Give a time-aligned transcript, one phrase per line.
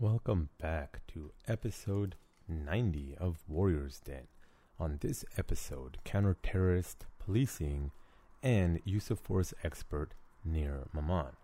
[0.00, 2.14] Welcome back to episode
[2.48, 4.28] 90 of Warriors Den.
[4.78, 7.90] On this episode, counter-terrorist policing
[8.42, 11.36] and use of force expert Nir Maman.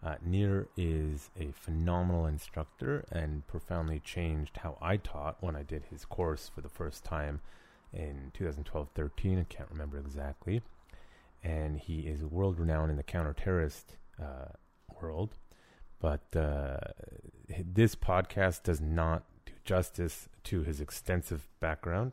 [0.00, 5.86] Uh, Nir is a phenomenal instructor and profoundly changed how I taught when I did
[5.90, 7.40] his course for the first time
[7.92, 9.40] in 2012-13.
[9.40, 10.62] I can't remember exactly.
[11.42, 14.52] And he is world renowned in the counter-terrorist uh,
[15.02, 15.34] world
[16.04, 16.76] but uh,
[17.48, 22.12] this podcast does not do justice to his extensive background.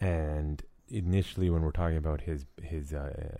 [0.00, 3.36] And initially, when we're talking about his his uh,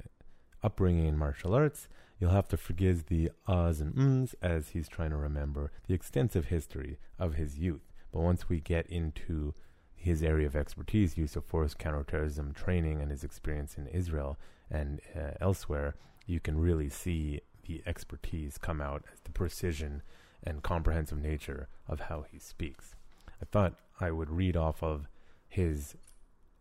[0.62, 1.88] upbringing in martial arts,
[2.20, 6.48] you'll have to forgive the uhs and ums as he's trying to remember the extensive
[6.48, 7.94] history of his youth.
[8.12, 9.54] But once we get into
[9.94, 14.36] his area of expertise, use of force, counterterrorism training, and his experience in Israel
[14.70, 15.94] and uh, elsewhere,
[16.26, 20.02] you can really see the expertise come out as the precision
[20.42, 22.94] and comprehensive nature of how he speaks.
[23.40, 25.08] I thought I would read off of
[25.48, 25.94] his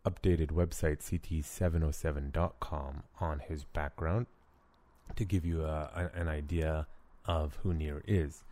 [0.05, 4.27] updated website, ct707.com, on his background
[5.16, 6.88] to give you uh, a, an idea
[7.25, 8.43] of who Nir is.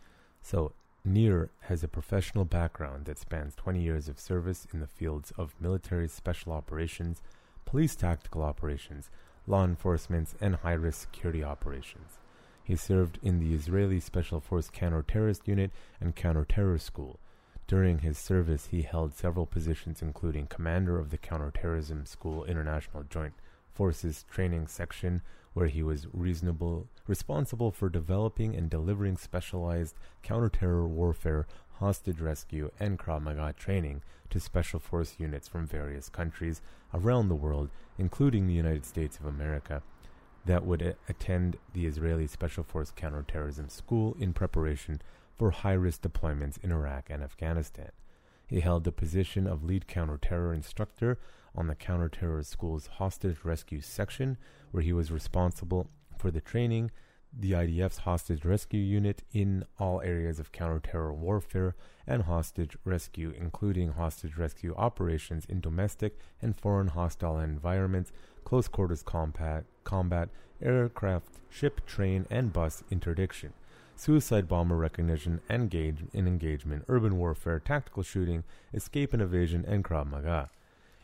[0.42, 0.72] So,
[1.04, 5.54] Nir has a professional background that spans 20 years of service in the fields of
[5.58, 7.22] military special operations,
[7.64, 9.08] police tactical operations,
[9.46, 12.18] law enforcement, and high risk security operations.
[12.64, 17.18] He served in the Israeli Special Force Counter-Terrorist Unit and Counter-Terror School.
[17.66, 23.34] During his service, he held several positions including commander of the Counterterrorism School International Joint
[23.72, 25.22] Forces Training Section,
[25.52, 31.46] where he was responsible for developing and delivering specialized counter-terror warfare,
[31.78, 37.34] hostage rescue, and Krav Maga training to special force units from various countries around the
[37.34, 39.82] world, including the United States of America
[40.44, 45.00] that would a- attend the Israeli Special Force Counterterrorism School in preparation
[45.36, 47.90] for high risk deployments in Iraq and Afghanistan.
[48.46, 51.18] He held the position of lead counterterror instructor
[51.54, 54.36] on the counterterror school's hostage rescue section,
[54.70, 55.88] where he was responsible
[56.18, 56.90] for the training,
[57.32, 61.76] the IDF's hostage rescue unit in all areas of counterterror warfare
[62.06, 68.10] and hostage rescue, including hostage rescue operations in domestic and foreign hostile environments,
[68.50, 70.28] close quarters combat, combat,
[70.60, 73.52] aircraft, ship, train, and bus interdiction,
[73.94, 78.42] suicide bomber recognition and engage, in engagement, urban warfare, tactical shooting,
[78.74, 80.50] escape and evasion, and Krav Maga.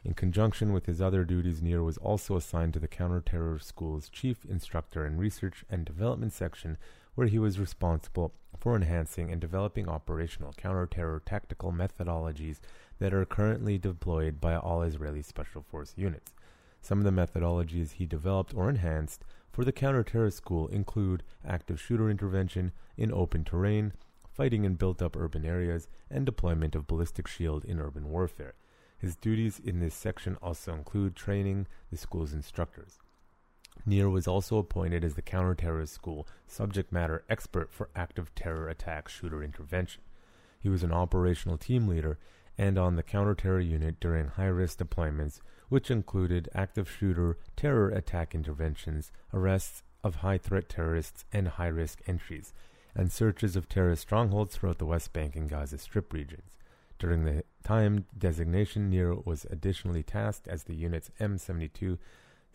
[0.05, 4.45] In conjunction with his other duties, Nir was also assigned to the Counterterror School's Chief
[4.51, 6.77] Instructor in Research and Development section,
[7.15, 12.59] where he was responsible for enhancing and developing operational counterterror tactical methodologies
[12.99, 16.33] that are currently deployed by all Israeli Special Force units.
[16.87, 22.09] Some of the methodologies he developed or enhanced for the counter-terror school include active shooter
[22.09, 23.93] intervention in open terrain,
[24.33, 28.55] fighting in built-up urban areas, and deployment of ballistic shield in urban warfare.
[28.97, 33.01] His duties in this section also include training the school's instructors.
[33.85, 39.09] Nir was also appointed as the counter-terrorist school subject matter expert for active terror attack
[39.09, 40.03] shooter intervention.
[40.61, 42.21] He was an operational team leader
[42.57, 49.13] and on the counter-terror unit during high-risk deployments which included active shooter terror attack interventions,
[49.33, 52.53] arrests of high threat terrorists and high risk entries,
[52.95, 56.51] and searches of terrorist strongholds throughout the West Bank and Gaza Strip regions.
[56.99, 61.99] During the time designation, Nir was additionally tasked as the unit's M72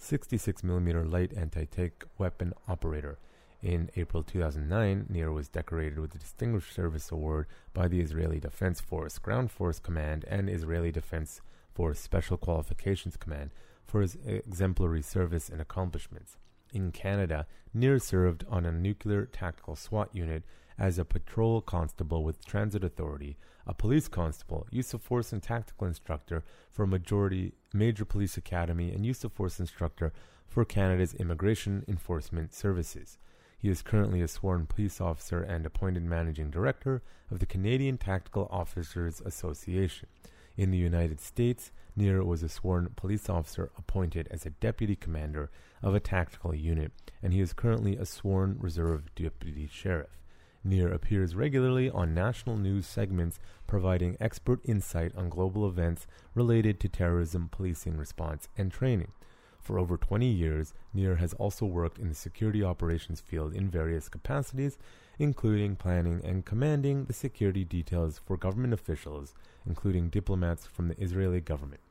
[0.02, 3.20] 66mm light anti tank weapon operator.
[3.62, 7.46] In April 2009, Nir was decorated with the Distinguished Service Award
[7.76, 11.42] by the Israeli Defense Force, Ground Force Command, and Israeli Defense
[11.74, 13.52] for Special Qualifications Command
[13.86, 16.38] for his exemplary service and accomplishments.
[16.74, 20.44] In Canada, Nir served on a nuclear tactical SWAT unit
[20.78, 23.38] as a patrol constable with Transit Authority,
[23.68, 29.06] a police constable, use of force and tactical instructor for majority major police academy, and
[29.06, 30.12] use of force instructor
[30.48, 33.18] for Canada's Immigration Enforcement Services.
[33.58, 38.48] He is currently a sworn police officer and appointed managing director of the Canadian Tactical
[38.50, 40.10] Officers Association.
[40.58, 45.50] In the United States, Nir was a sworn police officer appointed as a deputy commander
[45.82, 50.18] of a tactical unit, and he is currently a sworn reserve deputy sheriff.
[50.64, 56.06] Nir appears regularly on national news segments providing expert insight on global events
[56.36, 59.12] related to terrorism policing response and training.
[59.60, 64.10] For over 20 years, Nir has also worked in the security operations field in various
[64.10, 64.78] capacities,
[65.20, 69.34] including planning and commanding the security details for government officials,
[69.66, 71.82] including diplomats from the Israeli government,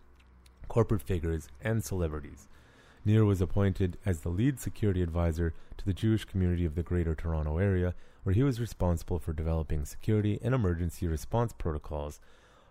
[0.69, 2.49] corporate figures, and celebrities.
[3.05, 7.15] Nir was appointed as the lead security advisor to the Jewish community of the Greater
[7.15, 12.21] Toronto Area, where he was responsible for developing security and emergency response protocols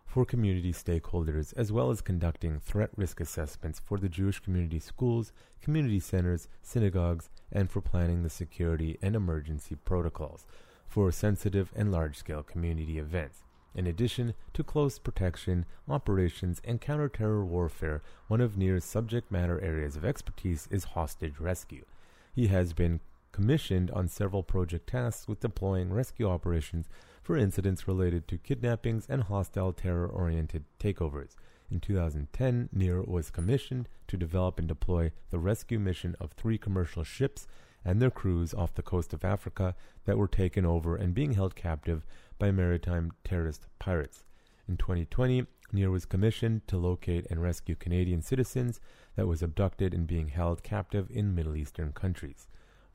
[0.10, 5.32] for community stakeholders, as well as conducting threat risk assessments for the Jewish community schools,
[5.62, 10.48] community centers, synagogues, and for planning the security and emergency protocols
[10.88, 13.44] for sensitive and large scale community events.
[13.76, 19.96] In addition to close protection, operations, and counter-terror warfare, one of Nir's subject matter areas
[19.96, 21.86] of expertise is hostage rescue.
[22.34, 23.00] He has been
[23.32, 26.90] commissioned on several project tasks with deploying rescue operations
[27.30, 31.36] for incidents related to kidnappings and hostile terror-oriented takeovers.
[31.70, 37.04] In 2010, Nir was commissioned to develop and deploy the rescue mission of three commercial
[37.04, 37.46] ships
[37.86, 41.56] and their crews off the coast of Africa that were taken over and being held
[41.56, 42.04] captive
[42.40, 44.24] by maritime terrorist pirates.
[44.68, 48.80] In 2020, Nir was commissioned to locate and rescue Canadian citizens
[49.16, 52.48] that was abducted and being held captive in Middle Eastern countries.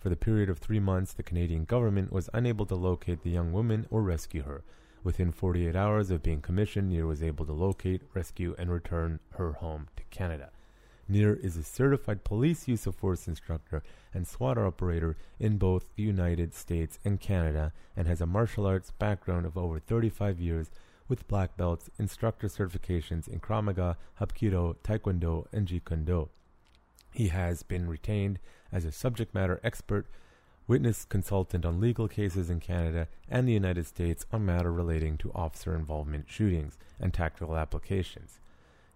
[0.04, 3.54] For the period of three months, the Canadian government was unable to locate the young
[3.54, 4.62] woman or rescue her.
[5.02, 9.52] Within 48 hours of being commissioned, Nir was able to locate, rescue, and return her
[9.52, 10.50] home to Canada.
[11.08, 16.02] Nir is a certified police use of force instructor and SWAT operator in both the
[16.02, 20.70] United States and Canada and has a martial arts background of over 35 years
[21.08, 26.28] with black belts, instructor certifications in Krav Maga, Hapkido, Taekwondo, and Jeet Kune Do.
[27.14, 28.40] He has been retained
[28.74, 30.06] as a subject matter expert,
[30.66, 35.32] witness consultant on legal cases in Canada and the United States on matter relating to
[35.32, 38.40] officer involvement shootings and tactical applications.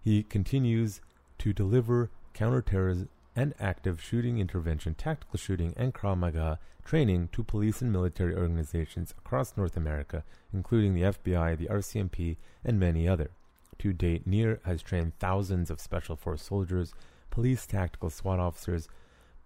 [0.03, 0.99] He continues
[1.39, 7.81] to deliver counterterrorism and active shooting intervention, tactical shooting, and Krav Maga training to police
[7.81, 12.35] and military organizations across North America, including the FBI, the RCMP,
[12.65, 13.29] and many other.
[13.77, 16.93] To date, Nir has trained thousands of Special Force soldiers,
[17.29, 18.89] police tactical SWAT officers,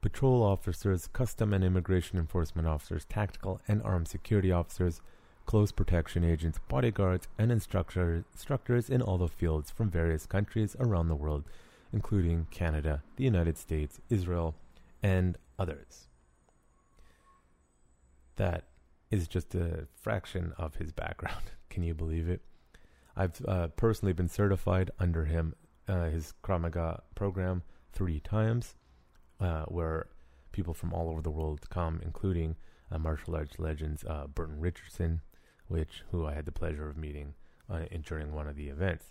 [0.03, 5.01] patrol officers, custom and immigration enforcement officers, tactical and armed security officers,
[5.47, 11.07] close protection agents, bodyguards, and instructor, instructors in all the fields from various countries around
[11.07, 11.45] the world
[11.93, 14.55] including Canada, the United States, Israel,
[15.01, 16.07] and others.
[18.35, 18.65] That
[19.11, 21.43] is just a fraction of his background.
[21.69, 22.41] Can you believe it?
[23.15, 25.53] I've uh, personally been certified under him,
[25.87, 27.61] uh, his Krav Maga program,
[27.93, 28.73] three times,
[29.43, 30.07] uh, where
[30.51, 32.55] people from all over the world come, including
[32.91, 35.21] uh, martial arts legends uh, Burton Richardson,
[35.67, 37.33] which who I had the pleasure of meeting
[37.69, 39.07] uh, in, during one of the events.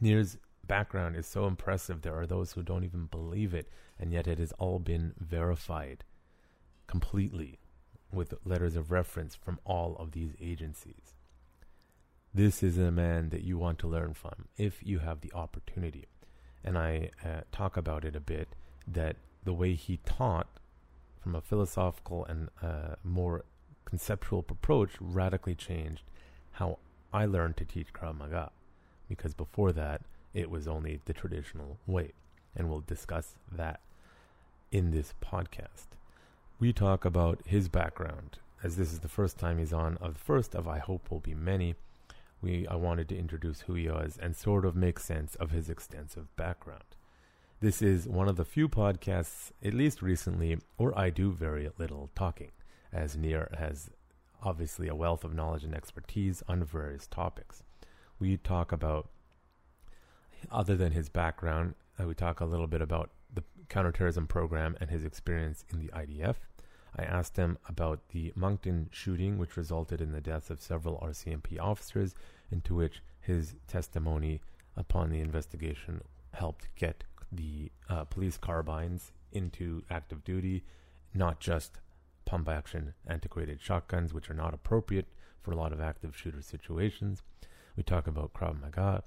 [0.00, 2.02] Nir's background is so impressive.
[2.02, 3.68] There are those who don't even believe it,
[3.98, 6.04] and yet it has all been verified
[6.86, 7.58] completely
[8.12, 11.14] with letters of reference from all of these agencies.
[12.32, 16.06] This is a man that you want to learn from if you have the opportunity.
[16.62, 18.48] And I uh, talk about it a bit
[18.86, 20.48] that the way he taught
[21.22, 23.44] from a philosophical and uh, more
[23.84, 26.02] conceptual approach radically changed
[26.52, 26.78] how
[27.12, 28.50] I learned to teach Krav Maga.
[29.08, 30.02] Because before that,
[30.34, 32.12] it was only the traditional way.
[32.54, 33.80] And we'll discuss that
[34.70, 35.86] in this podcast.
[36.58, 40.20] We talk about his background, as this is the first time he's on, of the
[40.20, 41.76] first of I hope will be many.
[42.42, 45.70] We I wanted to introduce who he was and sort of make sense of his
[45.70, 46.96] extensive background.
[47.58, 52.10] This is one of the few podcasts, at least recently, where I do very little
[52.14, 52.50] talking,
[52.92, 53.88] as Nir has
[54.42, 57.62] obviously a wealth of knowledge and expertise on various topics.
[58.18, 59.08] We talk about
[60.50, 64.90] other than his background, uh, we talk a little bit about the counterterrorism program and
[64.90, 66.34] his experience in the IDF.
[66.94, 71.58] I asked him about the Moncton shooting, which resulted in the deaths of several RCMP
[71.58, 72.14] officers,
[72.50, 74.42] into which his testimony
[74.76, 76.02] upon the investigation
[76.34, 80.64] helped get the uh, police carbines into active duty,
[81.14, 81.78] not just
[82.24, 85.06] pump action antiquated shotguns, which are not appropriate
[85.40, 87.22] for a lot of active shooter situations.
[87.76, 89.02] We talk about Krav Maga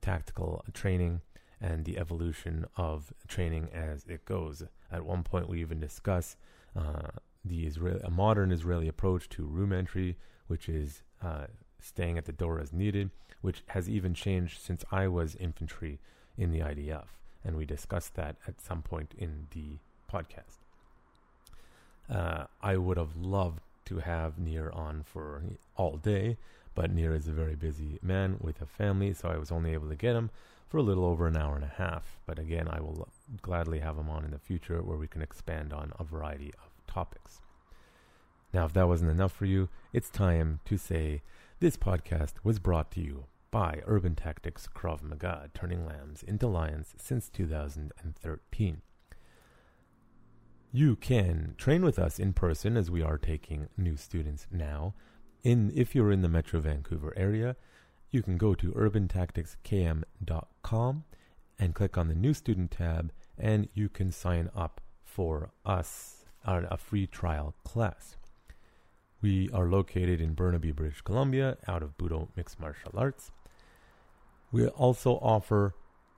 [0.00, 1.20] tactical training
[1.60, 4.62] and the evolution of training as it goes.
[4.92, 6.36] At one point, we even discuss
[6.76, 7.08] uh,
[7.44, 11.46] the Israeli, a modern Israeli approach to room entry, which is uh,
[11.80, 13.10] staying at the door as needed,
[13.40, 16.00] which has even changed since I was infantry
[16.36, 17.06] in the IDF,
[17.46, 19.78] and we discussed that at some point in the
[20.12, 20.58] podcast.
[22.12, 25.42] Uh, I would have loved to have Nir on for
[25.76, 26.36] all day,
[26.74, 29.88] but Nir is a very busy man with a family, so I was only able
[29.88, 30.30] to get him
[30.68, 32.18] for a little over an hour and a half.
[32.26, 33.08] But again, I will
[33.40, 36.70] gladly have him on in the future where we can expand on a variety of
[36.92, 37.40] topics.
[38.52, 41.22] Now, if that wasn't enough for you, it's time to say
[41.60, 46.94] this podcast was brought to you by Urban Tactics Krav Maga, turning lambs into lions
[46.96, 48.80] since 2013.
[50.72, 54.94] You can train with us in person as we are taking new students now.
[55.42, 57.56] In if you're in the Metro Vancouver area,
[58.10, 61.04] you can go to urbantacticskm.com
[61.58, 66.66] and click on the new student tab and you can sign up for us on
[66.70, 68.16] a free trial class.
[69.22, 73.30] We are located in Burnaby, British Columbia, out of Budo Mixed Martial Arts.
[74.52, 75.74] We also offer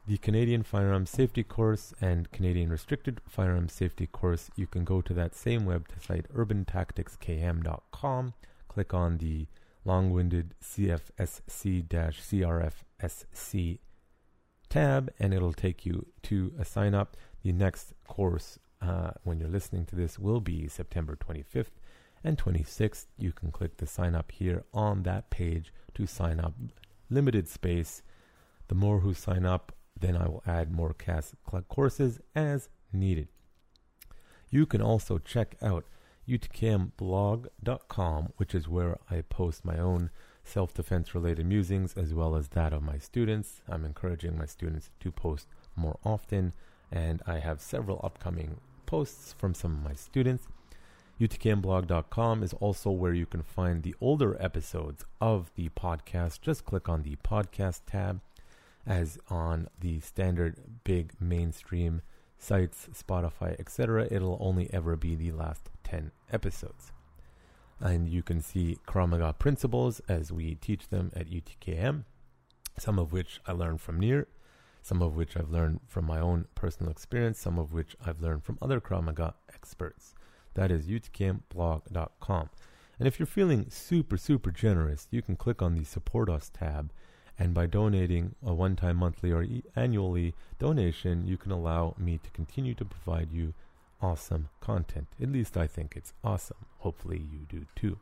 [0.06, 4.50] the Canadian Firearms Safety Course and Canadian Restricted Firearms Safety Course.
[4.56, 8.34] You can go to that same website, urbantacticskm.com,
[8.68, 9.46] click on the
[9.84, 13.78] long winded CFSC CRFSC
[14.68, 17.16] tab, and it'll take you to a sign up.
[17.42, 21.72] The next course, uh, when you're listening to this, will be September 25th
[22.24, 23.06] and 26th.
[23.18, 26.54] You can click the sign up here on that page to sign up.
[27.10, 28.02] Limited space.
[28.68, 31.34] The more who sign up, then I will add more CAS
[31.68, 33.28] courses as needed.
[34.50, 35.84] You can also check out
[36.28, 40.10] utkmblog.com, which is where I post my own
[40.44, 43.60] self defense related musings as well as that of my students.
[43.68, 46.52] I'm encouraging my students to post more often,
[46.90, 50.48] and I have several upcoming posts from some of my students.
[51.20, 56.40] UTKMblog.com is also where you can find the older episodes of the podcast.
[56.40, 58.20] Just click on the podcast tab,
[58.88, 62.00] as on the standard big mainstream
[62.38, 64.08] sites, Spotify, etc.
[64.10, 66.92] It'll only ever be the last 10 episodes.
[67.80, 72.04] And you can see Krav Maga principles as we teach them at UTKM,
[72.78, 74.26] some of which I learned from Nir,
[74.82, 78.44] some of which I've learned from my own personal experience, some of which I've learned
[78.44, 80.14] from other Krav Maga experts.
[80.54, 82.50] That is utkmblog.com.
[82.98, 86.92] And if you're feeling super, super generous, you can click on the Support Us tab.
[87.38, 92.18] And by donating a one time monthly or e- annually donation, you can allow me
[92.22, 93.54] to continue to provide you
[94.02, 95.06] awesome content.
[95.22, 96.56] At least I think it's awesome.
[96.78, 97.98] Hopefully you do too.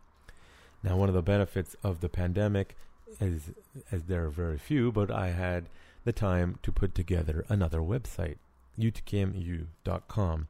[0.83, 2.76] Now, one of the benefits of the pandemic
[3.21, 3.50] is,
[3.90, 5.69] as there are very few, but I had
[6.05, 8.37] the time to put together another website,
[8.78, 10.49] utkmu.com,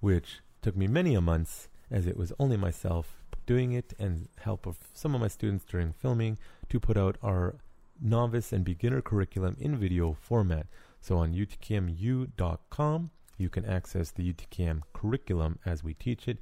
[0.00, 4.66] which took me many a months as it was only myself doing it and help
[4.66, 6.36] of some of my students during filming
[6.68, 7.54] to put out our
[8.00, 10.66] novice and beginner curriculum in video format.
[11.00, 16.38] So on utkmu.com, you can access the UTKM curriculum as we teach it.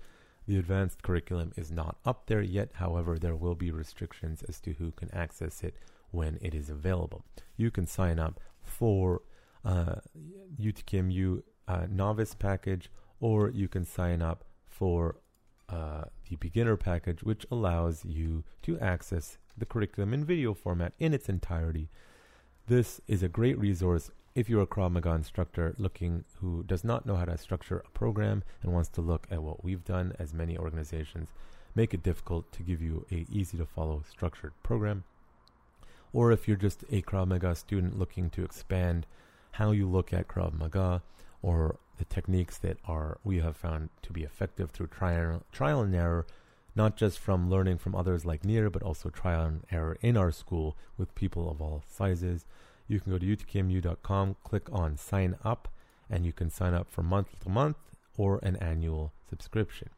[0.46, 4.72] The advanced curriculum is not up there yet, however, there will be restrictions as to
[4.74, 5.74] who can access it
[6.10, 7.24] when it is available.
[7.56, 9.22] You can sign up for
[9.64, 9.96] uh,
[10.60, 15.16] UTKMU uh, novice package, or you can sign up for
[15.68, 21.14] uh, the beginner package, which allows you to access the curriculum in video format in
[21.14, 21.88] its entirety.
[22.66, 27.06] This is a great resource if you're a Krav Maga instructor looking who does not
[27.06, 30.34] know how to structure a program and wants to look at what we've done, as
[30.34, 31.28] many organizations
[31.74, 35.04] make it difficult to give you a easy to follow structured program.
[36.12, 39.06] Or if you're just a Krav Maga student looking to expand
[39.52, 41.02] how you look at Krav Maga
[41.42, 45.94] or the techniques that are we have found to be effective through trial, trial and
[45.94, 46.26] error,
[46.76, 50.32] not just from learning from others like Nir, but also trial and error in our
[50.32, 52.46] school with people of all sizes
[52.86, 55.68] you can go to utkmu.com, click on sign up,
[56.10, 57.76] and you can sign up for month to month
[58.16, 59.88] or an annual subscription.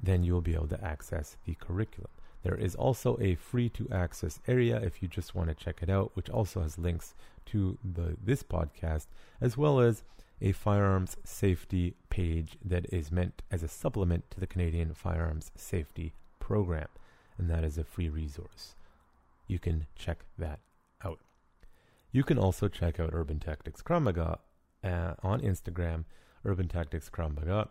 [0.00, 2.10] Then you'll be able to access the curriculum.
[2.42, 5.90] There is also a free to access area if you just want to check it
[5.90, 7.14] out, which also has links
[7.46, 9.06] to the this podcast,
[9.40, 10.02] as well as
[10.40, 16.14] a firearms safety page that is meant as a supplement to the Canadian Firearms Safety
[16.38, 16.88] Program.
[17.38, 18.74] And that is a free resource.
[19.46, 20.60] You can check that
[21.04, 21.18] out.
[22.12, 24.38] You can also check out Urban Tactics Krav Maga
[24.82, 26.04] uh, on Instagram,
[26.44, 27.68] Urban Tactics Krav Maga,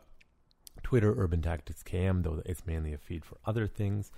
[0.84, 4.12] Twitter, Urban Tactics KM, though it's mainly a feed for other things,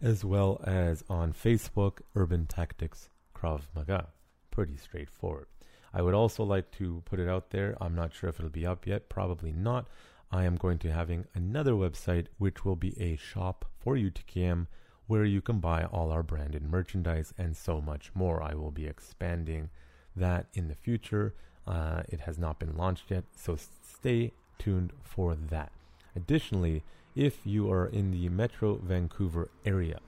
[0.00, 4.08] as well as on Facebook, Urban Tactics Krav Maga.
[4.50, 5.46] Pretty straightforward.
[5.94, 7.76] I would also like to put it out there.
[7.80, 9.08] I'm not sure if it'll be up yet.
[9.08, 9.86] Probably not.
[10.32, 14.66] I am going to having another website, which will be a shop for UTKM
[15.06, 18.42] where you can buy all our branded merchandise and so much more.
[18.42, 19.70] I will be expanding
[20.16, 21.34] that in the future.
[21.66, 25.70] Uh, it has not been launched yet, so stay tuned for that.
[26.16, 26.82] Additionally,
[27.14, 30.00] if you are in the Metro Vancouver area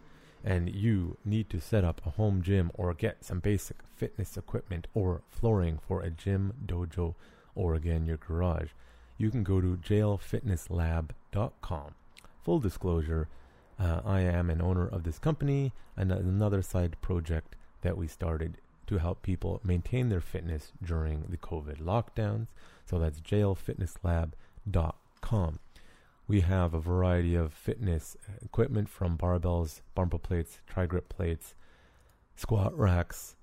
[0.47, 4.87] and you need to set up a home gym or get some basic fitness equipment
[4.95, 7.17] or flooring for a gym, dojo,
[7.57, 8.69] or again your garage,
[9.19, 11.95] you can go to jlfitnesslab.com.
[12.45, 13.27] Full disclosure,
[13.81, 18.59] uh, I am an owner of this company and another side project that we started
[18.87, 22.47] to help people maintain their fitness during the COVID lockdowns.
[22.89, 25.59] So that's jlfitnesslab.com.
[26.29, 31.55] We have a variety of fitness equipment from barbells, bumper plates, tri grip plates,
[32.35, 33.37] squat racks,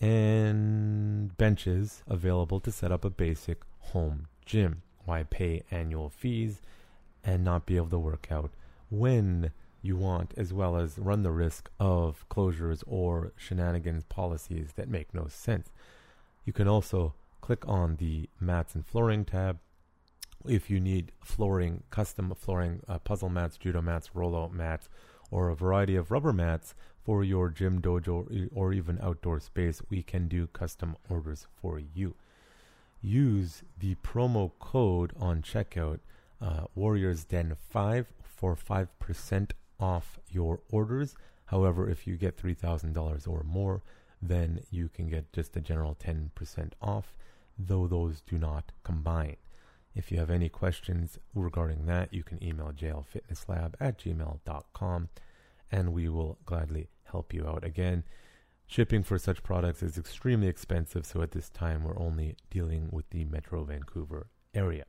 [0.00, 4.82] and benches available to set up a basic home gym.
[5.06, 6.60] Why pay annual fees
[7.24, 8.50] and not be able to work out
[8.90, 14.90] when you want, as well as run the risk of closures or shenanigans policies that
[14.90, 15.70] make no sense?
[16.44, 19.58] You can also click on the mats and flooring tab
[20.46, 24.88] if you need flooring, custom flooring, uh, puzzle mats, judo mats, rollout mats,
[25.30, 30.02] or a variety of rubber mats for your gym, dojo, or even outdoor space, we
[30.02, 32.14] can do custom orders for you.
[33.02, 36.00] Use the promo code on checkout,
[36.40, 41.14] uh, Warriors Den 5 for 5% off your orders.
[41.46, 43.82] However, if you get $3,000 or more,
[44.20, 47.14] then you can get just a general 10% off,
[47.58, 49.36] though those do not combine.
[49.94, 55.08] If you have any questions regarding that, you can email jlfitnesslab at gmail.com
[55.72, 57.64] and we will gladly help you out.
[57.64, 58.04] Again,
[58.66, 63.08] shipping for such products is extremely expensive, so at this time we're only dealing with
[63.10, 64.84] the Metro Vancouver area.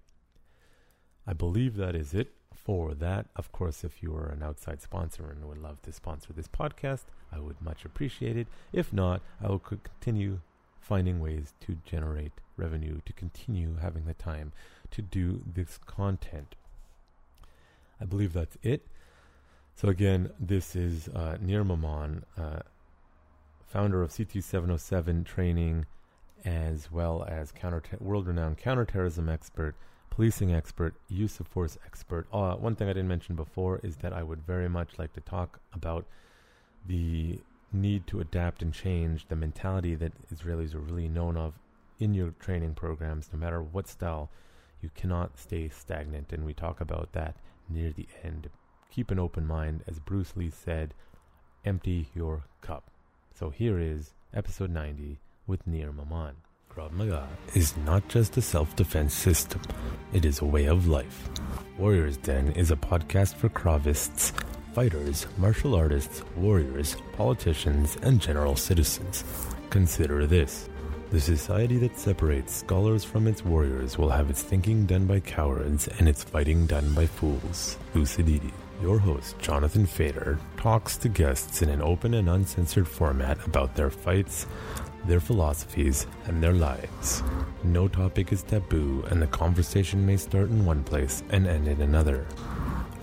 [1.26, 3.28] I believe that is it for that.
[3.36, 7.06] Of course, if you are an outside sponsor and would love to sponsor this podcast,
[7.32, 8.48] I would much appreciate it.
[8.72, 10.40] If not, I will continue
[10.80, 14.52] finding ways to generate revenue to continue having the time
[14.92, 16.56] to do this content.
[18.00, 18.88] I believe that's it.
[19.76, 22.60] So again, this is uh, Nir Maman, uh,
[23.66, 25.86] founder of CT707 training,
[26.44, 29.76] as well as counter world-renowned counterterrorism expert,
[30.10, 32.28] policing expert, use of force expert.
[32.34, 35.22] Uh, one thing I didn't mention before is that I would very much like to
[35.22, 36.06] talk about
[36.88, 37.40] the
[37.74, 41.54] need to adapt and change the mentality that Israelis are really known of
[42.00, 44.30] in your training programs, no matter what style
[44.82, 47.36] you cannot stay stagnant, and we talk about that
[47.70, 48.50] near the end.
[48.90, 50.94] Keep an open mind, as Bruce Lee said,
[51.64, 52.92] empty your cup.
[53.34, 56.36] So here is episode 90 with Nir Maman.
[56.70, 59.62] Krav Maga is not just a self defense system,
[60.14, 61.30] it is a way of life.
[61.78, 64.32] Warriors Den is a podcast for Kravists,
[64.74, 69.26] fighters, martial artists, warriors, politicians, and general citizens.
[69.70, 70.70] Consider this
[71.12, 75.90] the society that separates scholars from its warriors will have its thinking done by cowards
[76.00, 77.78] and its fighting done by fools.
[77.94, 78.54] Thucydides.
[78.82, 83.90] Your host, Jonathan Fader, talks to guests in an open and uncensored format about their
[83.90, 84.48] fights,
[85.06, 87.22] their philosophies, and their lives.
[87.64, 91.82] No topic is taboo, and the conversation may start in one place and end in
[91.82, 92.26] another.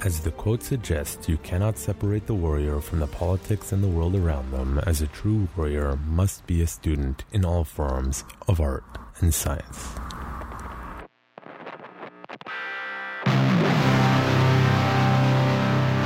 [0.04, 4.14] As the quote suggests, you cannot separate the warrior from the politics and the world
[4.14, 8.84] around them, as a true warrior must be a student in all forms of art
[9.18, 9.88] and science.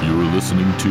[0.02, 0.88] You're listening to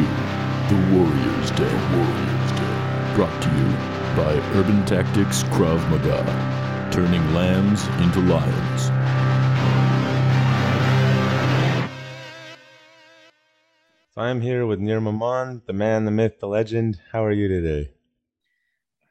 [0.70, 1.98] The Warriors Den.
[1.98, 3.16] Warriors Den.
[3.16, 3.68] Brought to you
[4.16, 6.24] by Urban Tactics Krav Maga,
[6.92, 8.81] turning lambs into lions.
[14.14, 17.00] So I'm here with Nir Maman, the man, the myth, the legend.
[17.14, 17.92] How are you today?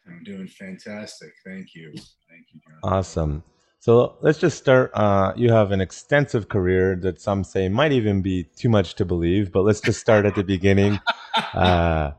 [0.07, 1.31] I'm doing fantastic.
[1.43, 1.91] Thank you.
[2.29, 2.79] Thank you, John.
[2.83, 3.43] Awesome.
[3.79, 4.91] So let's just start.
[4.93, 9.07] Uh, you have an extensive career that some say might even be too much to
[9.07, 11.01] believe, but let's just start at the beginning.
[11.55, 12.13] Uh,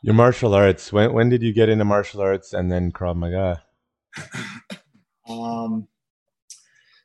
[0.00, 0.90] your martial arts.
[0.90, 3.62] When when did you get into martial arts and then Krav Maga?
[5.28, 5.86] um,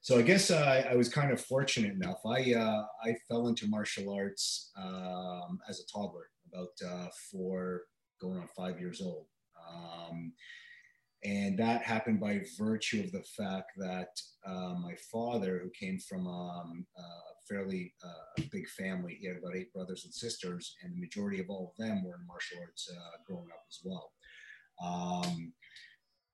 [0.01, 2.25] so I guess uh, I was kind of fortunate enough.
[2.25, 7.83] I uh, I fell into martial arts um, as a toddler, about uh, four,
[8.19, 9.27] going on five years old,
[9.71, 10.33] um,
[11.23, 14.09] and that happened by virtue of the fact that
[14.45, 17.01] uh, my father, who came from um, a
[17.47, 21.49] fairly uh, big family, he had about eight brothers and sisters, and the majority of
[21.49, 24.11] all of them were in martial arts uh, growing up as well.
[24.83, 25.53] Um,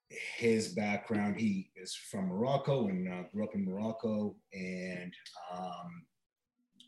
[0.09, 1.39] his background.
[1.39, 5.13] He is from Morocco and uh, grew up in Morocco, and
[5.53, 6.05] um,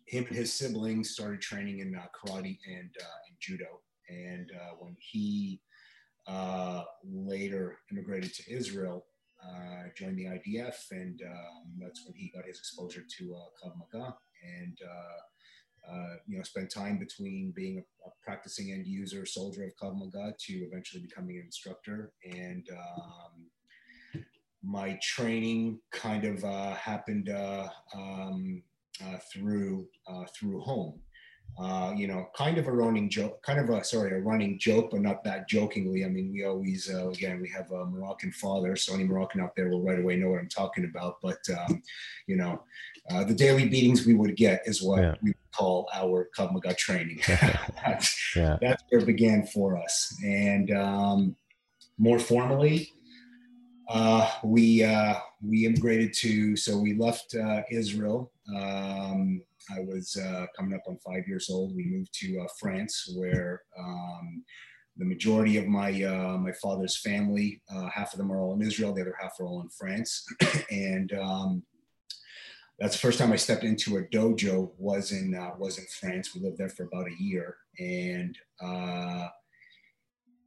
[0.06, 3.06] him and his siblings started training in uh, karate and, uh,
[3.40, 3.82] judo.
[4.10, 5.62] And uh, when he
[6.28, 9.06] uh, later immigrated to Israel,
[9.44, 13.74] uh, joined the IDF, and um, that's when he got his exposure to uh, Krav
[13.78, 14.16] Maga.
[14.44, 14.78] And
[15.92, 20.34] uh, you know, spent time between being a, practicing end user soldier of Krav Maga
[20.40, 22.12] to eventually becoming an instructor.
[22.24, 24.24] And um,
[24.64, 28.62] my training kind of uh, happened uh, um,
[29.04, 31.00] uh, through uh, through home.
[31.58, 34.92] Uh, you know, kind of a running joke, kind of a sorry, a running joke,
[34.92, 36.06] but not that jokingly.
[36.06, 39.68] I mean, we always, again, we have a Moroccan father, so any Moroccan out there
[39.68, 41.16] will right away know what I'm talking about.
[41.22, 41.82] But um,
[42.28, 42.64] you know,
[43.12, 45.16] uh, the daily beatings we would get is what Yeah.
[45.22, 47.20] we call our Krav Maga training.
[47.86, 48.58] that's, Yeah.
[48.62, 50.16] that's where it began for us.
[50.24, 51.36] And um,
[51.98, 52.92] more formally,
[53.90, 56.56] uh, we uh, we immigrated to.
[56.56, 58.32] So we left uh, Israel.
[58.56, 59.42] Um,
[59.76, 61.76] I was uh, coming up on five years old.
[61.76, 64.44] We moved to uh, France, where um,
[64.98, 68.62] the majority of my uh, my father's family, uh, half of them are all in
[68.62, 70.24] Israel, the other half are all in France,
[70.70, 71.64] and um,
[72.80, 76.34] that's the first time I stepped into a dojo was in uh, was in France.
[76.34, 79.28] We lived there for about a year, and uh,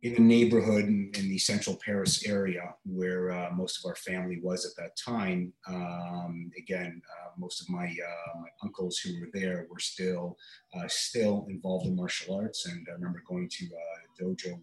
[0.03, 4.41] in the neighborhood in, in the central Paris area where uh, most of our family
[4.43, 5.53] was at that time.
[5.69, 10.39] Um, again, uh, most of my uh, my uncles who were there were still
[10.75, 14.63] uh, still involved in martial arts, and I remember going to a dojo with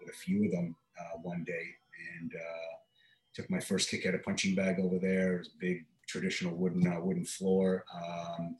[0.00, 0.76] with a few of them
[1.22, 1.66] one day,
[2.14, 2.32] and
[3.34, 5.34] took my first kick at a punching bag over there.
[5.34, 7.84] It was a big traditional wooden uh, wooden floor.
[7.94, 8.56] Um,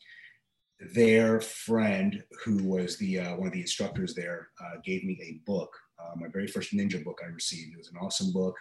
[0.94, 5.40] their friend, who was the uh, one of the instructors there, uh, gave me a
[5.46, 7.74] book, uh, my very first ninja book I received.
[7.74, 8.56] It was an awesome book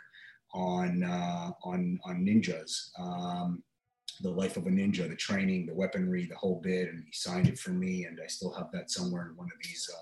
[0.53, 3.63] on uh, on on ninjas, um,
[4.21, 6.89] the life of a ninja, the training, the weaponry, the whole bit.
[6.89, 9.63] And he signed it for me, and I still have that somewhere in one of
[9.63, 10.01] these uh,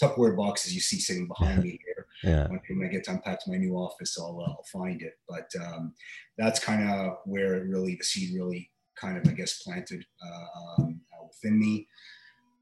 [0.00, 2.48] Tupperware boxes you see sitting behind me here Yeah.
[2.48, 5.14] when, when I get to unpack my new office, I'll, uh, I'll find it.
[5.28, 5.94] But um,
[6.36, 10.82] that's kind of where it really, the seed really kind of, I guess, planted uh,
[10.82, 11.86] um, uh, within me.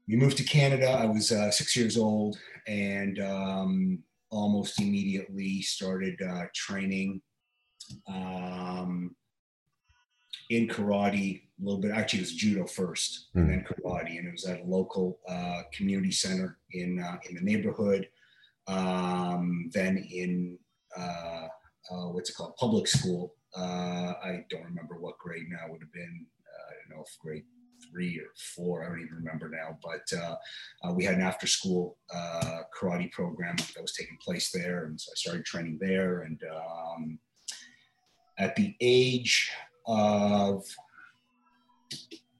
[0.07, 0.89] We moved to Canada.
[0.89, 7.21] I was uh, six years old and um, almost immediately started uh, training
[8.07, 9.15] um,
[10.49, 11.91] in karate a little bit.
[11.91, 14.17] Actually, it was judo first and then karate.
[14.19, 18.07] And it was at a local uh, community center in, uh, in the neighborhood
[18.67, 20.57] um, then in
[20.97, 21.47] uh,
[21.91, 25.93] uh, what's it called public school uh, i don't remember what grade now would have
[25.93, 27.43] been uh, i don't know if grade
[27.89, 32.61] three or four i don't even remember now but we had an after school uh,
[32.77, 37.19] karate program that was taking place there and so i started training there and um,
[38.37, 39.51] at the age
[39.85, 40.63] of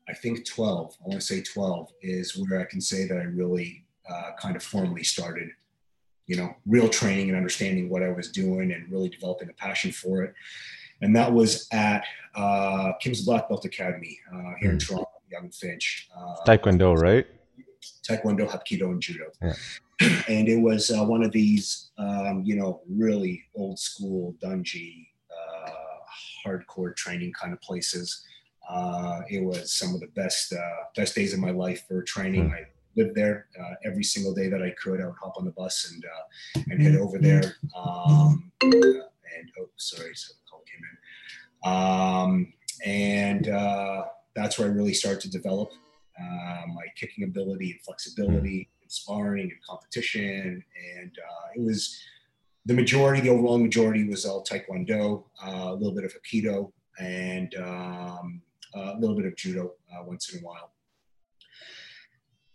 [0.10, 3.24] i think 12 i want to say 12 is where i can say that i
[3.24, 5.50] really uh, kind of formally started
[6.28, 9.92] you know, real training and understanding what I was doing and really developing a passion
[9.92, 10.34] for it.
[11.02, 12.04] And that was at
[12.36, 14.86] uh, Kim's Black Belt Academy uh, here in Mm.
[14.88, 16.10] Toronto, Yonge Finch.
[16.16, 17.26] Uh, Taekwondo, right?
[18.08, 19.32] Taekwondo, Hapkido, and Judo.
[19.42, 19.54] Yeah.
[20.28, 25.70] And it was uh, one of these, um, you know, really old school, dungy, uh,
[26.46, 28.24] hardcore training kind of places.
[28.70, 32.50] Uh, it was some of the best uh, best days of my life for training.
[32.50, 32.56] Hmm.
[32.56, 32.62] I
[32.96, 35.02] lived there uh, every single day that I could.
[35.02, 37.56] I would hop on the bus and uh, and head over there.
[37.76, 40.98] Um, and oh, sorry, so the call came in.
[41.72, 42.54] Um,
[42.86, 45.72] and uh, that's where I really started to develop
[46.20, 50.64] uh, my kicking ability and flexibility, and sparring and competition.
[50.98, 51.98] And uh, it was
[52.66, 57.56] the majority, the overall majority was all Taekwondo, uh, a little bit of Aikido, and
[57.56, 58.42] um,
[58.74, 60.74] a little bit of Judo uh, once in a while.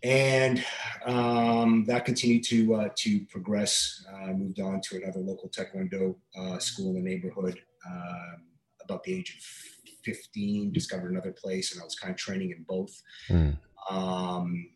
[0.04, 0.64] And
[1.06, 4.04] um, that continued to uh, to progress.
[4.12, 7.60] I moved on to another local Taekwondo uh, school in the neighborhood.
[7.86, 8.42] Um,
[8.84, 12.64] about the age of 15, discovered another place, and I was kind of training in
[12.68, 12.90] both.
[13.28, 13.56] Mm.
[13.90, 14.70] Um,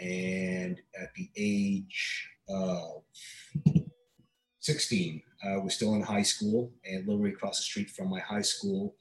[0.00, 3.02] and at the age of
[4.60, 8.42] 16, I was still in high school, and literally across the street from my high
[8.42, 8.94] school,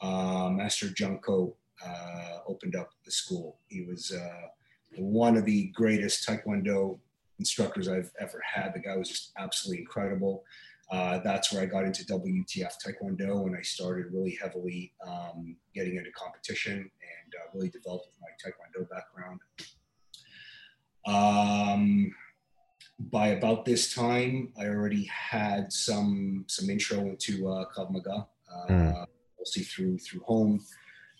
[0.00, 3.58] uh, Master Junko uh, opened up the school.
[3.68, 4.48] He was uh,
[4.96, 6.98] one of the greatest Taekwondo
[7.38, 8.74] instructors I've ever had.
[8.74, 10.44] The guy was just absolutely incredible.
[10.90, 15.96] Uh, that's where I got into WTF Taekwondo, and I started really heavily um, getting
[15.96, 19.40] into competition and uh, really developed my Taekwondo background.
[21.06, 22.10] Um,
[22.98, 28.66] by about this time, I already had some some intro into uh, Krav Maga, uh,
[28.68, 29.06] Mm.
[29.48, 30.60] Mostly through through home,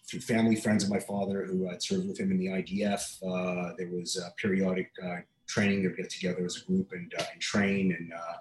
[0.09, 3.17] through family friends of my father who had served with him in the IDF.
[3.23, 5.83] Uh, there was periodic uh, training.
[5.83, 8.13] They would get together as a group and, uh, and train and.
[8.13, 8.37] Uh,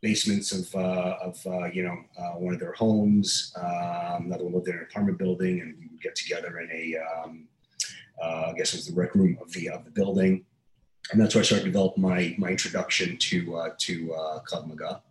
[0.00, 1.96] basements of, of you know
[2.36, 3.52] one of their homes.
[3.56, 6.94] Um, another one lived in an apartment building, and we would get together in a
[7.04, 7.48] um,
[8.22, 10.44] I guess it was the rec room of the of the building,
[11.10, 15.02] and that's where I started to develop my my introduction to uh, to uh, Maga.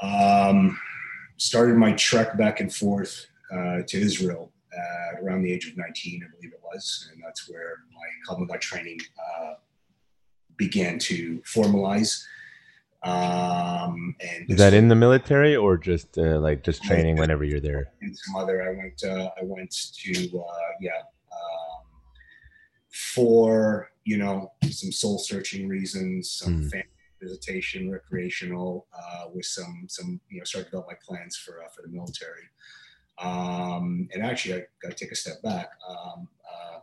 [0.00, 0.78] Um,
[1.38, 6.22] started my trek back and forth uh, to Israel at around the age of 19,
[6.22, 9.00] I believe it was, and that's where my Maga training
[9.40, 9.54] uh,
[10.56, 12.22] began to formalize.
[13.02, 17.44] Um, and Is that in the military or just uh, like just training I- whenever
[17.44, 17.92] you're there?
[18.02, 18.62] and some other.
[18.62, 19.02] I went.
[19.02, 19.70] Uh, I went
[20.02, 20.90] to uh, yeah
[21.32, 21.86] um,
[22.90, 26.70] for you know some soul searching reasons, some Mm.
[26.70, 26.88] family
[27.20, 31.68] visitation, recreational, uh, with some some you know start to develop my plans for uh,
[31.74, 32.48] for the military.
[33.20, 35.70] Um, and actually, I got to take a step back.
[35.88, 36.78] Um, uh,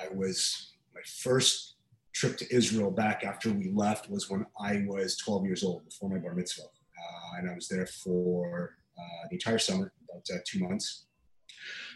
[0.00, 1.76] I was my first
[2.12, 6.10] trip to Israel back after we left was when I was 12 years old, before
[6.10, 10.38] my bar mitzvah, uh, and I was there for uh, the entire summer, about uh,
[10.46, 11.06] two months.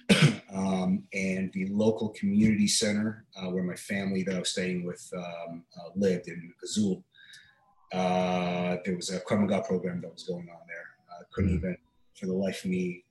[0.55, 5.11] um, and the local community center uh, where my family that I was staying with
[5.17, 7.05] um, uh, lived in Azul.
[7.95, 10.87] Uh, there was a Krav program that was going on there.
[11.11, 11.59] I couldn't Mhm.
[11.59, 11.77] even,
[12.19, 13.05] for the life of me,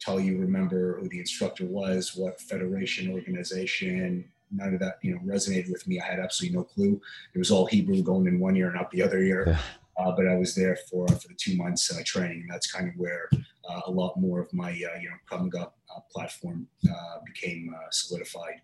[0.00, 4.30] tell you remember who the instructor was, what federation, organization.
[4.50, 6.00] None of that, you know, resonated with me.
[6.00, 7.00] I had absolutely no clue.
[7.34, 9.44] It was all Hebrew going in one year and out the other year.
[9.46, 9.60] Yeah.
[9.96, 12.40] Uh, but I was there for for the two months uh, training.
[12.42, 13.28] And that's kind of where
[13.68, 17.88] uh, a lot more of my uh, you know Maga uh, platform uh, became uh,
[17.90, 18.60] solidified.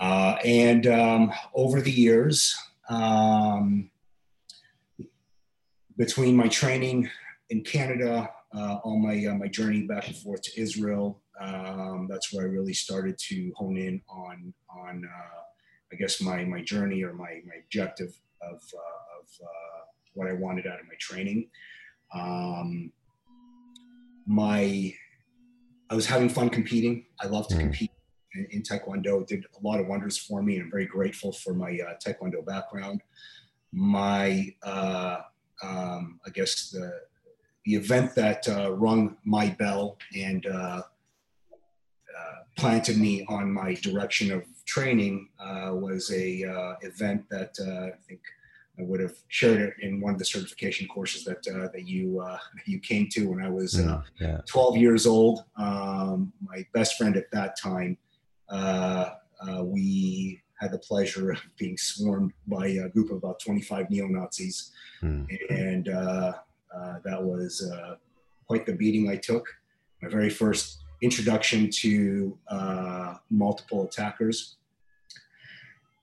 [0.00, 2.54] Uh, and um, over the years,
[2.88, 3.90] um,
[5.96, 7.08] between my training
[7.50, 12.32] in Canada, uh, on my uh, my journey back and forth to Israel, um, that's
[12.32, 15.40] where I really started to hone in on on uh,
[15.92, 19.80] I guess my my journey or my my objective of uh, of uh,
[20.14, 21.48] what I wanted out of my training.
[22.14, 22.92] Um,
[24.26, 24.94] my
[25.90, 27.06] I was having fun competing.
[27.20, 27.60] I love to Mm.
[27.60, 27.90] compete
[28.34, 29.20] in, in Taekwondo.
[29.22, 31.94] It did a lot of wonders for me, and I'm very grateful for my uh,
[32.04, 33.02] Taekwondo background.
[33.72, 35.18] My uh,
[35.62, 37.00] um, I guess the
[37.64, 40.82] the event that uh, rung my bell and uh, uh,
[42.56, 47.98] planted me on my direction of training uh, was a uh, event that uh, I
[48.08, 48.20] think
[48.78, 52.20] I would have shared it in one of the certification courses that uh, that you
[52.20, 54.38] uh, you came to when I was uh, yeah.
[54.46, 55.44] 12 years old.
[55.56, 57.98] Um, my best friend at that time,
[58.48, 59.10] uh,
[59.46, 64.06] uh, we had the pleasure of being swarmed by a group of about 25 neo
[64.06, 64.70] Nazis,
[65.02, 65.26] Mm.
[65.50, 66.32] and uh,
[66.72, 67.96] uh, that was uh,
[68.46, 69.44] quite the beating I took.
[70.00, 74.58] My very first introduction to uh, multiple attackers.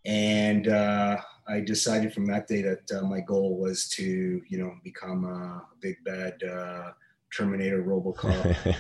[0.06, 4.74] And uh, I decided from that day that uh, my goal was to, you know,
[4.84, 6.92] become a big bad uh,
[7.36, 8.76] Terminator, RoboCop,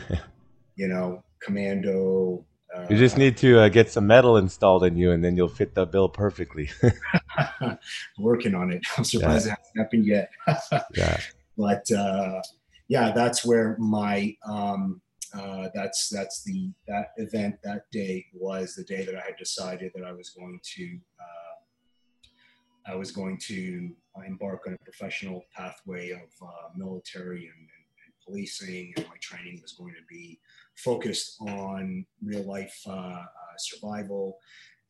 [0.75, 2.45] you know, Commando.
[2.89, 5.73] You just need to uh, get some metal installed in you, and then you'll fit
[5.73, 6.69] the bill perfectly.
[8.19, 8.83] working on it.
[8.97, 10.29] I'm surprised it hasn't happened yet.
[10.95, 11.19] yeah.
[11.57, 12.41] but uh,
[12.87, 15.01] yeah, that's where my um,
[15.33, 19.91] uh, that's that's the that event that day was the day that I had decided
[19.95, 23.89] that I was going to uh, I was going to
[24.25, 29.59] embark on a professional pathway of uh, military and, and, and policing, and my training
[29.61, 30.39] was going to be
[30.83, 33.25] focused on real life uh, uh,
[33.57, 34.37] survival,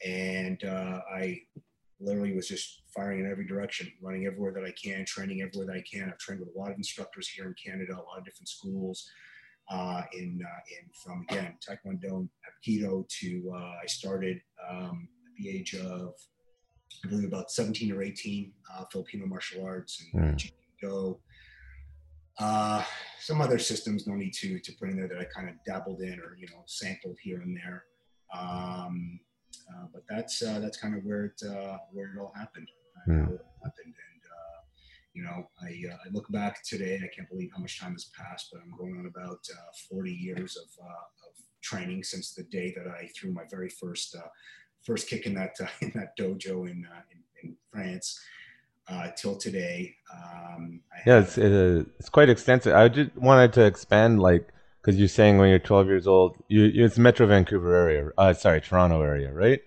[0.05, 1.39] and uh, I
[1.99, 5.79] literally was just firing in every direction, running everywhere that I can, training everywhere that
[5.79, 6.09] I can.
[6.09, 9.09] I've trained with a lot of instructors here in Canada, a lot of different schools.
[9.71, 15.43] Uh, in uh, in from again Taekwondo and Aikido to uh, I started um, at
[15.43, 16.13] the age of
[17.05, 20.37] I believe about 17 or 18 uh, Filipino martial arts and Mm.
[20.37, 21.17] Jiu-Jitsu.
[22.39, 22.83] Uh,
[23.19, 26.01] some other systems no need to to put in there that I kind of dabbled
[26.01, 27.83] in or you know sampled here and there.
[28.33, 29.19] Um,
[29.69, 32.67] uh, but that's uh, that's kind of where it uh, where it all happened.
[33.07, 33.35] it happened,
[33.85, 34.59] and uh,
[35.13, 36.95] you know, I uh, I look back today.
[37.03, 40.11] I can't believe how much time has passed, but I'm going on about uh, 40
[40.11, 44.27] years of uh, of training since the day that I threw my very first uh,
[44.85, 48.19] first kick in that uh, in that dojo in uh, in, in France.
[48.89, 52.73] Uh, till today, um, Yeah, it's uh, it's quite extensive.
[52.75, 54.47] I just wanted to expand, like,
[54.81, 58.33] because you're saying when you're 12 years old, you you- it's Metro Vancouver area, uh,
[58.33, 59.61] sorry, Toronto area, right?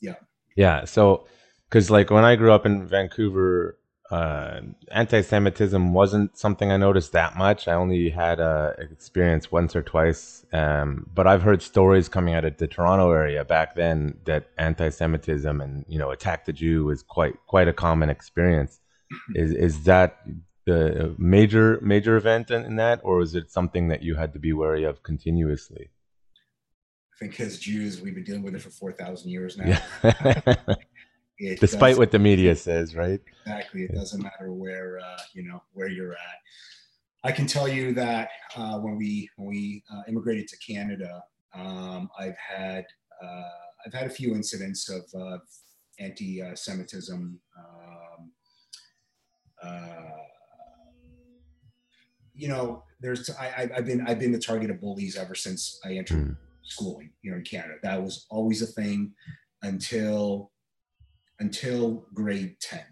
[0.00, 0.14] Yeah.
[0.56, 0.84] Yeah.
[0.86, 1.26] So,
[1.68, 3.76] because like when I grew up in Vancouver,
[4.10, 7.68] uh, anti-Semitism wasn't something I noticed that much.
[7.68, 12.44] I only had uh, experience once or twice, um, but I've heard stories coming out
[12.44, 17.02] of the Toronto area back then that anti-Semitism and you know attack the Jew was
[17.02, 18.78] quite quite a common experience.
[19.34, 20.18] Is is that
[20.66, 24.38] the major major event in, in that, or is it something that you had to
[24.38, 25.90] be wary of continuously?
[27.14, 29.78] I think as Jews, we've been dealing with it for 4,000 years now.
[30.02, 30.54] Yeah.
[31.38, 33.20] It Despite what the media says, right?
[33.46, 36.38] exactly it doesn't matter where uh, you know where you're at
[37.24, 41.22] i can tell you that uh, when we when we uh, immigrated to canada
[41.54, 42.86] um, i've had
[43.22, 43.42] uh,
[43.84, 45.36] i've had a few incidents of uh,
[46.00, 48.32] anti-semitism um,
[49.62, 50.24] uh,
[52.34, 55.92] you know, there's I, I've been I've been the target of bullies ever since I
[55.94, 56.36] entered Mm.
[56.62, 57.74] schooling here in Canada.
[57.82, 59.12] That was always a thing
[59.62, 60.50] until
[61.40, 62.84] until grade ten.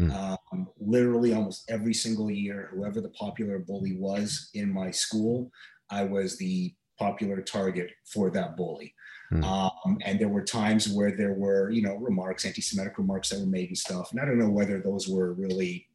[0.00, 0.12] Mm.
[0.14, 5.50] Um, literally, almost every single year, whoever the popular bully was in my school,
[5.90, 8.94] I was the popular target for that bully.
[9.32, 9.44] Mm.
[9.44, 13.46] Um, and there were times where there were, you know, remarks, anti-Semitic remarks that were
[13.46, 14.10] made and stuff.
[14.10, 15.86] And I don't know whether those were really,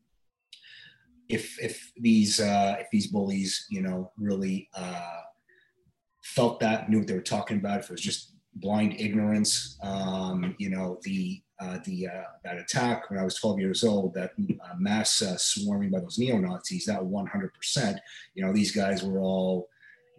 [1.29, 5.21] if if these uh, if these bullies, you know, really uh,
[6.23, 7.79] felt that, knew what they were talking about.
[7.79, 13.09] If it was just blind ignorance, um, you know, the uh, the uh, that attack
[13.09, 16.85] when I was 12 years old, that uh, mass uh, swarming by those neo Nazis,
[16.85, 17.97] that 100%.
[18.35, 19.69] You know, these guys were all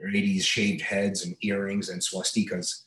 [0.04, 2.84] 80s shaved heads and earrings and swastikas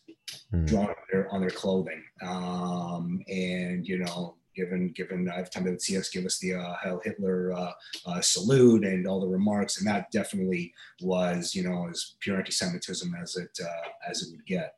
[0.54, 0.68] Mm.
[0.68, 2.04] drawn on their on their clothing.
[2.22, 6.56] Um, and you know, given given every time they would see us, give us the
[6.56, 7.72] uh, Heil Hitler uh,
[8.06, 13.16] uh, salute and all the remarks, and that definitely was you know as pure anti-Semitism
[13.22, 14.76] as it uh, as it would get.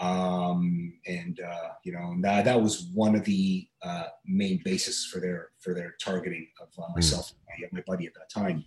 [0.00, 5.20] Um, and uh, you know that that was one of the uh, main basis for
[5.20, 8.64] their for their targeting of uh, myself and my, my buddy at that time.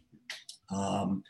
[0.74, 1.24] Um,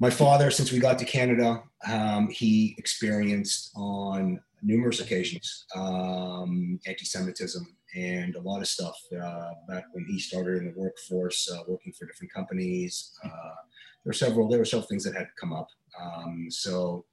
[0.00, 7.66] my father, since we got to Canada, um, he experienced on numerous occasions um, anti-Semitism
[7.94, 11.92] and a lot of stuff uh, back when he started in the workforce, uh, working
[11.92, 13.12] for different companies.
[13.24, 13.54] Uh,
[14.04, 14.48] there were several.
[14.48, 15.68] There were several things that had come up.
[16.00, 17.04] Um, so,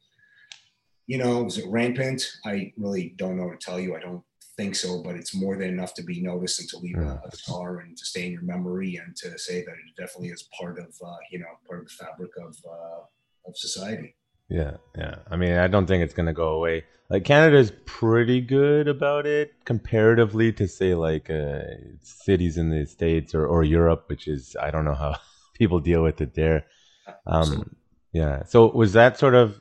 [1.08, 2.24] you know, was it rampant?
[2.46, 3.96] I really don't know to tell you.
[3.96, 4.24] I don't
[4.58, 7.36] think so, but it's more than enough to be noticed and to leave a, a
[7.36, 10.80] scar and to stay in your memory and to say that it definitely is part
[10.80, 13.02] of, uh, you know, part of the fabric of uh,
[13.48, 14.16] of society.
[14.50, 15.16] Yeah, yeah.
[15.30, 16.86] I mean, I don't think it's gonna go away.
[17.10, 21.62] Like Canada's pretty good about it comparatively to say like uh,
[22.02, 25.18] cities in the states or, or Europe, which is I don't know how
[25.54, 26.66] people deal with it there.
[27.28, 27.76] Um,
[28.12, 28.44] yeah.
[28.44, 29.60] So was that sort of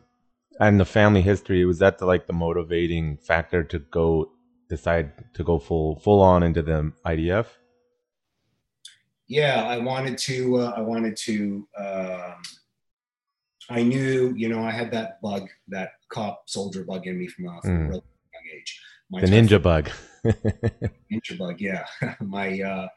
[0.61, 4.31] and the family history was that the, like the motivating factor to go
[4.69, 7.47] decide to go full full on into the IDF?
[9.27, 12.35] yeah i wanted to uh, i wanted to um,
[13.71, 17.49] i knew you know i had that bug that cop soldier bug in me from,
[17.49, 17.87] uh, from Mm.
[17.87, 19.91] a real young age my The ninja bug.
[21.13, 21.87] ninja bug yeah
[22.21, 22.89] my uh,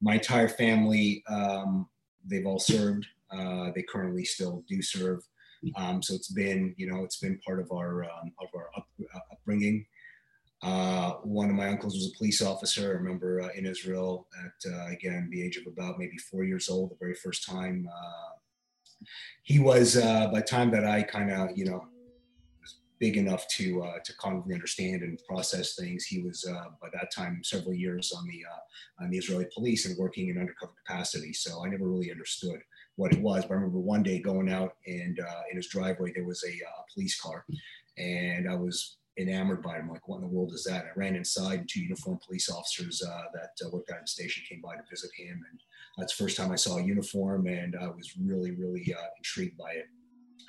[0.00, 1.88] my entire family um,
[2.26, 5.20] they've all served uh, they currently still do serve
[5.76, 8.86] um, so it's been you know it's been part of our um, of our up,
[9.14, 9.86] uh, upbringing
[10.62, 12.90] uh, one of my uncles was a police officer.
[12.90, 16.68] I remember uh, in Israel at, uh, again, the age of about maybe four years
[16.68, 17.88] old, the very first time.
[17.88, 19.04] Uh,
[19.42, 21.84] he was, uh, by the time that I kind of, you know,
[22.60, 26.44] was big enough to to cognitively understand and process things, he was,
[26.80, 28.42] by that time, several years on the,
[28.98, 31.34] on the Israeli police and working in undercover capacity.
[31.34, 32.60] So I never really understood
[32.96, 33.44] what it was.
[33.44, 36.52] But I remember one day going out and uh, in his driveway, there was a
[36.52, 37.44] uh, police car.
[37.98, 39.88] And I was enamored by him.
[39.88, 40.84] Like, what in the world is that?
[40.84, 44.08] I ran inside, and two uniformed police officers uh, that uh, worked out of the
[44.08, 45.60] station came by to visit him, and
[45.96, 49.56] that's the first time I saw a uniform, and I was really, really uh, intrigued
[49.56, 49.86] by it.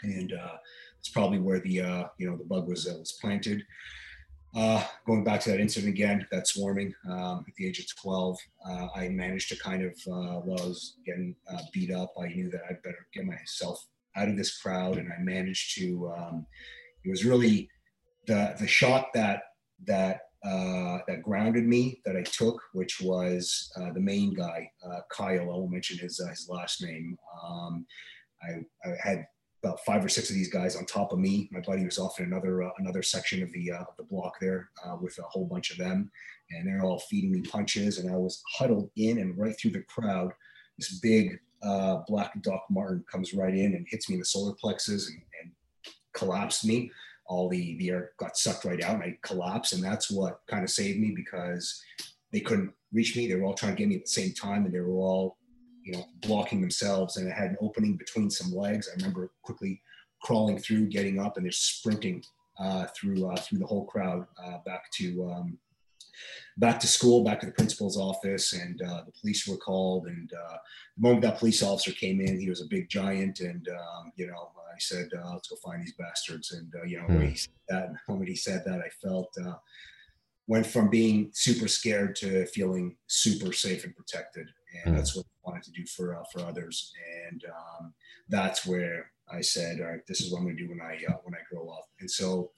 [0.04, 0.58] And uh,
[1.00, 3.64] it's probably where the you know the bug was was planted.
[4.58, 8.38] Uh, going back to that incident again, that swarming um, at the age of 12,
[8.68, 12.30] uh, I managed to kind of, uh, while I was getting uh, beat up, I
[12.30, 16.12] knew that I'd better get myself out of this crowd, and I managed to.
[16.18, 16.48] Um,
[17.06, 17.70] it was really
[18.26, 19.44] the the shot that
[19.86, 24.72] that uh, that grounded me that I took, which was uh, the main guy,
[25.12, 25.40] Kyle.
[25.40, 27.16] I won't mention his his last name.
[27.48, 27.86] Um,
[28.42, 29.28] I, I had
[29.68, 31.50] about five or six of these guys on top of me.
[31.52, 34.70] My buddy was off in another uh, another section of the uh, the block there
[34.86, 36.10] uh, with a whole bunch of them,
[36.52, 37.98] and they're all feeding me punches.
[37.98, 40.32] And I was huddled in and right through the crowd.
[40.78, 44.54] This big uh, black Doc Martin comes right in and hits me in the solar
[44.54, 45.52] plexus and, and
[46.14, 46.92] collapsed me
[47.28, 50.64] all the the air got sucked right out and I collapsed and that's what kind
[50.64, 51.84] of saved me because
[52.32, 54.66] they couldn't reach me they were all trying to get me at the same time
[54.66, 55.38] and they were all
[55.88, 59.82] you know blocking themselves and it had an opening between some legs I remember quickly
[60.22, 62.24] crawling through getting up and they're sprinting
[62.60, 65.58] uh, through uh, through the whole crowd uh, back to um,
[66.58, 70.32] back to school back to the principal's office and uh, the police were called and
[70.34, 70.58] uh,
[70.98, 74.28] the moment that police officer came in he was a big giant and um, you
[74.28, 76.52] know I said, uh, let's go find these bastards.
[76.52, 79.36] And, uh, you know, when he said that, the moment he said that, I felt,
[79.44, 79.56] uh,
[80.46, 84.48] went from being super scared to feeling super safe and protected.
[84.86, 84.98] And Mm.
[84.98, 86.94] that's what I wanted to do for, uh, for others.
[87.26, 87.94] And um,
[88.30, 90.96] that's where I said, all right, this is what I'm going to do when I,
[91.10, 91.90] uh, when I grow up.
[92.00, 92.52] And so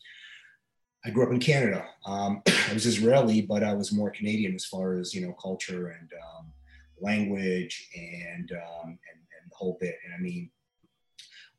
[1.06, 1.86] I grew up in Canada.
[2.06, 5.90] Um, I was Israeli, but I was more Canadian as far as, you know, culture
[5.90, 6.52] and um,
[7.00, 9.96] language and, um, and and the whole bit.
[10.06, 10.50] And I mean,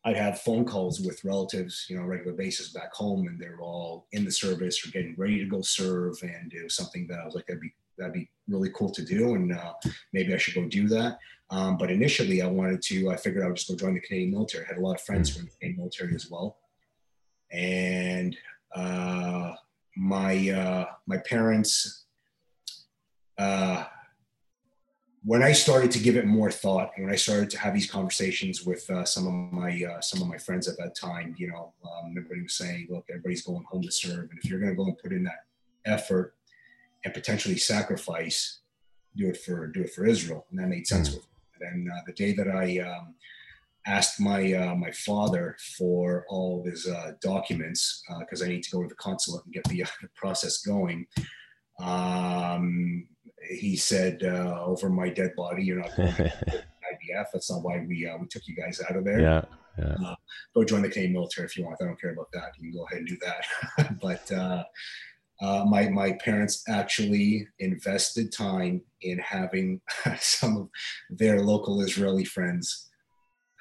[0.05, 4.07] I'd have phone calls with relatives, you know, regular basis back home, and they're all
[4.13, 6.17] in the service or getting ready to go serve.
[6.23, 9.05] And it was something that I was like, that'd be that'd be really cool to
[9.05, 9.73] do, and uh,
[10.13, 11.19] maybe I should go do that.
[11.51, 13.11] Um, but initially, I wanted to.
[13.11, 14.65] I figured I would just go join the Canadian military.
[14.65, 15.39] I had a lot of friends hmm.
[15.39, 16.59] from the Canadian military as well,
[17.51, 18.37] and
[18.75, 19.53] uh,
[19.97, 22.05] my uh, my parents.
[23.39, 23.85] Uh,
[25.23, 27.91] when I started to give it more thought, and when I started to have these
[27.91, 31.49] conversations with uh, some of my uh, some of my friends at that time, you
[31.49, 34.73] know, um, everybody was saying, "Look, everybody's going home to serve, and if you're going
[34.73, 35.45] to go and put in that
[35.85, 36.35] effort
[37.05, 38.61] and potentially sacrifice,
[39.17, 41.15] do it for do it for Israel," and that made sense mm.
[41.15, 41.23] with.
[41.23, 41.29] Me.
[41.63, 43.15] And uh, the day that I um,
[43.87, 48.63] asked my uh, my father for all of his uh, documents because uh, I need
[48.65, 51.07] to go to the consulate and get the, the process going.
[51.81, 53.09] Um,
[53.49, 57.27] he said uh, over my dead body, "You're not going to IDF.
[57.33, 59.21] That's not why we uh, we took you guys out of there.
[59.21, 59.45] Yeah,
[59.79, 59.95] yeah.
[60.05, 60.15] Uh,
[60.55, 61.79] go join the Canadian military if you want.
[61.81, 62.53] I don't care about that.
[62.59, 63.99] You can go ahead and do that.
[64.03, 64.67] but
[65.41, 69.81] uh, my my parents actually invested time in having
[70.19, 70.69] some of
[71.11, 72.91] their local Israeli friends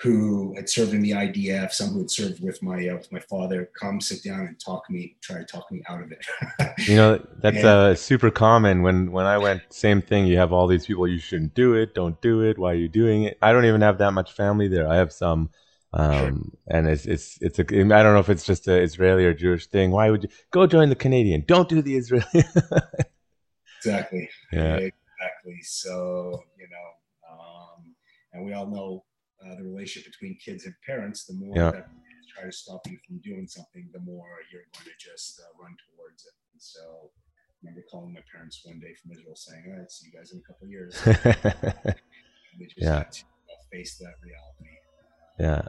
[0.02, 3.20] who had served in the IDF, some who had served with my uh, with my
[3.20, 6.26] father, come sit down and talk me, try to talk me out of it.
[6.88, 8.82] you know, that's and, uh, super common.
[8.82, 10.26] When when I went, same thing.
[10.26, 11.08] You have all these people.
[11.08, 11.96] You shouldn't do it.
[11.96, 12.58] Don't do it.
[12.58, 13.38] Why are you doing it?
[13.42, 14.88] I don't even have that much family there.
[14.88, 15.50] I have some,
[15.94, 16.78] um, sure.
[16.78, 17.64] and it's it's it's a.
[17.64, 19.92] I don't know if it's just a Israeli or Jewish thing.
[19.92, 21.44] Why would you go join the Canadian?
[21.48, 22.26] Don't do the Israeli.
[23.78, 24.30] exactly.
[24.52, 24.76] Yeah.
[24.76, 25.60] Exactly.
[25.64, 27.96] So you know, um,
[28.34, 29.04] and we all know
[29.44, 31.72] uh, the relationship between kids and parents, the more yeah.
[31.72, 31.90] that
[32.40, 35.76] try to stop you from doing something, the more you're going to just uh, run
[35.90, 36.34] towards it.
[36.54, 40.08] And so I remember calling my parents one day from Israel saying, all right, see
[40.08, 40.94] you guys in a couple of years.
[42.60, 43.00] they just yeah.
[43.00, 44.79] had to uh, face that reality.
[45.40, 45.64] Yeah.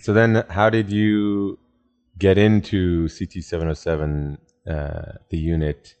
[0.00, 1.58] So then how did you
[2.18, 4.38] get into CT 707,
[4.68, 5.94] uh, the unit?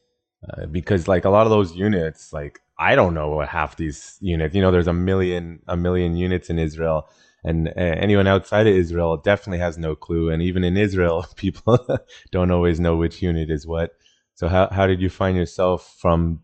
[0.48, 4.18] Uh, because like a lot of those units, like I don't know what half these
[4.20, 4.54] units.
[4.54, 7.08] You know, there's a million a million units in Israel,
[7.42, 10.30] and uh, anyone outside of Israel definitely has no clue.
[10.30, 11.78] And even in Israel, people
[12.30, 13.92] don't always know which unit is what.
[14.34, 16.40] So how how did you find yourself from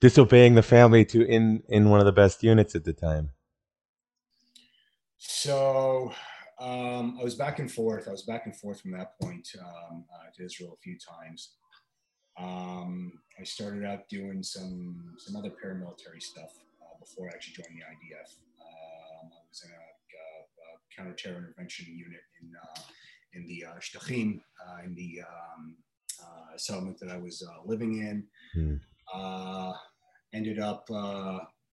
[0.00, 3.30] disobeying the family to in in one of the best units at the time?
[5.22, 6.12] So
[6.58, 8.08] um, I was back and forth.
[8.08, 11.56] I was back and forth from that point um, uh, to Israel a few times.
[12.38, 16.50] Um, I started out doing some some other paramilitary stuff
[16.80, 18.30] uh, before I actually joined the IDF.
[18.62, 20.32] Um, I was in a, a,
[20.64, 22.80] a counter-terror intervention unit in uh,
[23.34, 25.76] in the uh, Shtachim, uh, in the um,
[26.22, 28.24] uh, settlement that I was uh, living in.
[28.56, 29.74] Mm.
[30.32, 30.88] ended up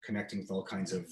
[0.04, 1.06] connecting with all kinds of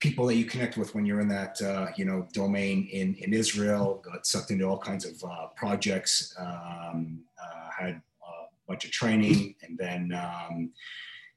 [0.00, 3.32] people that you connect with when you're in that uh, you know domain in in
[3.32, 4.02] Israel.
[4.04, 6.34] Got sucked into all kinds of uh, projects.
[6.38, 10.70] Um, uh, had a bunch of training, and then um,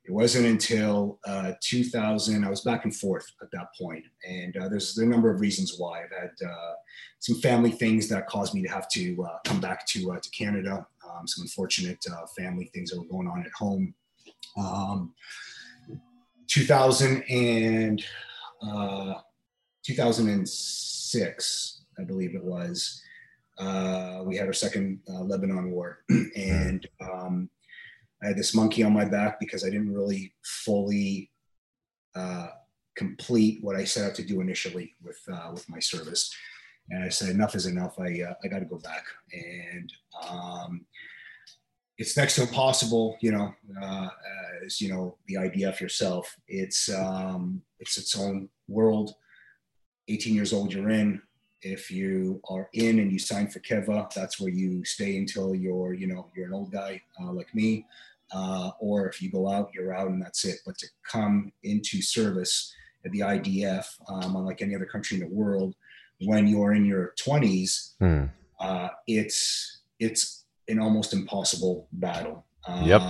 [0.03, 4.68] it wasn't until uh, 2000 I was back and forth at that point, and uh,
[4.68, 6.03] there's a number of reasons why.
[6.03, 6.74] I've had uh,
[7.20, 10.86] some family things that caused me to have to come back to to Canada.
[11.07, 12.03] Um, some unfortunate
[12.38, 13.93] family things that were going on at home.
[14.57, 15.14] Um,
[16.47, 18.03] 2000 and
[18.62, 19.16] uh,
[19.84, 23.01] 2006, I believe it was,
[23.57, 25.99] uh, we had our second uh, Lebanon war.
[26.36, 27.49] and um,
[28.24, 31.32] I had this monkey on my back because I didn't really fully
[32.16, 32.47] uh,
[32.95, 36.34] complete what I set out to do initially with, uh, with my service.
[36.89, 37.99] And I said, enough is enough.
[37.99, 39.05] I, uh, I got to go back.
[39.34, 39.91] And
[40.28, 40.86] um,
[42.02, 44.10] it's next to impossible, you know, uh,
[44.66, 46.36] as you know, the IDF yourself.
[46.47, 49.14] It's um, it's its own world.
[50.08, 51.22] 18 years old, you're in.
[51.62, 55.93] If you are in and you sign for Keva, that's where you stay until you're,
[55.93, 57.86] you know, you're an old guy uh, like me.
[58.34, 60.58] Uh, or if you go out, you're out and that's it.
[60.66, 62.74] But to come into service
[63.06, 65.76] at the IDF, um, unlike any other country in the world,
[66.22, 68.24] when you're in your 20s, hmm.
[68.60, 70.41] uh, it's it's
[70.72, 72.45] an almost impossible battle.
[72.67, 73.01] Um, yep,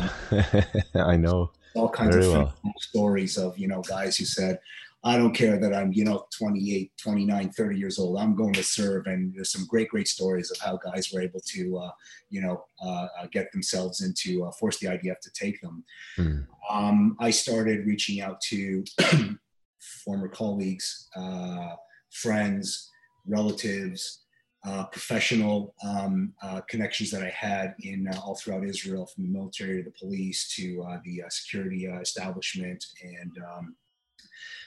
[0.96, 1.52] I know.
[1.76, 2.74] All kinds Very of well.
[2.80, 4.60] stories of you know guys who said,
[5.04, 8.18] "I don't care that I'm you know 28, 29, 30 years old.
[8.18, 11.42] I'm going to serve." And there's some great, great stories of how guys were able
[11.48, 11.92] to uh,
[12.30, 15.84] you know uh, uh get themselves into uh, force the IDF to take them.
[16.18, 16.48] Mm.
[16.70, 18.84] Um, I started reaching out to
[20.06, 21.76] former colleagues, uh,
[22.10, 22.90] friends,
[23.26, 24.21] relatives
[24.64, 29.30] uh, professional um, uh, connections that I had in uh, all throughout Israel, from the
[29.30, 33.76] military to the police to uh, the uh, security uh, establishment, and um,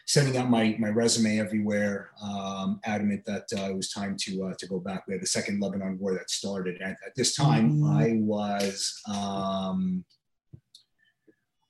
[0.06, 2.10] sending out my my resume everywhere.
[2.20, 5.04] Um, adamant that it was time to to go back.
[5.06, 6.82] We had the second Lebanon War that started.
[6.82, 7.96] At, at this time, mm-hmm.
[7.96, 9.00] I was.
[9.08, 10.04] Um,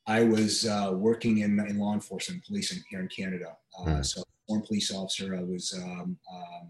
[0.06, 3.56] I was working in, in law enforcement, policing here in Canada.
[3.80, 4.02] Mm-hmm.
[4.02, 5.34] So, former police officer.
[5.34, 6.68] I was um, um,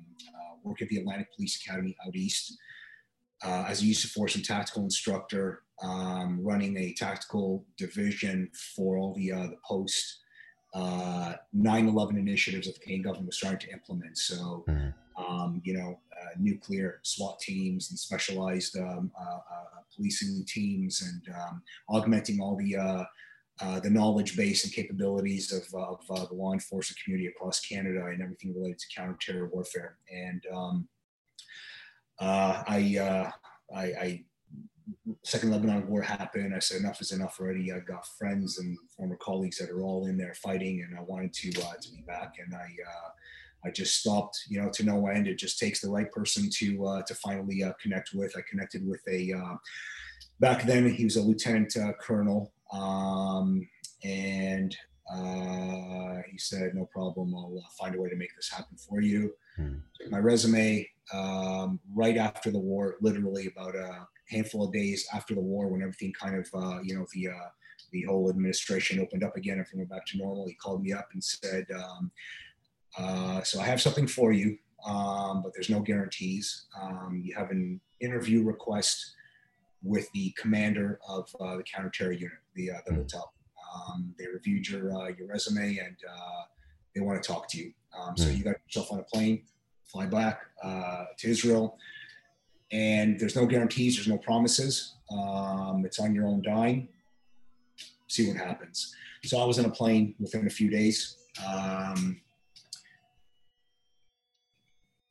[0.64, 2.56] work at the Atlantic Police Academy out east
[3.44, 8.96] uh, as a use of force and tactical instructor, um, running a tactical division for
[8.96, 10.20] all the uh, the post
[10.74, 14.16] uh, 9/11 initiatives that the Canadian government was starting to implement.
[14.18, 15.24] So, mm-hmm.
[15.24, 21.34] um, you know, uh, nuclear SWAT teams and specialized um, uh, uh, policing teams, and
[21.36, 23.06] um, augmenting all the
[23.60, 28.06] uh, the knowledge base and capabilities of, of uh, the law enforcement community across Canada
[28.06, 29.96] and everything related to counterterror warfare.
[30.12, 30.88] And um,
[32.18, 33.30] uh, I, uh,
[33.74, 34.24] I, I,
[35.22, 36.52] second Lebanon war happened.
[36.54, 37.72] I said enough is enough already.
[37.72, 41.32] I got friends and former colleagues that are all in there fighting, and I wanted
[41.34, 42.34] to uh, to be back.
[42.44, 42.68] And I.
[43.66, 45.26] I just stopped, you know, to no end.
[45.26, 48.36] It just takes the right person to to finally connect with.
[48.36, 49.32] I connected with a
[50.38, 53.66] back then he was a lieutenant colonel um,
[54.02, 54.76] and
[55.12, 59.00] uh, he said, no problem, I'll uh, find a way to make this happen for
[59.00, 59.32] you.
[59.56, 59.76] Hmm.
[60.10, 65.40] My resume, um, right after the war, literally about a handful of days after the
[65.40, 67.48] war, when everything kind of, uh, you know, the, uh,
[67.92, 70.48] the whole administration opened up again, everything went back to normal.
[70.48, 72.10] He called me up and said, um,
[72.98, 74.56] uh, so I have something for you,
[74.86, 76.66] um, but there's no guarantees.
[76.80, 79.14] Um, you have an interview request
[79.82, 83.04] with the commander of uh, the counterterror unit, the uh, the mm.
[83.04, 83.22] Lotar.
[83.74, 86.42] Um, they reviewed your uh, your resume and uh,
[86.94, 87.72] they want to talk to you.
[87.98, 88.38] Um, so mm.
[88.38, 89.42] you got yourself on a plane,
[89.84, 91.78] fly back uh, to Israel,
[92.72, 94.96] and there's no guarantees, there's no promises.
[95.10, 96.88] Um, it's on your own dime.
[98.08, 98.94] See what happens.
[99.24, 101.16] So I was on a plane within a few days.
[101.46, 102.20] Um,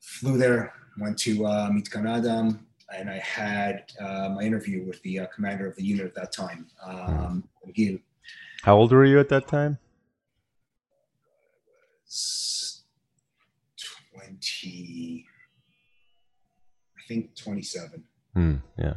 [0.00, 1.70] flew there, went to uh,
[2.06, 2.66] Adam,
[2.98, 6.32] and I had uh, my interview with the uh, commander of the unit at that
[6.32, 7.98] time, um, Gil.
[8.62, 9.78] How old were you at that time?
[14.12, 15.26] Twenty,
[16.96, 18.04] I think twenty-seven.
[18.34, 18.94] Hmm, yeah.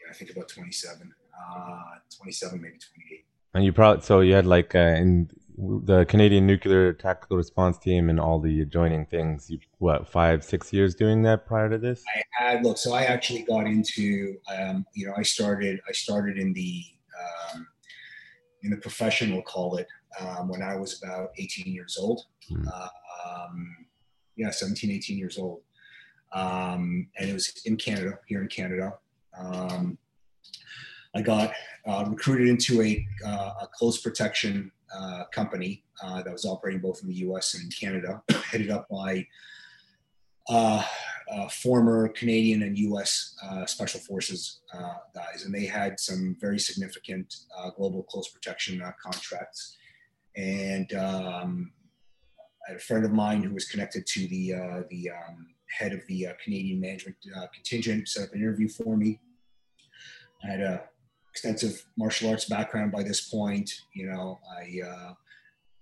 [0.00, 1.14] Yeah, I think about twenty-seven.
[1.32, 1.82] Uh,
[2.16, 3.24] twenty-seven, maybe twenty-eight.
[3.54, 8.10] And you probably so you had like uh, in the Canadian Nuclear Tactical Response Team
[8.10, 9.50] and all the adjoining things.
[9.50, 12.04] You what five six years doing that prior to this?
[12.14, 12.78] I had look.
[12.78, 16.82] So I actually got into um, you know I started I started in the
[17.54, 17.66] um,
[18.62, 19.86] in the profession we'll call it
[20.20, 22.22] um, when I was about 18 years old.
[22.48, 22.66] Hmm.
[22.72, 22.88] Uh,
[23.26, 23.76] um,
[24.36, 25.62] yeah, 17, 18 years old.
[26.32, 28.94] Um, and it was in Canada, here in Canada.
[29.38, 29.96] Um,
[31.14, 31.54] I got
[31.86, 37.02] uh, recruited into a, uh, a close protection uh, company uh, that was operating both
[37.02, 39.26] in the US and in Canada, headed up by
[40.48, 40.82] uh,
[41.32, 45.44] uh former Canadian and US uh, Special Forces uh, guys.
[45.44, 47.34] And they had some very significant
[47.76, 49.76] global close protection contracts.
[50.36, 51.72] And um,
[52.68, 55.46] a friend of mine who was connected to the, the um,
[55.78, 57.16] head of the Canadian management
[57.54, 59.20] contingent, set up an interview for me.
[60.44, 60.82] I had a
[61.36, 63.70] extensive martial arts background by this point.
[63.92, 65.12] You know, I uh,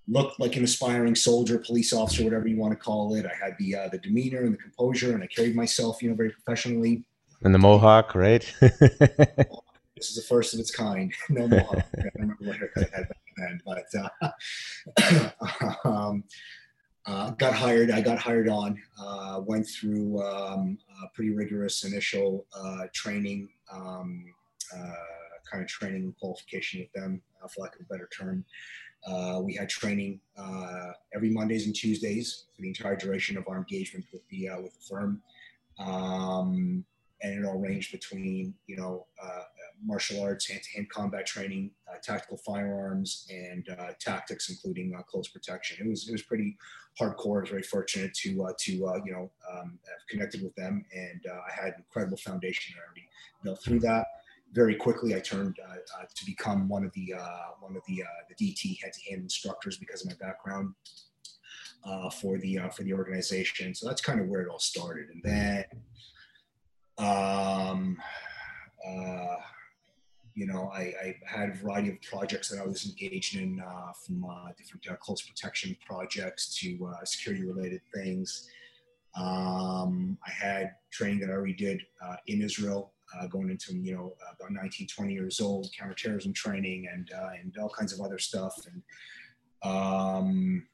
[0.09, 3.25] looked like an aspiring soldier, police officer, whatever you want to call it.
[3.25, 6.17] I had the uh, the demeanor and the composure, and I carried myself, you know,
[6.17, 7.05] very professionally.
[7.43, 8.43] And the mohawk, right?
[8.61, 11.15] this is the first of its kind.
[11.29, 11.85] No mohawk.
[11.99, 13.87] I don't remember what haircut I had back then, but
[15.05, 16.25] uh, um,
[17.07, 17.93] uh, got hired.
[17.93, 18.83] I got hired on.
[19.01, 20.79] Uh, went through um,
[21.15, 23.51] pretty rigorous initial uh, training.
[23.73, 24.25] Um,
[24.75, 25.24] uh,
[25.55, 28.45] kind of training and qualification with them, uh, for lack of a better term.
[29.07, 33.59] Uh, we had training uh, every Mondays and Tuesdays for the entire duration of our
[33.59, 35.21] engagement with the uh, with the firm,
[35.79, 36.85] um,
[37.23, 39.43] and it all ranged between you know uh,
[39.85, 41.71] martial arts, hand-to-hand combat training,
[42.03, 43.69] tactical firearms, and
[44.01, 45.87] tactics, including close protection.
[45.87, 46.57] It was it was pretty
[46.99, 47.39] hardcore.
[47.39, 51.53] I was very fortunate to to you know um, have connected with them, and I
[51.55, 53.07] had an incredible foundation already
[53.43, 54.07] built through that
[54.55, 58.03] very quickly I turned uh, uh, to become one of the uh, one of the
[58.03, 60.75] uh, the DT head-to-hand instructors because of my background
[61.85, 63.75] uh, for the uh, for the organization.
[63.75, 65.65] So that's kind of where it all started, and then.
[66.97, 67.99] Um,
[70.37, 73.63] you know, I, I, had a variety of projects that I was engaged in,
[74.05, 74.27] from
[74.59, 78.49] different close protection projects to security-related things.
[79.17, 83.95] Um, I had training that I already did uh, in Israel, uh, going into you
[83.95, 88.19] know about 19, 20 years old, counterterrorism training, and uh, and all kinds of other
[88.19, 88.55] stuff.
[88.67, 88.83] And
[89.63, 90.67] um,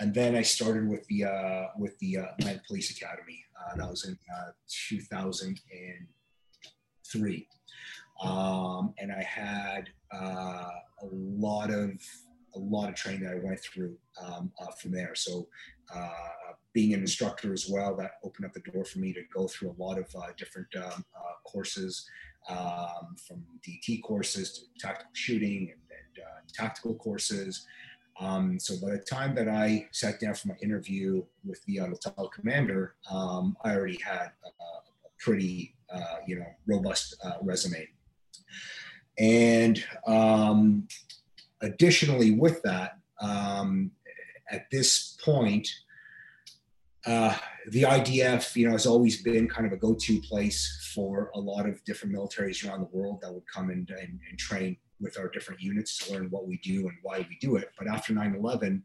[0.00, 3.44] and then I started with the uh, with the uh, Atlantic Police Academy.
[3.60, 4.18] Uh, that was in
[4.68, 7.48] 2003,
[8.24, 11.92] um, and I had a lot of
[12.54, 15.14] a lot of training that I went through um, uh, from there.
[15.14, 15.48] So,
[15.94, 16.08] uh,
[16.72, 19.70] being an instructor as well, that opened up the door for me to go through
[19.70, 22.08] a lot of uh, different um, uh, courses,
[22.48, 27.66] um, from DT courses to tactical shooting and, and uh, tactical courses.
[28.18, 31.88] Um, so by the time that I sat down for my interview with the uh,
[32.32, 35.74] commander, um, I already had a, a pretty,
[36.26, 37.86] you know, robust resume.
[39.18, 40.88] And um,
[41.62, 43.90] additionally, with that, um,
[44.50, 45.68] at this point,
[47.06, 47.34] uh,
[47.68, 51.66] the IDF, you know, has always been kind of a go-to place for a lot
[51.66, 55.28] of different militaries around the world that would come and, and, and train with our
[55.28, 57.70] different units to learn what we do and why we do it.
[57.76, 58.82] But after 9/11,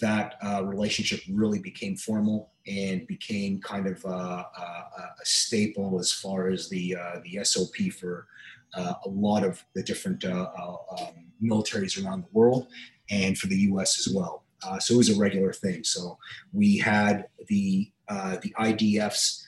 [0.00, 6.12] that uh, relationship really became formal and became kind of uh, a, a staple as
[6.12, 8.28] far as the uh, the SOP for
[8.74, 12.68] uh, a lot of the different uh, uh, um, militaries around the world
[13.10, 14.44] and for the US as well.
[14.62, 15.84] Uh, so it was a regular thing.
[15.84, 16.18] So
[16.52, 19.46] we had the, uh, the IDF's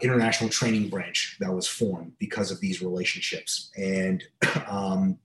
[0.00, 3.70] international training branch that was formed because of these relationships.
[3.76, 4.22] And
[4.68, 5.18] um,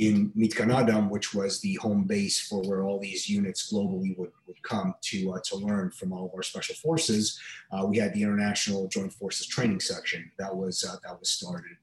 [0.00, 4.32] in Mitkan Adam, which was the home base for where all these units globally would,
[4.46, 7.38] would come to, uh, to learn from all of our special forces,
[7.70, 11.76] uh, we had the International Joint Forces Training Section that was, uh, that was started.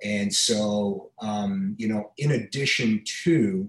[0.00, 3.68] And so, um, you know, in addition to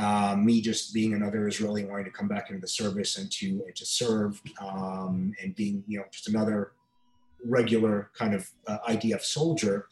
[0.00, 3.62] uh, me just being another Israeli wanting to come back into the service and to
[3.66, 6.72] and to serve, um, and being you know just another
[7.42, 9.86] regular kind of uh, IDF soldier,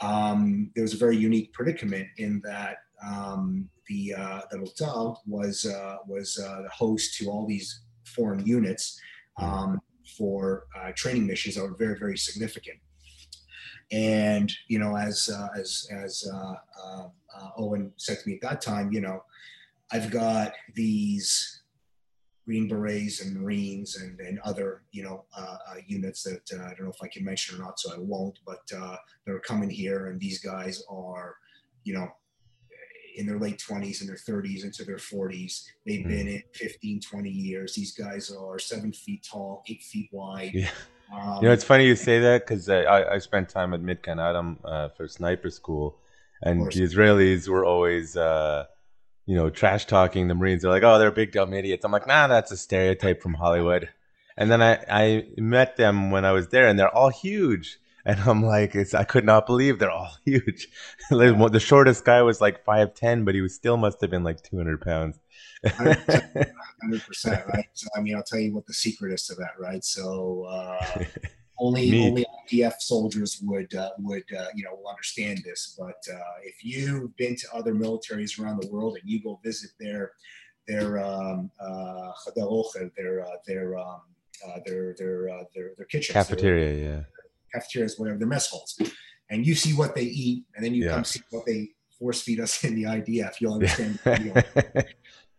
[0.00, 5.66] um, there was a very unique predicament in that um, the uh, the Lotar was
[5.66, 9.00] uh, was uh, the host to all these foreign units
[9.40, 9.80] um,
[10.16, 12.78] for uh, training missions that were very very significant.
[13.92, 16.54] And you know, as uh, as as uh,
[17.56, 19.22] Owen said to me at that time, you know,
[19.92, 21.62] I've got these
[22.44, 26.74] Green Berets and Marines and, and other, you know, uh, uh, units that uh, I
[26.74, 28.38] don't know if I can mention or not, so I won't.
[28.46, 31.36] But uh, they're coming here, and these guys are,
[31.84, 32.08] you know,
[33.16, 35.64] in their late 20s and their 30s into their 40s.
[35.86, 36.08] They've mm-hmm.
[36.08, 37.74] been in 15, 20 years.
[37.74, 40.52] These guys are seven feet tall, eight feet wide.
[40.52, 40.70] Yeah.
[41.14, 44.20] Um, you know, it's funny you say that because I, I spent time at Mitkan
[44.20, 45.98] Adam uh, for sniper school,
[46.42, 48.64] and the Israelis were always, uh,
[49.26, 50.62] you know, trash talking the Marines.
[50.62, 53.88] They're like, "Oh, they're big dumb idiots." I'm like, "Nah, that's a stereotype from Hollywood."
[54.36, 57.78] And then I, I met them when I was there, and they're all huge.
[58.06, 60.68] And I'm like, it's, I could not believe they're all huge.
[61.10, 64.80] the shortest guy was like 5'10, but he was still must have been like 200
[64.82, 65.18] pounds.
[65.64, 67.66] 100%, right?
[67.72, 69.82] So, I mean, I'll tell you what the secret is to that, right?
[69.82, 71.04] So, uh,
[71.58, 75.76] only only IDF soldiers would uh, would uh, you know will understand this.
[75.78, 79.70] But uh, if you've been to other militaries around the world and you go visit
[79.78, 80.12] their
[80.66, 84.00] their um, uh, their uh, their um,
[84.46, 87.00] uh, their their uh, their their kitchens, cafeteria, their, yeah,
[87.52, 88.78] cafeterias, whatever their mess halls,
[89.30, 90.94] and you see what they eat, and then you yeah.
[90.94, 93.98] come see what they force feed us in the IDF, you'll understand.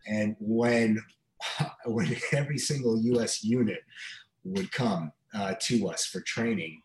[0.07, 1.01] and when
[1.85, 3.43] when every single U.S.
[3.43, 3.79] unit
[4.43, 6.81] would come uh, to us for training,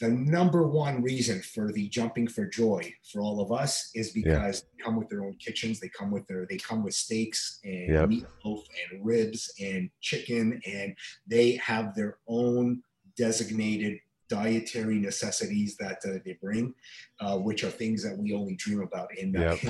[0.00, 4.62] the number one reason for the jumping for joy for all of us is because
[4.62, 4.68] yeah.
[4.78, 5.78] they come with their own kitchens.
[5.78, 8.08] They come with their they come with steaks and yep.
[8.08, 10.96] meatloaf and ribs and chicken, and
[11.26, 12.82] they have their own
[13.16, 13.98] designated
[14.30, 16.72] dietary necessities that uh, they bring,
[17.20, 19.62] uh, which are things that we only dream about in that.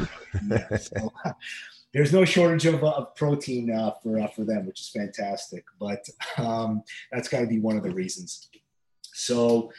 [0.49, 0.81] Yep.
[0.81, 1.13] so,
[1.93, 5.65] there's no shortage of, uh, of protein uh, for uh, for them, which is fantastic.
[5.79, 6.05] But
[6.39, 8.49] um, that's got to be one of the reasons.
[9.13, 9.73] So,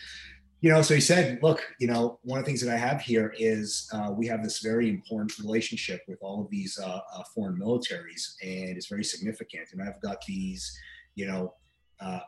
[0.60, 3.02] you know, so he said, look, you know, one of the things that I have
[3.02, 7.24] here is uh, we have this very important relationship with all of these uh, uh,
[7.34, 9.70] foreign militaries, and it's very significant.
[9.72, 10.78] And I've got these,
[11.16, 11.54] you know,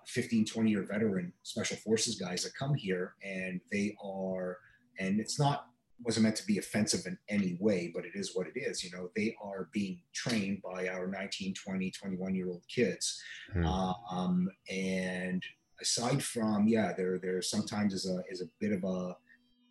[0.05, 4.59] 15, 20 year veteran special forces guys that come here, and they are,
[4.99, 5.65] and it's not
[6.03, 8.83] wasn't meant to be offensive in any way, but it is what it is.
[8.83, 13.21] You know, they are being trained by our 19, 20, 21 year old kids.
[13.51, 13.65] Hmm.
[13.65, 15.41] Um, and
[15.81, 19.15] aside from, yeah, there, there sometimes is a, is a bit of a,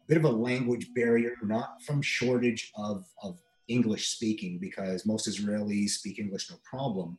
[0.09, 5.91] bit of a language barrier, not from shortage of, of English speaking, because most Israelis
[5.91, 7.18] speak English no problem.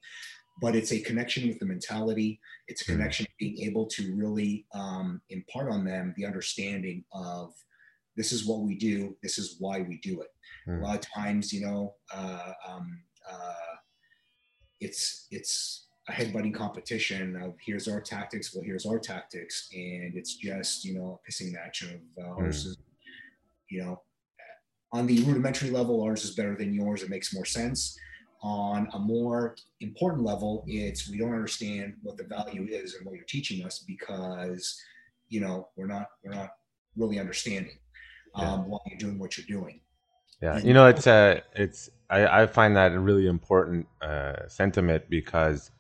[0.62, 2.40] but it's a connection with the mentality.
[2.68, 2.94] It's a Mhm.
[2.96, 7.56] connection being able to really um, impart on them the understanding of
[8.16, 10.30] this is what we do, this is why we do it.
[10.68, 10.80] Mm.
[10.80, 13.54] A lot of times, you know, uh, um, uh,
[14.80, 20.36] it's it's a headbutting competition of here's our tactics, well here's our tactics, and it's
[20.36, 22.78] just you know a pissing match of uh, ours is,
[23.70, 24.02] you know,
[24.92, 27.02] on the rudimentary level, ours is better than yours.
[27.02, 27.98] It makes more sense.
[28.44, 33.16] On a more important level, it's we don't understand what the value is and what
[33.16, 34.80] you're teaching us because
[35.30, 36.50] you know we're not we're not
[36.96, 37.78] really understanding
[38.38, 38.54] Yeah.
[38.54, 39.80] um, why you're doing what you're doing.
[40.42, 44.48] Yeah, And- you know, it's uh, it's I, I find that a really important uh,
[44.48, 45.72] sentiment because,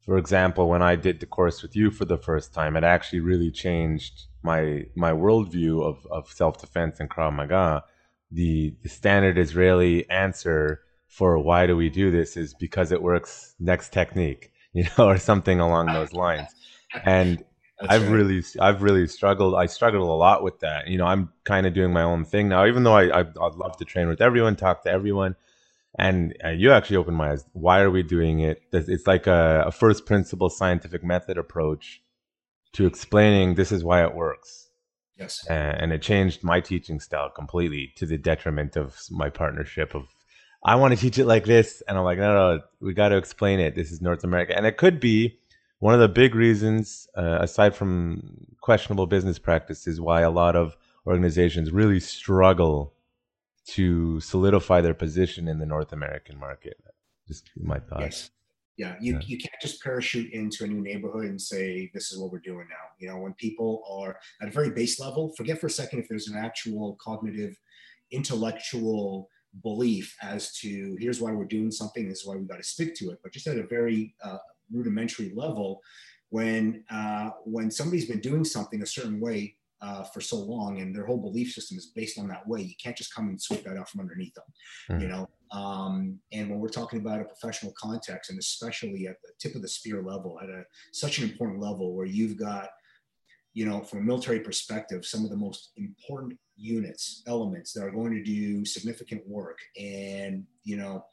[0.00, 3.20] for example, when I did the course with you for the first time, it actually
[3.20, 7.84] really changed my my worldview of, of self defense and Krav Maga.
[8.30, 13.54] The the standard Israeli answer for why do we do this is because it works
[13.60, 16.48] next technique, you know, or something along those lines.
[17.04, 17.44] And
[17.82, 18.12] That's I've right.
[18.12, 19.54] really, I've really struggled.
[19.56, 20.86] I struggled a lot with that.
[20.86, 23.54] You know, I'm kind of doing my own thing now, even though I, I, I'd
[23.56, 25.34] love to train with everyone, talk to everyone.
[25.98, 27.44] And uh, you actually opened my eyes.
[27.52, 28.62] Why are we doing it?
[28.72, 32.02] It's like a, a first principle scientific method approach
[32.74, 34.70] to explaining this is why it works.
[35.18, 35.44] yes.
[35.48, 40.06] And it changed my teaching style completely to the detriment of my partnership of
[40.64, 43.16] I want to teach it like this, and I'm like, no, no, we got to
[43.16, 43.74] explain it.
[43.74, 45.40] This is North America, and it could be
[45.82, 50.76] one of the big reasons, uh, aside from questionable business practices, why a lot of
[51.08, 52.94] organizations really struggle
[53.66, 56.76] to solidify their position in the North American market.
[57.26, 58.00] Just my thoughts.
[58.00, 58.30] Yes.
[58.76, 59.20] Yeah, you, Yeah.
[59.26, 62.68] you can't just parachute into a new neighborhood and say, this is what we're doing
[62.70, 62.86] now.
[63.00, 66.08] You know, when people are at a very base level, forget for a second if
[66.08, 67.58] there's an actual cognitive,
[68.12, 69.28] intellectual
[69.64, 72.94] belief as to here's why we're doing something, this is why we got to stick
[72.94, 73.18] to it.
[73.20, 74.38] But just at a very uh,
[74.72, 75.80] rudimentary level,
[76.30, 80.94] when uh, when somebody's been doing something a certain way uh, for so long and
[80.94, 83.64] their whole belief system is based on that way, you can't just come and sweep
[83.64, 84.44] that out from underneath them
[85.00, 85.10] you Mhm.
[85.10, 89.54] know um, and when we're talking about a professional context and especially at the tip
[89.54, 92.70] of the spear level at a such an important level where you've got
[93.52, 97.90] you know from a military perspective some of the most important units elements that are
[97.90, 101.04] going to do significant work and you know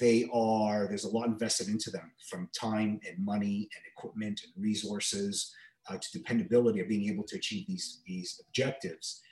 [0.00, 4.64] they are there's a lot invested into them from time and money and equipment and
[4.64, 5.54] resources
[5.88, 9.22] uh, to dependability of being able to achieve these these objectives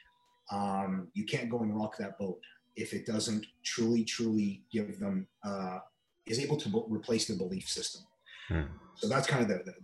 [0.51, 2.41] um, you can't go and rock that boat
[2.79, 5.79] if it doesn't truly, truly give them, uh,
[6.27, 8.03] is able to b- replace the belief system.
[8.49, 8.63] Hmm.
[8.95, 9.75] So that's kind of the, the,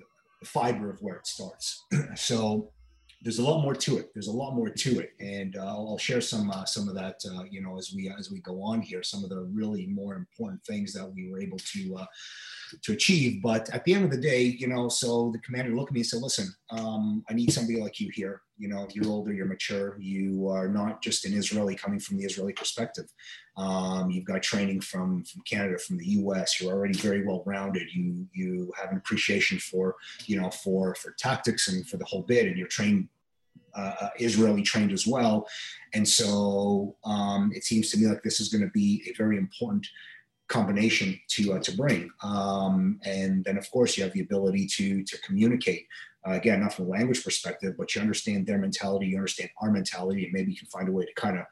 [0.40, 1.84] the fiber of where it starts.
[2.14, 2.70] so
[3.24, 4.12] there's a lot more to it.
[4.12, 7.16] There's a lot more to it, and uh, I'll, share some uh, some of that,
[7.32, 9.02] uh, you know, as we as we go on here.
[9.02, 12.06] Some of the really more important things that we were able to uh,
[12.82, 13.40] to achieve.
[13.42, 16.00] But at the end of the day, you know, so the commander looked at me
[16.00, 18.42] and said, "Listen, um, I need somebody like you here.
[18.58, 22.24] You know, you're older, you're mature, you are not just an Israeli coming from the
[22.24, 23.06] Israeli perspective.
[23.56, 26.60] Um, you've got training from from Canada, from the U.S.
[26.60, 27.88] You're already very well rounded.
[27.94, 29.96] You you have an appreciation for
[30.26, 33.08] you know for for tactics and for the whole bit, and you're trained."
[33.74, 35.46] Uh, Israeli trained as well,
[35.92, 39.36] and so um, it seems to me like this is going to be a very
[39.36, 39.86] important
[40.48, 42.10] combination to uh, to bring.
[42.22, 45.86] Um, and then of course you have the ability to to communicate.
[46.26, 49.70] Uh, again, not from a language perspective, but you understand their mentality, you understand our
[49.70, 51.44] mentality, and maybe you can find a way to kind of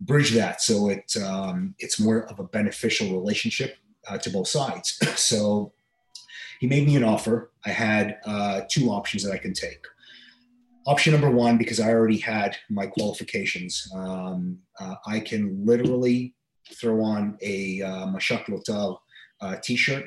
[0.00, 3.76] bridge that so it um, it's more of a beneficial relationship
[4.08, 4.98] uh, to both sides.
[5.16, 5.72] so
[6.60, 7.50] he made me an offer.
[7.64, 9.84] I had uh, two options that I can take.
[10.86, 16.34] Option number one, because I already had my qualifications, um, uh, I can literally
[16.74, 18.96] throw on a uh, Mashak Lotar
[19.40, 20.04] uh, t-shirt.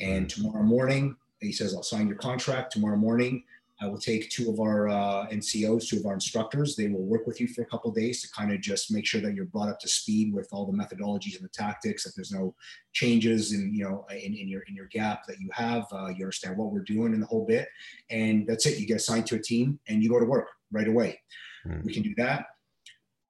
[0.00, 2.72] And tomorrow morning, he says, I'll sign your contract.
[2.72, 3.44] Tomorrow morning,
[3.82, 6.76] I will take two of our uh, NCOs, two of our instructors.
[6.76, 9.06] They will work with you for a couple of days to kind of just make
[9.06, 12.04] sure that you're brought up to speed with all the methodologies and the tactics.
[12.04, 12.54] That there's no
[12.92, 15.86] changes in you know in, in your in your gap that you have.
[15.92, 17.68] Uh, you understand what we're doing in the whole bit,
[18.10, 18.78] and that's it.
[18.78, 21.18] You get assigned to a team and you go to work right away.
[21.64, 21.80] Hmm.
[21.82, 22.46] We can do that,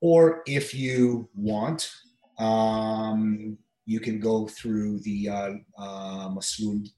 [0.01, 1.93] or if you want,
[2.39, 3.57] um,
[3.91, 6.89] you can go through the uh, uh, Maslul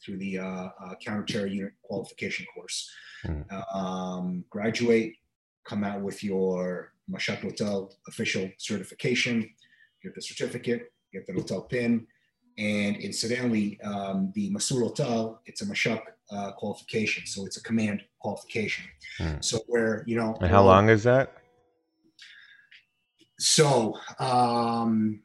[0.00, 2.88] through the uh, uh, counter-terror unit qualification course.
[3.24, 3.42] Hmm.
[3.74, 5.14] Um, graduate,
[5.64, 9.36] come out with your Mashak Lotar official certification,
[10.04, 12.06] get the certificate, get the Lotar pin,
[12.58, 18.02] and incidentally, um, the Maslul Lotar, it's a Mashak uh, qualification, so it's a command
[18.20, 18.84] qualification.
[19.18, 19.40] Hmm.
[19.40, 21.34] So where you know, And how long is that?
[23.40, 25.22] so um,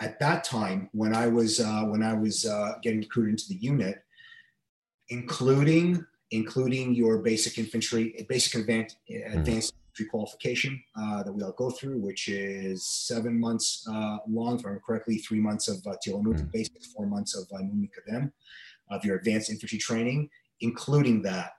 [0.00, 3.56] at that time when I was uh, when I was uh, getting recruited into the
[3.56, 4.02] unit,
[5.08, 9.38] including including your basic infantry, basic advanced, hmm.
[9.38, 14.58] advanced infantry qualification uh, that we all go through, which is seven months uh, long,
[14.58, 16.52] if I remember correctly, three months of uh, mm.
[16.52, 18.30] basic, four months of uh, Numi Kadem,
[18.90, 20.28] of your advanced infantry training,
[20.60, 21.52] including that.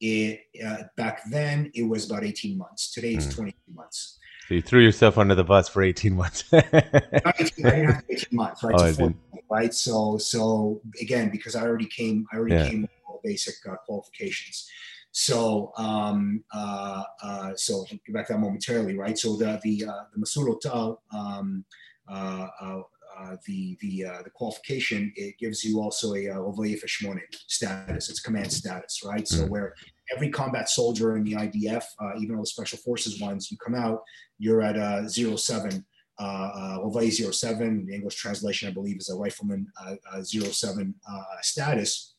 [0.00, 2.92] It uh, back then it was about 18 months.
[2.92, 3.36] Today it's mm.
[3.36, 4.18] 22 months.
[4.52, 6.44] So you threw yourself under the bus for 18 months.
[6.52, 8.74] 18, I didn't have 18 months, right?
[8.78, 9.14] Oh, so
[9.48, 9.72] right.
[9.72, 12.68] So, so again, because I already came, I already yeah.
[12.68, 14.68] came with all basic uh, qualifications.
[15.10, 19.16] So, um, uh, uh, so get back to that momentarily, right?
[19.16, 21.64] So the the uh, the Maslul Lotar, um,
[22.06, 22.82] uh, uh,
[23.18, 28.10] uh, the the uh, the qualification it gives you also a uh, status.
[28.10, 29.26] It's command status, right?
[29.26, 29.74] So where
[30.14, 33.74] every combat soldier in the IDF, uh, even all the special forces ones, you come
[33.74, 34.02] out,
[34.38, 35.84] you're at zero seven.
[36.18, 41.22] Uh, uh, 07, the English translation, I believe, is a rifleman uh, uh, 07 uh,
[41.40, 42.12] status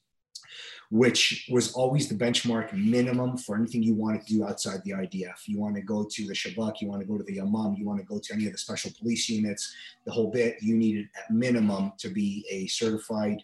[0.93, 5.47] which was always the benchmark minimum for anything you wanted to do outside the IDF.
[5.47, 7.83] You want to go to the Shabak, you want to go to the Yamam, you
[7.83, 9.73] want to go to any of the special police units,
[10.05, 10.57] the whole bit.
[10.61, 13.41] You needed at minimum to be a certified uh,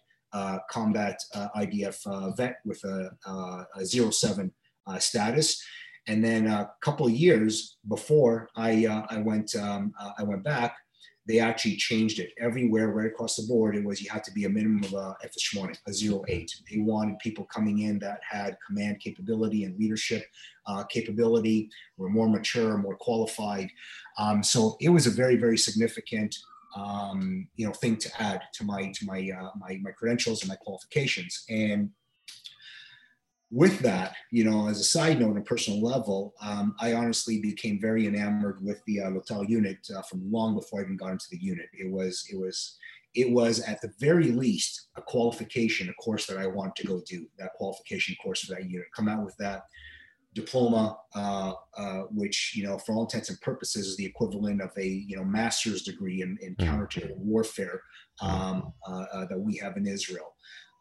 [0.70, 4.52] combat uh, IDF uh, vet with a, uh, a 07
[4.88, 5.62] uh, status.
[6.08, 10.76] And then a couple years before I, I went um, I went back,
[11.30, 13.76] they actually changed it everywhere, right across the board.
[13.76, 16.62] It was you had to be a minimum of a F1, a 08.
[16.72, 20.26] They wanted people coming in that had command capability and leadership
[20.66, 23.70] uh, capability, were more mature, more qualified.
[24.18, 26.36] Um, so it was a very, very significant
[26.76, 30.50] um, you know thing to add to my to my uh, my my credentials and
[30.50, 31.44] my qualifications.
[31.50, 31.92] And
[33.52, 37.40] with that, you know, as a side note, on a personal level, um, I honestly
[37.40, 41.26] became very enamored with the uh, unit uh, from long before I even got into
[41.32, 41.66] the unit.
[41.74, 42.78] It was, it was,
[43.16, 47.02] it was at the very least a qualification, a course that I wanted to go
[47.08, 47.26] do.
[47.40, 48.86] That qualification course for that unit.
[48.96, 49.64] Come out with that
[50.34, 54.72] diploma, uh, uh, which you know, for all intents and purposes, is the equivalent of
[54.78, 56.66] a you know master's degree in, in mm.
[56.66, 57.82] counterterror warfare
[58.22, 60.34] um, uh, uh, that we have in Israel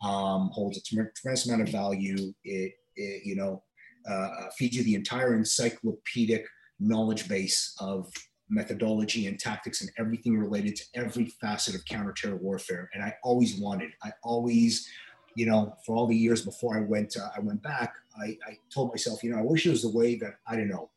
[0.02, 2.32] um, holds a tremendous amount of value.
[2.44, 3.62] It, it you know,
[4.08, 6.46] uh, uh, feeds you the entire encyclopedic
[6.80, 8.10] knowledge base of
[8.48, 12.88] methodology and tactics and everything related to every facet of counterterror warfare.
[12.94, 14.88] And I always wanted, I always,
[15.34, 18.58] you know, for all the years before I went, uh, I went back, I, I
[18.72, 20.90] told myself, you know, I wish it was the way that, I don't know,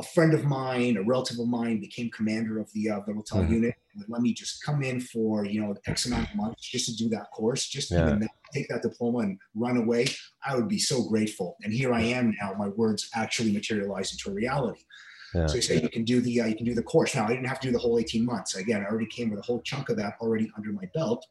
[0.00, 3.42] a friend of mine, a relative of mine, became commander of the uh, the Lotar
[3.42, 3.52] mm-hmm.
[3.52, 3.74] unit.
[3.94, 6.96] And let me just come in for you know X amount of months just to
[6.96, 8.06] do that course, just yeah.
[8.06, 10.06] that, take that diploma and run away.
[10.44, 11.56] I would be so grateful.
[11.62, 12.54] And here I am now.
[12.58, 14.80] My words actually materialize into a reality.
[15.34, 15.46] Yeah.
[15.46, 17.14] So you say you can do the uh, you can do the course.
[17.14, 18.54] Now I didn't have to do the whole 18 months.
[18.54, 21.26] Again, I already came with a whole chunk of that already under my belt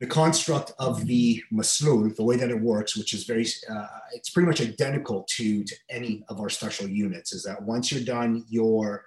[0.00, 4.30] the construct of the maslul, the way that it works, which is very, uh, it's
[4.30, 8.44] pretty much identical to, to any of our special units, is that once you're done
[8.48, 9.04] your,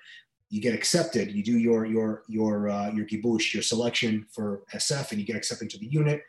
[0.49, 5.11] you get accepted, you do your your your uh, your gibush, your selection for SF,
[5.11, 6.21] and you get accepted to the unit.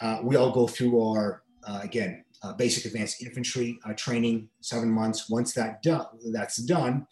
[0.00, 4.90] Uh, we all go through our uh, again uh, basic advanced infantry uh, training, seven
[4.90, 5.30] months.
[5.30, 7.06] Once that done, that's done,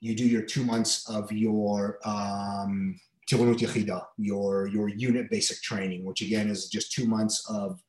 [0.00, 2.98] you do your two months of your um,
[4.16, 7.82] your your unit basic training, which again is just two months of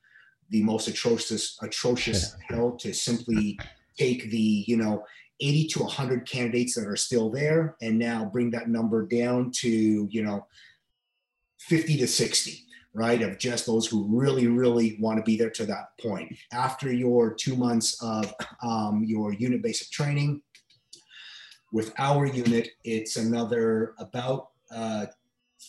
[0.50, 3.58] the most atrocious atrocious hell to simply
[3.98, 5.04] take the you know
[5.42, 10.08] 80 to 100 candidates that are still there and now bring that number down to
[10.10, 10.46] you know
[11.60, 12.62] 50 to 60
[12.94, 16.34] right of just those who really really want to be there to that point.
[16.54, 18.34] After your two months of
[18.64, 20.42] um, your unit basic training
[21.72, 25.08] with our unit it's another about uh,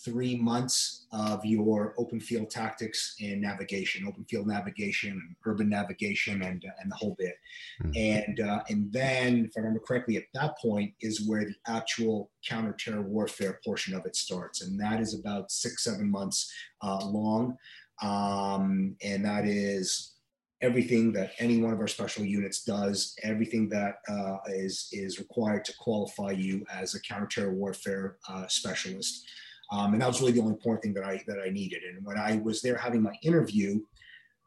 [0.04, 6.64] three months of your open field tactics and navigation, open field navigation, urban navigation, and
[6.64, 7.36] uh, and the whole bit.
[7.82, 7.92] Mm-hmm.
[7.96, 12.30] And uh, and then, if I remember correctly, at that point is where the actual
[12.48, 17.56] counterterror warfare portion of it starts, and that is about six seven months uh, long,
[18.02, 20.16] um, and that is
[20.62, 25.64] everything that any one of our special units does, everything that uh, is is required
[25.64, 29.26] to qualify you as a counterterror warfare uh, specialist.
[29.72, 31.82] Um, and that was really the only important thing that I that I needed.
[31.82, 33.80] And when I was there having my interview,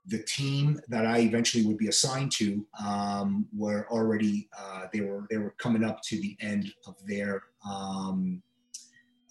[0.08, 5.28] the team that I eventually would be assigned to um, were already uh, they were
[5.30, 8.42] they were coming up to the end of their um,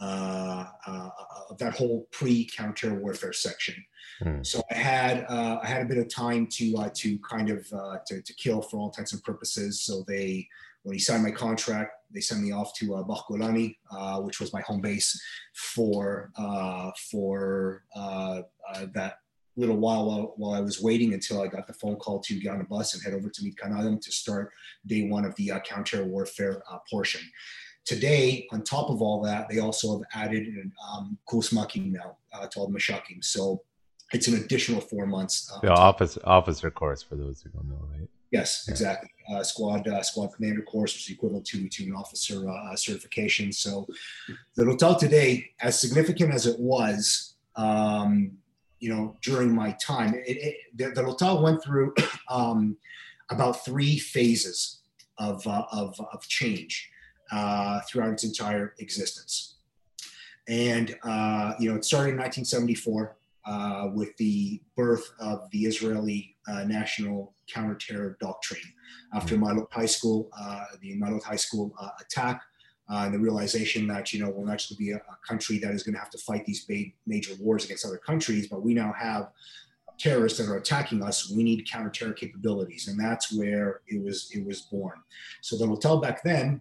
[0.00, 1.10] uh, uh,
[1.50, 3.74] of that whole pre counter warfare section.
[4.22, 4.46] Mm.
[4.46, 7.66] So I had uh, I had a bit of time to uh, to kind of
[7.72, 9.80] uh, to, to kill for all intents and purposes.
[9.80, 10.46] So they
[10.84, 13.02] when he signed my contract, they sent me off to uh,
[13.90, 15.20] uh, which was my home base
[15.54, 18.42] for uh, for uh,
[18.74, 19.18] uh, that
[19.56, 22.52] little while, while while I was waiting until I got the phone call to get
[22.52, 24.52] on a bus and head over to Mitkan Adam to start
[24.86, 27.20] day one of the uh, counter warfare portion.
[27.84, 31.18] Today, on top of all that, they also have added an um,
[31.92, 33.24] now to all the Meshakim.
[33.24, 33.62] So
[34.12, 35.50] it's an additional four months.
[35.62, 38.08] the office officer course for those who don't know, right?
[38.30, 39.10] Yes, exactly.
[39.30, 43.52] Uh, squad uh, squad commander course, which is equivalent to an officer uh, certification.
[43.52, 43.86] So,
[44.54, 48.32] the Lotar today, as significant as it was, um,
[48.80, 51.94] you know, during my time, it, it, the, the Lotar went through
[52.28, 52.76] um,
[53.30, 54.80] about three phases
[55.18, 56.90] of uh, of, of change
[57.32, 59.56] uh, throughout its entire existence.
[60.48, 63.17] And uh, you know, it started in 1974
[63.94, 66.36] with the birth of the Israeli
[66.66, 68.62] National counterterror doctrine.
[69.14, 69.44] After mm-hmm.
[69.44, 72.42] Ma'alot High School, uh, the Ma'alot High School uh, attack,
[72.90, 75.72] uh, and the realization that you know we're not to be a, a, country that
[75.72, 78.72] is going to have to fight these big major wars against other countries, but we
[78.72, 79.30] now have
[79.98, 81.30] terrorists that are attacking us.
[81.30, 84.98] We need counterterror capabilities, and that's where it was it was born.
[85.42, 86.60] So the hotel back then,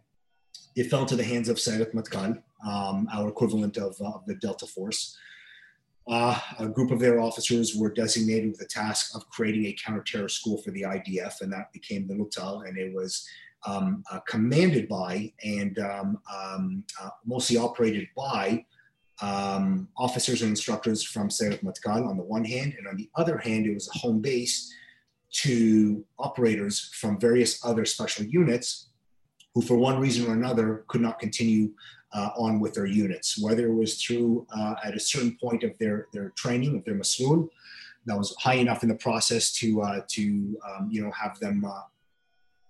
[0.76, 4.36] it fell into the hands of Sayeret Matkal, um, our equivalent of, uh, of the
[4.36, 5.18] Delta Force.
[6.10, 10.32] Uh, a group of their officers were designated with the task of creating a counterterror
[10.32, 13.28] school for the IDF, and that became the Lotar, and it was
[13.66, 18.66] um, uh, commanded by and um, um, uh, mostly operated by
[19.22, 23.38] um, officers and instructors from Sayeret Matkal on the one hand, and on the other
[23.38, 24.74] hand, it was a home base
[25.32, 28.90] to operators from various other special units
[29.54, 31.72] who, for one reason or another, could not continue
[32.18, 35.78] uh, on with their units, whether it was through uh, at a certain point of
[35.78, 37.48] their, their training, of their Maslul,
[38.08, 41.64] that was high enough in the process to, uh, to um, you know, have them
[41.64, 41.82] uh,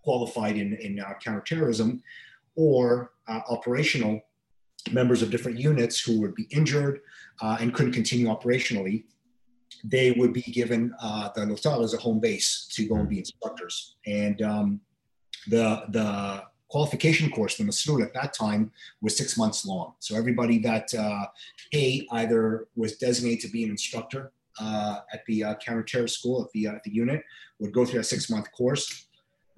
[0.04, 2.04] qualified in, in uh, counterterrorism,
[2.56, 4.20] or uh, operational
[4.92, 7.00] members of different units who would be injured
[7.42, 9.04] and couldn't continue operationally
[9.84, 10.90] they would be given
[11.36, 13.98] the Lotar as a home base to go and be instructors.
[14.08, 14.82] And um,
[15.48, 19.94] the the qualification course, the Maslul at that time was six months long.
[20.00, 21.26] So everybody that uh,
[21.74, 26.52] A, either was designated to be an instructor uh, at the uh, counterterror school at
[26.52, 27.24] the, uh, the unit
[27.60, 29.06] would go through a six month course.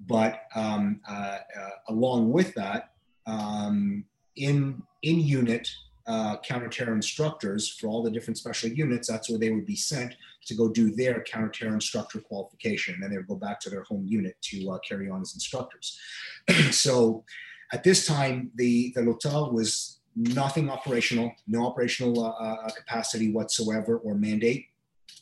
[0.06, 2.92] But um, uh, uh, along with that,
[3.26, 4.04] um,
[4.36, 5.68] in, in unit
[6.08, 10.14] counterterror instructors for all the different special units, that's where they would be sent
[10.46, 12.94] to go do their counterterror instructor qualification.
[12.94, 15.34] And then they would go back to their home unit to uh, carry on as
[15.34, 15.98] instructors.
[16.70, 17.24] so
[17.72, 23.98] at this time, the, the Lotar was nothing operational, no operational uh, uh, capacity whatsoever
[23.98, 24.66] or mandate.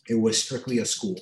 [0.08, 1.20] It was strictly a school.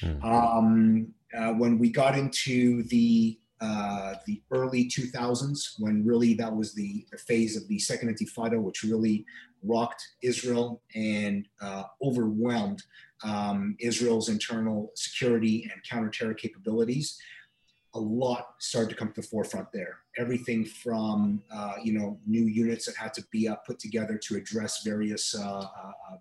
[0.00, 0.24] Hmm.
[0.24, 6.74] Um, uh, when we got into the uh, the early 2000s, when really that was
[6.74, 9.24] the, the, phase of the second intifada, which really
[9.62, 12.82] rocked Israel and uh, overwhelmed
[13.24, 17.18] um, Israel's internal security and counterterror capabilities.
[17.94, 19.98] A lot started to come to the forefront there.
[20.16, 24.36] Everything from uh, you know new units that had to be uh, put together to
[24.36, 25.66] address various uh,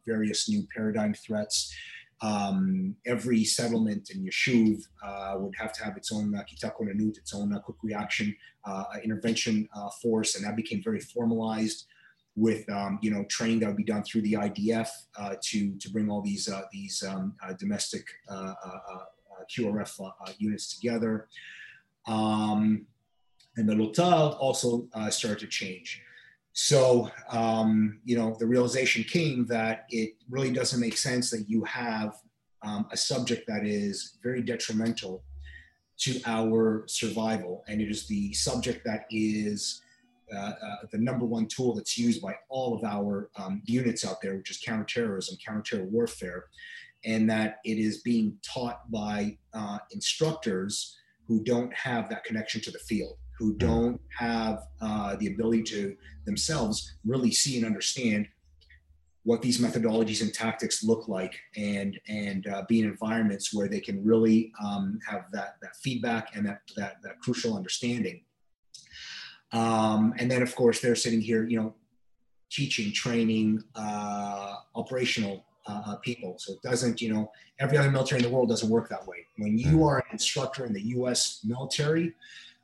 [0.05, 1.73] various new paradigm threats
[2.21, 7.53] um, every settlement in Yeshuv uh, would have to have its own uh, its own
[7.53, 8.35] uh, quick reaction
[8.65, 11.85] uh, intervention uh, force, and that became very formalized
[12.35, 15.89] with um, you know training that would be done through the IDF uh, to to
[15.91, 18.05] bring all these uh, these um, domestic
[19.49, 21.27] QRF units together.
[22.07, 22.85] Um,
[23.57, 26.01] and the Lotar also started to change.
[26.53, 31.63] So, um, you know, the realization came that it really doesn't make sense that you
[31.63, 32.15] have
[32.63, 35.23] um, a subject that is very detrimental
[35.99, 37.63] to our survival.
[37.67, 39.90] And it is the subject that is uh, uh,
[40.91, 44.51] the number one tool that's used by all of our um, units out there, which
[44.51, 46.45] is counterterrorism, counterterror warfare,
[47.05, 52.71] and that it is being taught by uh, instructors who don't have that connection to
[52.71, 58.27] the field who don't have uh, the ability to themselves really see and understand
[59.23, 63.79] what these methodologies and tactics look like and and uh, be in environments where they
[63.79, 68.23] can really um, have that that feedback and that that, that crucial understanding
[69.53, 71.73] um, and then of course they're sitting here you know
[72.49, 78.19] teaching training uh, operational uh, uh people so it doesn't you know every other military
[78.19, 79.85] in the world doesn't work that way when you mm.
[79.85, 82.13] are an instructor in the us military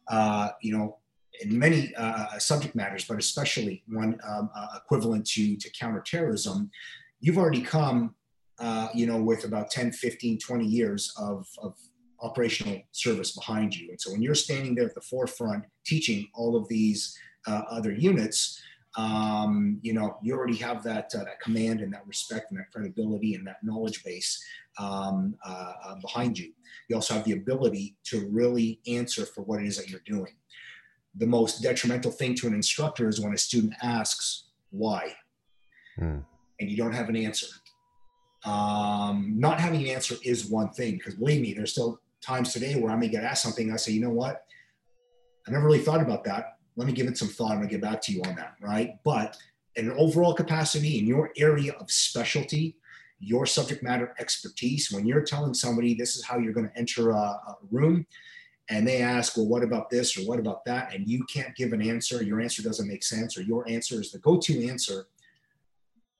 [0.08, 0.98] uh, you know,
[1.42, 6.72] in many uh, subject matters, but especially one um, uh, equivalent to, to counterterrorism,
[7.20, 8.16] you've already come,
[8.60, 11.76] uh, you know, with about 10, 15, 20 years of, of
[12.22, 13.90] operational service behind you.
[13.90, 17.94] And so when you're standing there at the forefront teaching all of these uh, other
[17.94, 18.62] units,
[18.98, 22.72] um, you know, you already have that uh, that command and that respect and that
[22.72, 24.44] credibility and that knowledge base
[24.80, 26.52] um, uh, uh, behind you.
[26.90, 30.34] You also have the ability to really answer for what it is that you're doing.
[31.16, 35.14] The most detrimental thing to an instructor is when a student asks why,
[36.00, 36.24] mm.
[36.60, 37.48] and you don't have an answer.
[38.46, 42.76] Um, not having an answer is one thing because believe me, there's still times today
[42.76, 43.72] where I may get asked something.
[43.72, 44.44] I say, you know what?
[45.48, 47.52] I never really thought about that let me give it some thought.
[47.52, 48.96] And I'm gonna get back to you on that, right?
[49.04, 49.36] But
[49.76, 52.78] in an overall capacity, in your area of specialty,
[53.20, 57.16] your subject matter expertise, when you're telling somebody this is how you're gonna enter a,
[57.16, 58.06] a room,
[58.70, 60.94] and they ask, well, what about this or what about that?
[60.94, 64.12] And you can't give an answer, your answer doesn't make sense, or your answer is
[64.12, 65.08] the go-to answer.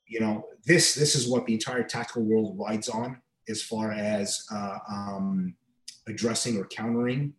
[0.08, 4.46] You know, this this is what the entire tactical world rides on as far as
[4.52, 5.56] uh, um,
[6.08, 7.34] addressing or countering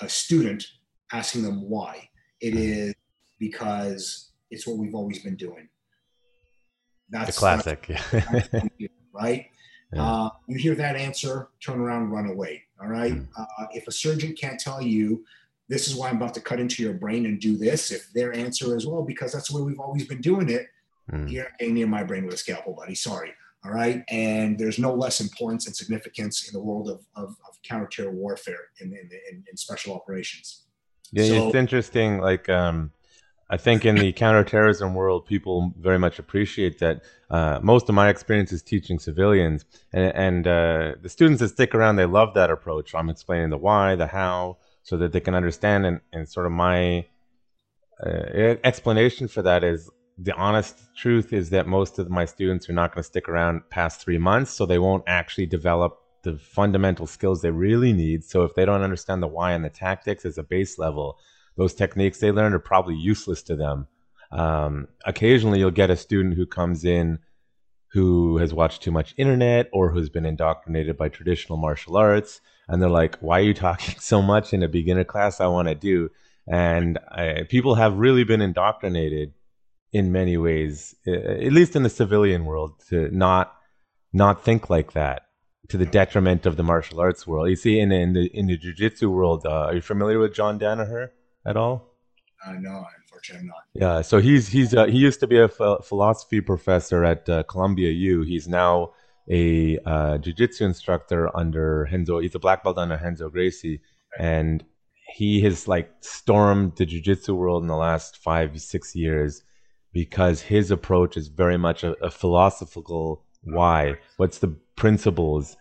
[0.00, 0.64] a student
[1.12, 2.08] asking them why.
[2.40, 2.94] It is
[3.38, 5.68] because it's what we've always been doing.
[7.10, 8.48] That's the classic, that's
[9.12, 9.46] right?
[9.92, 10.02] Yeah.
[10.02, 12.62] Uh, you hear that answer, turn around, run away.
[12.80, 13.12] All right.
[13.12, 13.28] Mm.
[13.36, 15.24] Uh, if a surgeon can't tell you
[15.68, 18.34] this is why I'm about to cut into your brain and do this, if their
[18.34, 20.66] answer is well because that's the way we've always been doing it,
[21.10, 21.30] mm.
[21.30, 22.94] you're not getting near my brain with a scalpel, buddy.
[22.94, 23.32] Sorry.
[23.64, 24.02] All right.
[24.08, 28.70] And there's no less importance and significance in the world of, of, of counter-terror warfare
[28.80, 30.64] in, in, in, in special operations.
[31.12, 32.18] Yeah, so, it's interesting.
[32.18, 32.90] Like, um,
[33.48, 37.02] I think in the counterterrorism world, people very much appreciate that.
[37.30, 41.74] Uh, most of my experience is teaching civilians, and, and uh, the students that stick
[41.74, 42.94] around, they love that approach.
[42.94, 45.86] I'm explaining the why, the how, so that they can understand.
[45.86, 47.06] And, and sort of my
[48.04, 52.74] uh, explanation for that is the honest truth is that most of my students are
[52.74, 57.06] not going to stick around past three months, so they won't actually develop the fundamental
[57.06, 58.24] skills they really need.
[58.24, 61.18] So if they don't understand the why and the tactics as a base level,
[61.56, 63.88] those techniques they learn are probably useless to them.
[64.30, 67.18] Um, occasionally, you'll get a student who comes in
[67.92, 72.80] who has watched too much internet or who's been indoctrinated by traditional martial arts, and
[72.80, 75.40] they're like, "Why are you talking so much in a beginner class?
[75.40, 76.10] I want to do."
[76.46, 79.32] And I, people have really been indoctrinated
[79.92, 83.54] in many ways, at least in the civilian world, to not
[84.12, 85.22] not think like that
[85.68, 87.48] to the detriment of the martial arts world.
[87.48, 90.58] You see, in in the in the jiu-jitsu world, uh, are you familiar with John
[90.58, 91.10] Danaher
[91.46, 91.88] at all?
[92.44, 93.62] Uh, no, unfortunately, I'm not.
[93.74, 97.90] Yeah, so he's he's uh, he used to be a philosophy professor at uh, Columbia
[97.90, 98.22] U.
[98.22, 98.92] He's now
[99.30, 102.18] a uh, jiu-jitsu instructor under Renzo.
[102.18, 103.80] He's a black belt under Renzo Gracie,
[104.18, 104.64] and
[105.14, 109.42] he has like stormed the jiu-jitsu world in the last five six years
[109.92, 115.56] because his approach is very much a, a philosophical why what's the principles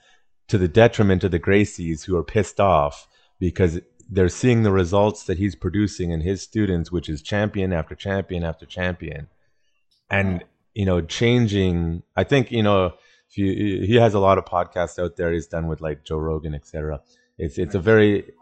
[0.47, 3.07] to the detriment of the Gracies who are pissed off
[3.39, 3.79] because
[4.09, 8.43] they're seeing the results that he's producing in his students, which is champion after champion
[8.43, 9.27] after champion.
[10.09, 12.93] And, you know, changing, I think, you know,
[13.29, 16.17] if you, he has a lot of podcasts out there he's done with like Joe
[16.17, 16.99] Rogan, etc.
[17.37, 18.33] It's, it's a very,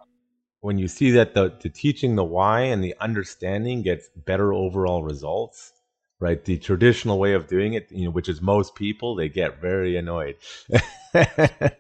[0.62, 5.04] when you see that the, the teaching the why and the understanding gets better overall
[5.04, 5.74] results,
[6.20, 6.44] right?
[6.44, 9.98] The traditional way of doing it, you know, which is most people, they get very
[9.98, 10.36] annoyed.
[10.72, 11.74] 100%.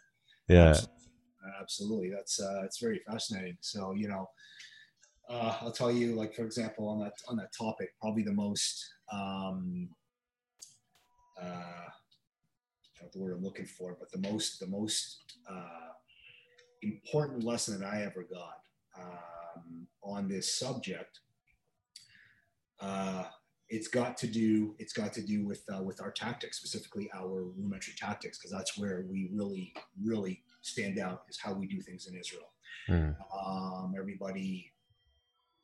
[0.48, 0.74] Yeah.
[1.60, 2.10] Absolutely.
[2.10, 3.56] That's, uh, it's very fascinating.
[3.60, 4.28] So, you know,
[5.28, 8.84] uh, I'll tell you, like, for example, on that, on that topic, probably the most,
[9.12, 9.88] um,
[11.40, 11.88] uh,
[13.12, 15.92] the word I'm looking for, but the most, the most, uh,
[16.82, 18.62] important lesson that I ever got,
[18.98, 21.20] um, on this subject,
[22.80, 23.24] uh,
[23.70, 27.44] it's got to do it's got to do with uh, with our tactics, specifically our
[27.44, 29.72] rudimentary tactics, because that's where we really
[30.02, 32.50] really stand out is how we do things in Israel.
[32.88, 33.16] Mm.
[33.34, 34.72] Um, everybody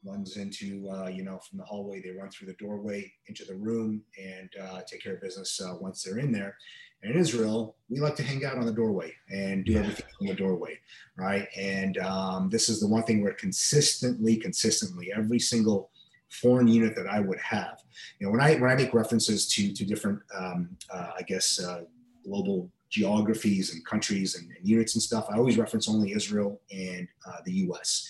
[0.05, 3.55] runs into uh, you know from the hallway they run through the doorway into the
[3.55, 6.57] room and uh, take care of business uh, once they're in there
[7.03, 9.81] and in israel we like to hang out on the doorway and do yeah.
[9.81, 10.79] everything in the doorway
[11.17, 15.91] right and um, this is the one thing where consistently consistently every single
[16.43, 17.83] foreign unit that I would have.
[18.19, 21.61] You know, when I when I make references to to different, um, uh, I guess,
[21.61, 21.83] uh,
[22.25, 27.09] global geographies and countries and, and, units and stuff, I always reference only Israel and
[27.27, 28.09] uh, the U.S.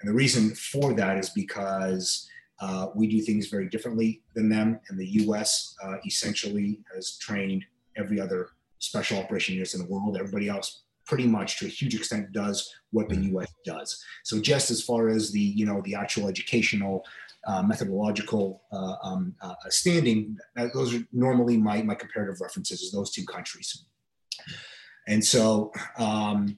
[0.00, 2.28] And the reason for that is because
[2.60, 5.74] uh, we do things very differently than them, and the U.S.
[5.82, 7.64] Uh, essentially has trained
[7.96, 10.16] every other special operation units in the world.
[10.16, 14.02] Everybody else pretty much to a huge extent does what the US does.
[14.24, 17.04] So just as far as the, you know, the actual educational
[17.46, 20.36] uh, methodological uh, um, uh, standing,
[20.72, 23.84] those are normally my, my comparative references is those two countries.
[25.08, 26.56] And so um,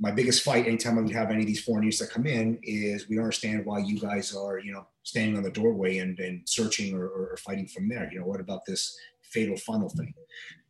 [0.00, 3.08] my biggest fight anytime we have any of these foreign youths that come in is
[3.08, 6.48] we don't understand why you guys are, you know, standing on the doorway and, and
[6.48, 8.08] searching or, or fighting from there.
[8.12, 10.14] You know, what about this fatal funnel thing,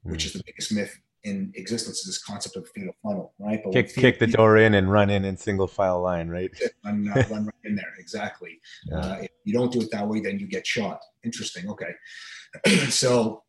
[0.03, 3.61] which is the biggest myth in existence, this concept of fatal funnel, right?
[3.63, 6.51] But kick, kick the door in and run in in single file line, right?
[6.85, 8.61] Run, uh, run right in there, exactly.
[8.91, 8.99] Yeah.
[8.99, 11.01] Uh, if you don't do it that way, then you get shot.
[11.25, 11.69] Interesting.
[11.69, 11.93] Okay.
[12.89, 13.43] so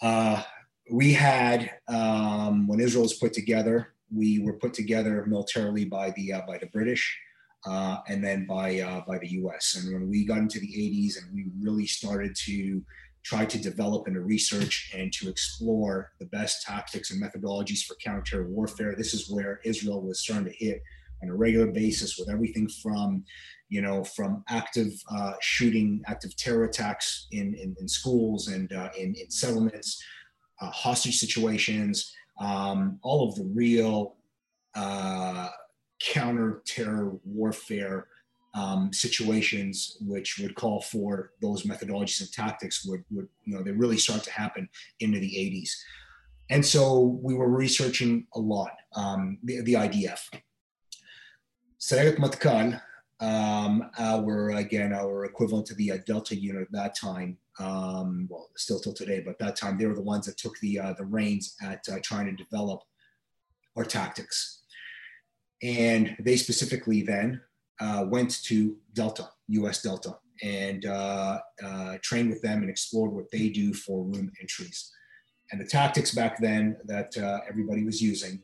[0.00, 0.42] uh,
[0.90, 6.34] we had, um, when Israel was put together, we were put together militarily by the
[6.34, 7.18] uh, by the British,
[7.66, 9.76] uh, and then by uh, by the U.S.
[9.76, 12.82] And when we got into the 80s, and we really started to
[13.24, 17.94] try to develop and to research and to explore the best tactics and methodologies for
[17.96, 20.82] counter warfare, this is where Israel was starting to hit
[21.22, 23.24] on a regular basis with everything from
[23.72, 28.90] you know, from active uh, shooting, active terror attacks in, in, in schools and uh,
[28.98, 30.04] in, in settlements,
[30.60, 34.16] uh, hostage situations, um, all of the real
[34.74, 35.48] uh,
[36.02, 38.08] counter terror warfare
[38.54, 43.70] um, situations which would call for those methodologies and tactics would, would, you know, they
[43.70, 44.68] really start to happen
[45.00, 45.70] into the 80s.
[46.50, 50.20] And so we were researching a lot, um, the, the IDF.
[51.80, 52.80] Sayeret Matkal,
[53.20, 58.50] um, our, again, our equivalent to the uh, Delta unit at that time, um, well,
[58.56, 61.04] still till today, but that time they were the ones that took the uh, the
[61.04, 62.82] reins at uh, trying to develop
[63.76, 64.62] our tactics.
[65.62, 67.40] And they specifically then
[67.80, 73.30] uh, went to Delta, US Delta, and uh, uh, trained with them and explored what
[73.30, 74.90] they do for room entries.
[75.50, 78.42] And the tactics back then that uh, everybody was using,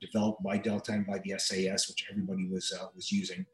[0.00, 3.46] developed by Delta and by the SAS, which everybody was was using,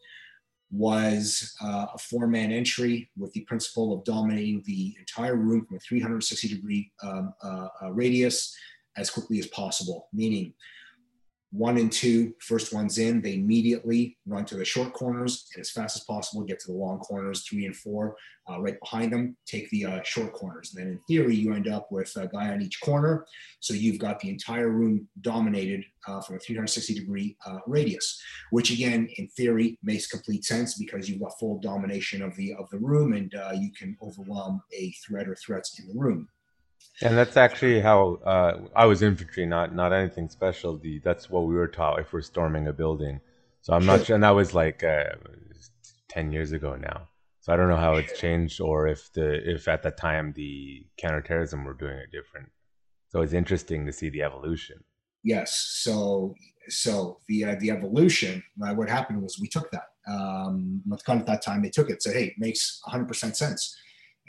[0.71, 5.77] was uh, a four man entry with the principle of dominating the entire room from
[5.77, 8.57] a 360 degree um, uh, uh, radius
[8.97, 10.53] as quickly as possible, meaning
[11.53, 15.71] one and two, first one's in, they immediately run to the short corners and as
[15.71, 18.15] fast as possible get to the long corners, three and four,
[18.49, 20.73] uh, right behind them, take the uh, short corners.
[20.75, 23.27] And then in theory, you end up with a guy on each corner.
[23.59, 28.21] So you've got the entire room dominated uh, from a 360 degree uh, radius,
[28.51, 32.71] which again, in theory, makes complete sense because you've got full domination of the, of
[32.71, 36.29] the room and uh, you can overwhelm a threat or threats in the room.
[37.03, 40.77] And that's actually how uh, I was infantry, not not anything special.
[40.77, 43.21] The that's what we were taught if we're storming a building.
[43.63, 45.05] So I'm not sure, and that was like uh,
[46.09, 47.09] ten years ago now.
[47.41, 50.87] So I don't know how it's changed, or if the if at the time the
[50.99, 52.51] counterterrorism were doing it different.
[53.09, 54.85] So it's interesting to see the evolution.
[55.25, 55.55] Yes.
[55.83, 56.35] So
[56.69, 58.43] so the uh, the evolution.
[58.63, 59.85] Uh, what happened was we took that.
[60.07, 62.03] Um, at that time they took it.
[62.03, 63.75] Said, hey, it makes 100 percent sense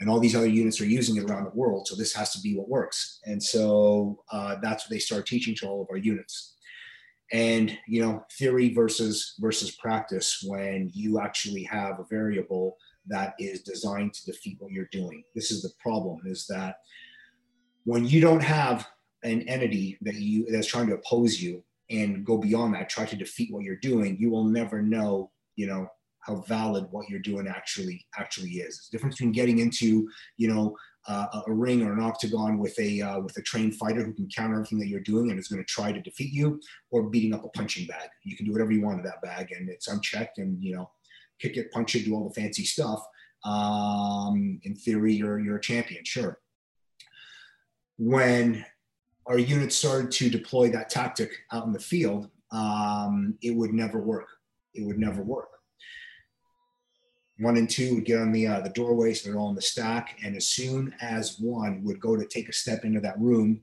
[0.02, 1.86] and all these other units are using it around the world.
[1.86, 3.20] So this has to be what works.
[3.24, 6.56] And so uh, that's what they start teaching to all of our units.
[7.32, 12.76] And you know, theory versus versus practice when you actually have a variable
[13.06, 15.22] that is designed to defeat what you're doing.
[15.36, 16.78] This is the problem: is that
[17.84, 18.88] when you don't have
[19.22, 23.16] an entity that you that's trying to oppose you and go beyond that, try to
[23.16, 25.86] defeat what you're doing, you will never know, you know,
[26.22, 28.76] how valid what you're doing actually actually is.
[28.76, 30.76] There's a difference between getting into you know
[31.06, 34.28] uh, a ring or an octagon with a uh, with a trained fighter who can
[34.34, 37.34] counter everything that you're doing and is going to try to defeat you, or beating
[37.34, 38.08] up a punching bag.
[38.24, 40.90] You can do whatever you want in that bag, and it's unchecked, and you know,
[41.40, 43.04] kick it, punch it, do all the fancy stuff.
[43.44, 46.38] Um, in theory, you're you're a champion, sure.
[47.98, 48.64] When
[49.26, 54.00] our units started to deploy that tactic out in the field, um, it would never
[54.00, 54.28] work.
[54.74, 55.51] It would never work
[57.42, 59.62] one and two would get on the uh, the doorway, so they're all in the
[59.62, 60.18] stack.
[60.24, 63.60] And as soon as one would go to take a step into that room,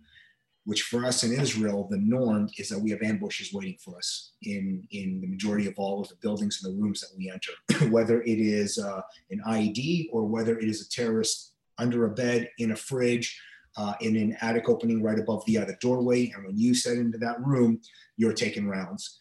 [0.66, 4.34] which for us in Israel, the norm is that we have ambushes waiting for us
[4.42, 7.90] in in the majority of all of the buildings and the rooms that we enter,
[7.92, 9.02] whether it is uh,
[9.32, 13.40] an IED or whether it is a terrorist under a bed, in a fridge,
[13.78, 16.30] uh, in an attic opening right above the other doorway.
[16.36, 17.80] And when you set into that room,
[18.18, 19.20] you're taking rounds.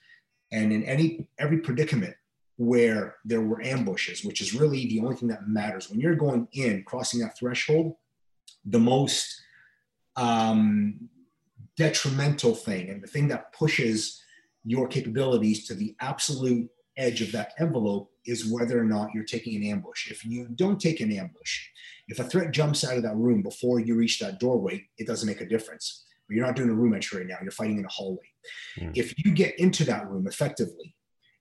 [0.51, 2.17] And in any every predicament
[2.59, 5.89] where there were ambushes, which is really the only thing that matters.
[5.89, 7.95] When you're going in, crossing that threshold,
[8.65, 9.41] the most
[10.17, 11.09] um,
[11.77, 14.21] detrimental thing and the thing that pushes
[14.65, 19.55] your capabilities to the absolute edge of that envelope is whether or not you're taking
[19.55, 20.11] an ambush.
[20.11, 21.69] If you don't take an ambush,
[22.09, 25.29] if a threat jumps out of that room before you reach that doorway, it doesn't
[25.29, 26.05] make a difference.
[26.27, 28.27] But you're not doing a room entry right now, you're fighting in a hallway.
[28.81, 28.97] Mm.
[28.97, 30.97] If you get into that room effectively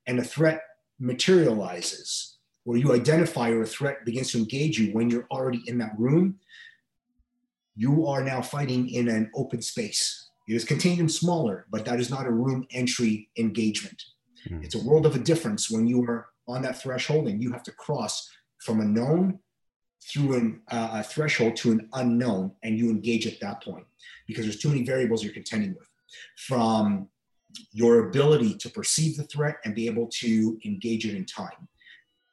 [0.05, 0.61] and the threat
[0.99, 5.77] materializes, where you identify or a threat begins to engage you when you're already in
[5.77, 6.39] that room,
[7.75, 10.29] you are now fighting in an open space.
[10.47, 14.01] It is contained in smaller, but that is not a room entry engagement.
[14.47, 14.63] Hmm.
[14.63, 17.63] It's a world of a difference when you are on that threshold and you have
[17.63, 18.29] to cross
[18.59, 19.39] from a known
[20.03, 23.85] through an, uh, a threshold to an unknown and you engage at that point
[24.25, 25.87] because there's too many variables you're contending with
[26.37, 27.09] from
[27.71, 31.67] your ability to perceive the threat and be able to engage it in time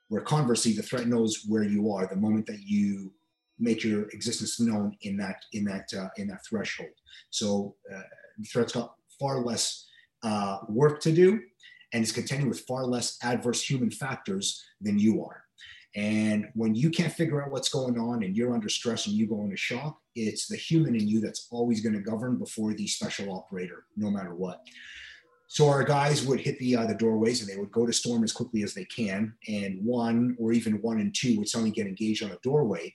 [0.09, 3.13] where conversely the threat knows where you are the moment that you
[3.59, 6.91] make your existence known in that in that uh, in that threshold
[7.31, 8.01] so uh,
[8.39, 9.87] the threat's got far less
[10.23, 11.41] uh, work to do
[11.93, 15.45] and is contending with far less adverse human factors than you are
[15.97, 19.29] and when you can't figure out what's going on and you're under stress and you
[19.29, 22.87] go into shock, it's the human in you that's always going to govern before the
[22.87, 24.61] special operator, no matter what.
[25.55, 28.25] So our guys would hit the uh, the doorways and they would go to storm
[28.25, 29.33] as quickly as they can.
[29.47, 32.93] And one or even one and two would suddenly get engaged on a doorway.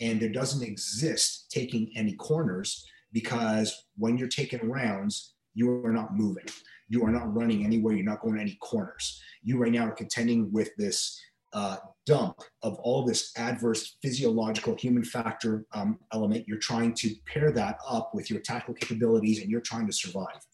[0.00, 6.14] And there doesn't exist taking any corners because when you're taking rounds, you are not
[6.14, 6.46] moving.
[6.88, 7.94] You are not running anywhere.
[7.94, 9.20] You're not going any corners.
[9.42, 11.20] You right now are contending with this
[11.52, 16.46] uh, dump of all this adverse physiological human factor um, element.
[16.46, 20.46] You're trying to pair that up with your tactical capabilities and you're trying to survive.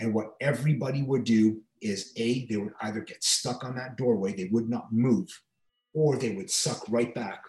[0.00, 4.34] And what everybody would do is A, they would either get stuck on that doorway,
[4.34, 5.28] they would not move,
[5.94, 7.42] or they would suck right back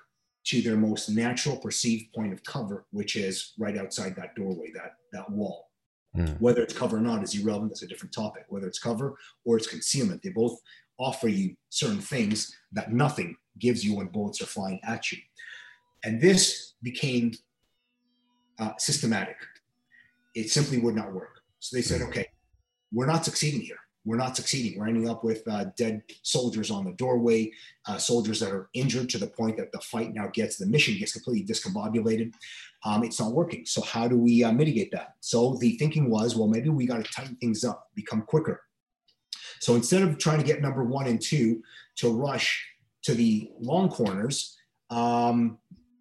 [0.43, 4.93] to their most natural perceived point of cover, which is right outside that doorway, that,
[5.13, 5.69] that wall.
[6.15, 6.39] Mm.
[6.41, 7.71] Whether it's cover or not is irrelevant.
[7.71, 8.43] That's a different topic.
[8.49, 10.59] Whether it's cover or it's concealment, they both
[10.99, 15.19] offer you certain things that nothing gives you when bullets are flying at you.
[16.03, 17.31] And this became
[18.59, 19.37] uh, systematic.
[20.35, 21.39] It simply would not work.
[21.59, 22.27] So they said, okay,
[22.91, 23.77] we're not succeeding here.
[24.03, 24.79] We're not succeeding.
[24.79, 27.51] We're ending up with uh, dead soldiers on the doorway,
[27.87, 30.97] uh, soldiers that are injured to the point that the fight now gets, the mission
[30.97, 32.33] gets completely discombobulated.
[32.83, 33.63] Um, it's not working.
[33.67, 35.15] So, how do we uh, mitigate that?
[35.19, 38.63] So, the thinking was, well, maybe we got to tighten things up, become quicker,
[39.61, 41.61] so instead of trying to get number one and two
[41.97, 42.67] to rush
[43.03, 44.57] to the long corners,
[44.89, 45.59] um,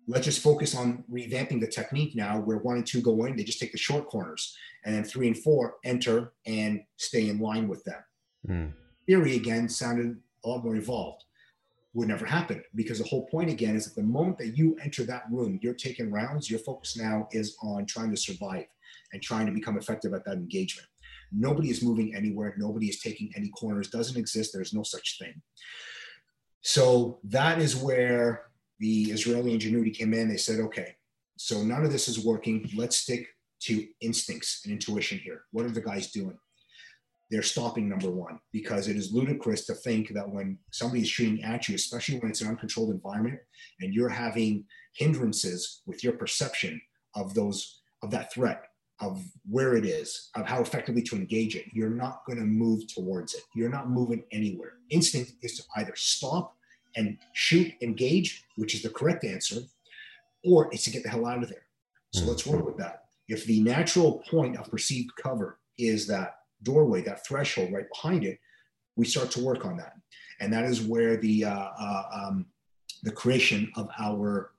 [0.08, 3.44] let's just focus on revamping the technique now where one and two go in, they
[3.44, 4.56] just take the short corners.
[4.84, 8.02] And then three and four enter and stay in line with them.
[8.48, 8.72] Mm.
[9.06, 11.24] Theory again sounded a lot more evolved.
[11.92, 15.02] Would never happen because the whole point again is that the moment that you enter
[15.04, 18.66] that room, you're taking rounds, your focus now is on trying to survive
[19.12, 20.86] and trying to become effective at that engagement.
[21.32, 22.54] Nobody is moving anywhere.
[22.58, 23.90] Nobody is taking any corners.
[23.90, 24.52] Doesn't exist.
[24.52, 25.42] There's no such thing.
[26.62, 28.46] So that is where
[28.78, 30.28] the Israeli ingenuity came in.
[30.28, 30.94] They said, okay,
[31.36, 32.70] so none of this is working.
[32.74, 33.26] Let's stick
[33.60, 35.42] to instincts and intuition here.
[35.52, 36.38] What are the guys doing?
[37.30, 41.44] They're stopping number one because it is ludicrous to think that when somebody is shooting
[41.44, 43.38] at you, especially when it's an uncontrolled environment
[43.80, 44.64] and you're having
[44.94, 46.80] hindrances with your perception
[47.14, 48.64] of those of that threat
[49.00, 52.86] of where it is, of how effectively to engage it, you're not going to move
[52.92, 53.42] towards it.
[53.54, 54.74] You're not moving anywhere.
[54.90, 56.54] Instinct is to either stop
[56.96, 59.60] and shoot, engage, which is the correct answer,
[60.44, 61.66] or it's to get the hell out of there.
[62.12, 62.28] So mm.
[62.28, 63.04] let's work with that.
[63.30, 66.34] If the natural point of perceived cover is that
[66.64, 68.40] doorway, that threshold right behind it,
[68.96, 69.92] we start to work on that,
[70.40, 72.46] and that is where the uh, uh, um,
[73.04, 74.50] the creation of our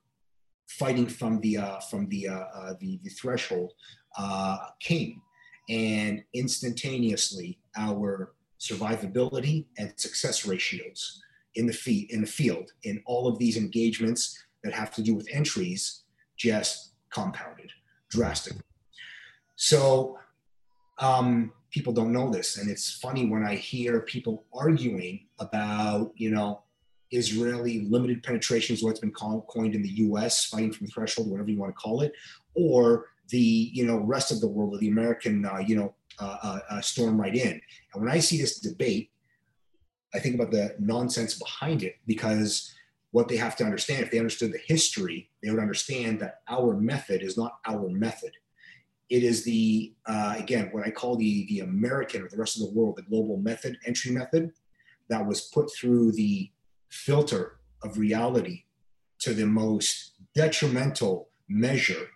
[0.70, 3.74] fighting from the uh, from the, uh, uh, the the threshold
[4.16, 5.20] uh, came,
[5.68, 11.20] and instantaneously our survivability and success ratios
[11.56, 15.14] in the feet in the field in all of these engagements that have to do
[15.14, 16.04] with entries
[16.38, 17.70] just compounded
[18.12, 18.62] drastically.
[19.56, 20.18] So
[20.98, 26.30] um, people don't know this, and it's funny when I hear people arguing about you
[26.30, 26.62] know
[27.10, 30.46] Israeli limited penetration is what's been coined in the U.S.
[30.46, 32.12] fighting from threshold, whatever you want to call it,
[32.54, 36.36] or the you know rest of the world, or the American uh, you know uh,
[36.42, 37.60] uh, uh, storm right in.
[37.94, 39.10] And when I see this debate,
[40.14, 42.72] I think about the nonsense behind it because
[43.12, 46.74] what they have to understand, if they understood the history, they would understand that our
[46.74, 48.32] method is not our method.
[49.10, 52.62] It is the uh, again what I call the the American or the rest of
[52.66, 54.52] the world, the global method, entry method,
[55.08, 56.50] that was put through the
[56.88, 58.64] filter of reality
[59.20, 62.08] to the most detrimental measure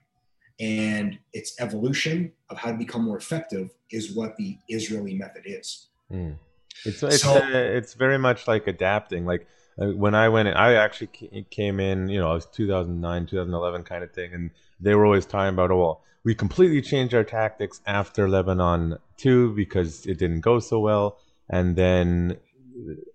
[0.59, 5.89] and its evolution of how to become more effective is what the Israeli method is.
[6.10, 6.39] Mm.
[6.86, 9.27] It's it's So- uh, it's very much like adapting.
[9.27, 9.47] Like
[9.81, 12.09] Uh, when I went, in, I actually came in.
[12.09, 14.51] You know, it was 2009, 2011 kind of thing, and
[14.81, 19.55] they were always talking about, oh well, we completely changed our tactics after Lebanon two
[19.55, 22.39] because it didn't go so well, and then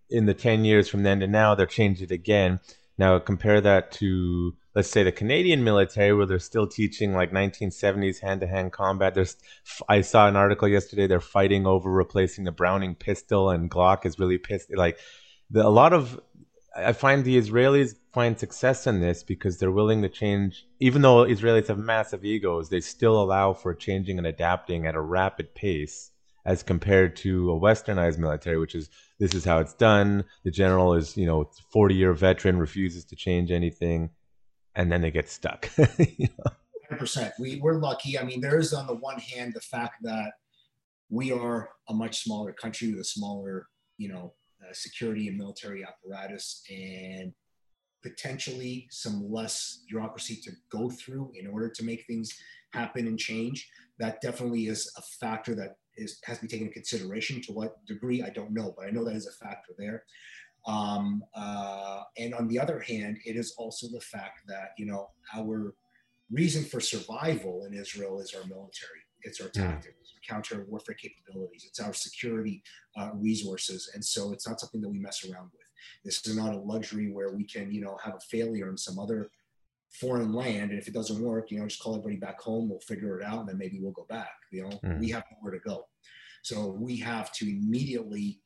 [0.10, 2.60] in the 10 years from then to now, they're changed it again.
[2.98, 8.22] Now compare that to let's say the Canadian military, where they're still teaching like 1970s
[8.22, 9.14] hand-to-hand combat.
[9.14, 9.36] There's,
[9.90, 11.08] I saw an article yesterday.
[11.08, 14.74] They're fighting over replacing the Browning pistol, and Glock is really pissed.
[14.74, 14.98] Like
[15.50, 16.20] the, a lot of,
[16.76, 20.68] I find the Israelis find success in this because they're willing to change.
[20.80, 25.02] Even though Israelis have massive egos, they still allow for changing and adapting at a
[25.02, 26.12] rapid pace
[26.46, 28.90] as compared to a westernized military, which is
[29.20, 30.24] this is how it's done.
[30.44, 34.10] The general is, you know, 40 year veteran, refuses to change anything
[34.76, 35.70] and then they get stuck.
[36.00, 36.52] you know?
[36.98, 37.32] 100%.
[37.40, 38.18] We, we're lucky.
[38.18, 40.32] I mean, there is on the one hand the fact that
[41.10, 43.68] we are a much smaller country with a smaller,
[43.98, 44.34] you know,
[44.74, 47.34] security and military apparatus and
[48.04, 52.38] potentially some less bureaucracy to go through in order to make things
[52.74, 53.70] happen and change.
[54.00, 57.42] That definitely is a factor that is has to be taken into consideration.
[57.44, 60.04] To what degree, I don't know, but I know that is a factor there.
[60.66, 65.10] Um, uh, and on the other hand, it is also the fact that, you know,
[65.36, 65.74] our
[66.32, 69.02] reason for survival in Israel is our military.
[69.24, 69.62] It's our hmm.
[69.62, 71.66] tactics, counter warfare capabilities.
[71.68, 72.64] It's our security
[72.98, 73.92] uh, resources.
[73.94, 75.62] And so it's not something that we mess around with.
[76.04, 79.00] This is not a luxury where we can, you know, have a failure in some
[79.00, 79.30] other
[80.00, 80.72] foreign land.
[80.72, 82.70] And if it doesn't work, you know, just call everybody back home.
[82.70, 84.32] We'll figure it out and then maybe we'll go back.
[84.52, 85.00] You know, mm.
[85.00, 85.86] we have nowhere to go.
[86.44, 88.42] So we have to immediately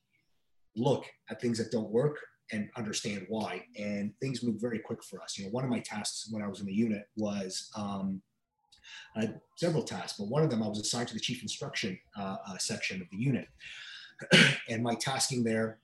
[0.76, 2.18] look at things that don't work
[2.52, 3.66] and understand why.
[3.78, 5.38] And things move very quick for us.
[5.38, 8.22] You know, one of my tasks when I was in the unit was um,
[9.16, 11.98] I had several tasks, but one of them I was assigned to the chief instruction
[12.18, 13.48] uh, uh, section of the unit.
[14.70, 15.80] and my tasking there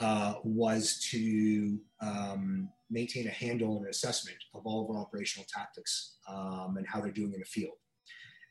[0.00, 5.46] uh, was to um, maintain a handle and an assessment of all of our operational
[5.52, 7.74] tactics um, and how they're doing in the field.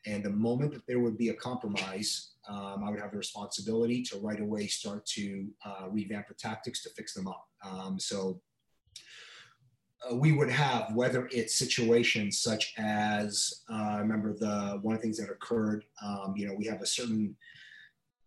[0.05, 4.01] And the moment that there would be a compromise, um, I would have the responsibility
[4.03, 7.47] to right away start to uh, revamp the tactics to fix them up.
[7.63, 8.41] Um, so
[10.09, 15.01] uh, we would have whether it's situations such as uh, I remember the one of
[15.01, 15.85] the things that occurred.
[16.03, 17.35] Um, you know, we have a certain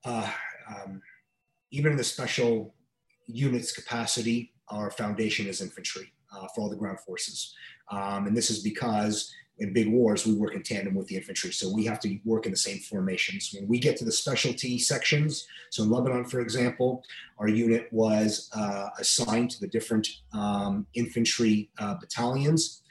[0.05, 0.31] uh,
[0.69, 1.03] um,
[1.71, 2.75] even in the special
[3.27, 7.55] units capacity, our foundation is infantry uh, for all the ground forces,
[7.91, 11.53] um, and this is because in big wars, we work in tandem with the infantry.
[11.53, 13.51] So we have to work in the same formations.
[13.55, 17.05] When we get to the specialty sections, so in Lebanon, for example,
[17.39, 22.83] our unit was uh, assigned to the different um, infantry uh, battalions,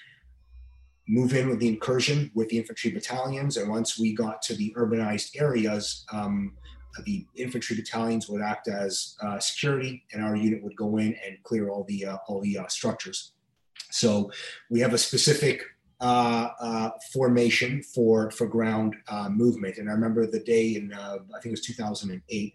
[1.07, 3.57] move in with the incursion with the infantry battalions.
[3.57, 6.55] And once we got to the urbanized areas, um,
[7.03, 11.41] the infantry battalions would act as uh, security, and our unit would go in and
[11.43, 13.33] clear all the uh, all the uh, structures.
[13.89, 14.31] So
[14.69, 15.63] we have a specific
[16.03, 19.77] uh, uh, formation for for ground uh, movement.
[19.77, 22.53] And I remember the day in uh, I think it was 2008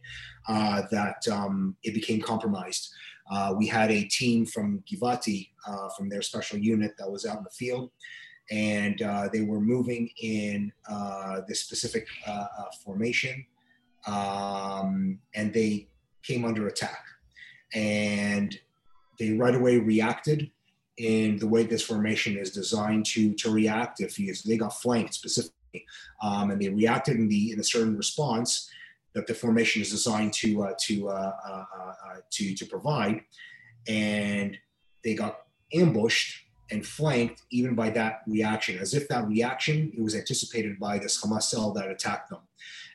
[0.49, 2.91] uh, that um, it became compromised.
[3.31, 5.49] Uh, we had a team from Givati
[5.97, 7.91] from their special unit that was out in the field,
[8.51, 8.99] and
[9.33, 10.71] they were moving in
[11.47, 12.07] this specific
[12.85, 13.45] formation,
[14.07, 15.89] um, and they
[16.23, 17.03] came under attack,
[17.75, 18.59] and
[19.19, 20.51] they right away reacted
[20.99, 25.53] in the way this formation is designed to to react if they got flanked specifically
[26.23, 28.71] um, and they reacted in the in a certain response
[29.15, 31.95] that the formation is designed to uh, to uh, uh, uh,
[32.31, 33.21] to to provide.
[33.87, 34.57] And
[35.05, 35.41] they got
[35.75, 40.99] ambushed and flanked even by that reaction as if that reaction it was anticipated by
[40.99, 42.41] this Hamas cell that attacked them.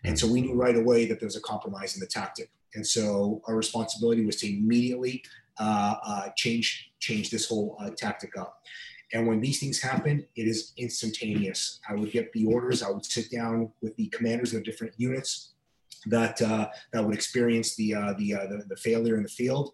[0.04, 2.52] And so we knew right away that there was a compromise in the tactic.
[2.76, 5.24] And so our responsibility was to immediately
[5.60, 8.54] uh, uh, change change this whole uh, tactic up.
[9.14, 11.80] And when these things happen, it is instantaneous.
[11.90, 12.82] I would get the orders.
[12.82, 15.32] I would sit down with the commanders of different units
[16.08, 19.68] that uh, that would experience the, uh, the, uh, the, the failure in the field,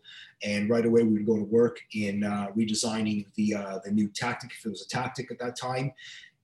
[0.52, 2.22] and right away we would go to work in
[2.58, 3.48] redesigning the
[3.86, 4.52] the new tactic.
[4.56, 5.88] If it was a tactic at that time,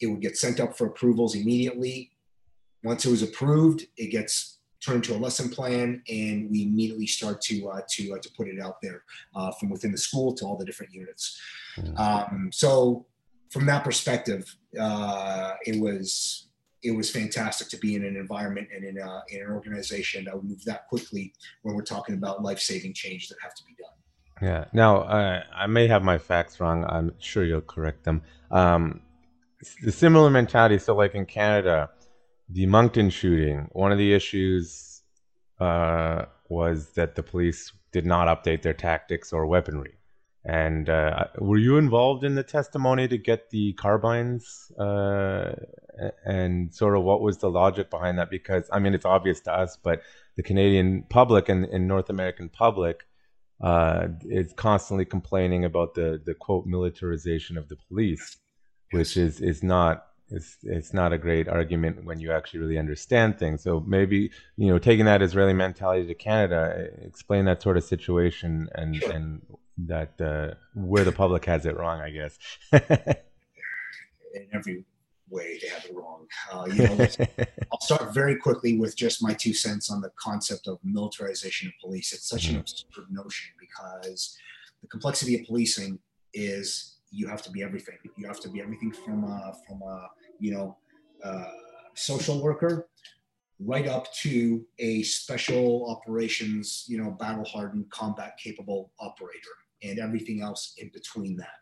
[0.02, 2.12] it would get sent up for approvals immediately.
[2.84, 7.42] Once it was approved, it gets turn to a lesson plan, and we immediately start
[7.42, 9.04] to uh, to uh, to put it out there
[9.36, 11.40] uh, from within the school to all the different units.
[11.98, 13.06] Um, so
[13.52, 16.48] from that perspective, uh, it was
[16.84, 20.36] it was fantastic to be in an environment and in, a, in an organization that
[20.36, 21.34] would move that quickly
[21.64, 23.92] when we're talking about life saving changes that have to be done.
[24.42, 24.66] Yeah.
[24.72, 26.86] Now, uh, I may have my facts wrong.
[26.88, 28.22] I'm sure you'll correct them.
[28.52, 29.02] Um,
[29.82, 30.78] the similar mentality.
[30.78, 31.90] So, like in Canada,
[32.50, 35.02] the Moncton shooting, one of the issues
[35.60, 39.96] uh, was that the police did not update their tactics or weaponry.
[40.44, 44.72] And uh, were you involved in the testimony to get the carbines?
[44.78, 45.56] Uh,
[46.24, 48.30] and sort of what was the logic behind that?
[48.30, 50.02] Because, I mean, it's obvious to us, but
[50.36, 53.08] the Canadian public and, and North American public
[53.62, 58.38] uh, is constantly complaining about the the quote militarization of the police,
[58.92, 63.38] which is is not it's it's not a great argument when you actually really understand
[63.38, 63.64] things.
[63.64, 68.70] So maybe you know taking that Israeli mentality to Canada, explain that sort of situation
[68.74, 69.12] and sure.
[69.12, 69.42] and
[69.78, 72.38] that uh, where the public has it wrong, I guess.
[72.72, 74.86] In every
[75.30, 76.28] way, they have it wrong.
[76.52, 77.08] Uh, you know,
[77.72, 81.74] I'll start very quickly with just my two cents on the concept of militarization of
[81.82, 82.14] police.
[82.14, 82.56] It's such mm-hmm.
[82.56, 84.38] an absurd notion because
[84.82, 86.00] the complexity of policing
[86.34, 87.98] is you have to be everything.
[88.18, 90.08] You have to be everything from a, from a
[90.40, 90.78] you know
[91.24, 91.46] uh,
[91.96, 92.88] social worker
[93.60, 100.42] right up to a special operations you know battle hardened combat capable operator and everything
[100.42, 101.60] else in between that.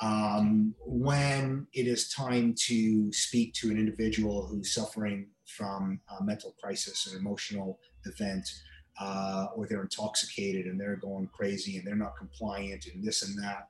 [0.00, 6.54] Um, when it is time to speak to an individual who's suffering from a mental
[6.60, 8.48] crisis, an emotional event,
[9.00, 13.40] uh, or they're intoxicated and they're going crazy and they're not compliant and this and
[13.42, 13.68] that,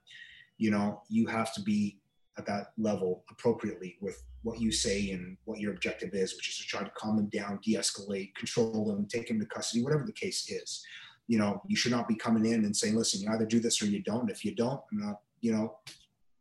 [0.58, 1.98] you know you have to be
[2.38, 6.58] at that level appropriately with what you say and what your objective is which is
[6.58, 10.12] to try to calm them down de-escalate control them take them to custody whatever the
[10.12, 10.84] case is.
[11.26, 13.80] You know you should not be coming in and saying listen you either do this
[13.82, 14.30] or you don't.
[14.30, 15.76] If you don't i'm not you know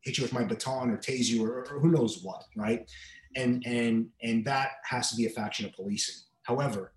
[0.02, 2.90] hit you with my baton or tase you or, or who knows what right?
[3.36, 6.16] And and and that has to be a faction of policing.
[6.44, 6.94] However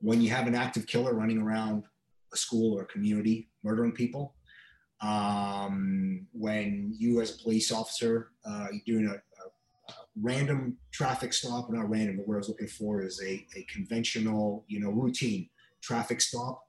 [0.00, 1.84] when you have an active killer running around
[2.32, 4.34] a school or a community murdering people
[5.02, 11.32] um, when you, as a police officer, uh, you're doing a, a, a, random traffic
[11.32, 14.90] stop, not random, but what I was looking for is a, a conventional, you know,
[14.90, 15.48] routine
[15.82, 16.62] traffic stop.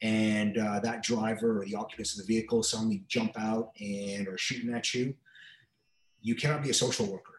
[0.00, 4.38] And uh, that driver or the occupants of the vehicle suddenly jump out and are
[4.38, 5.14] shooting at you.
[6.22, 7.32] You cannot be a social worker.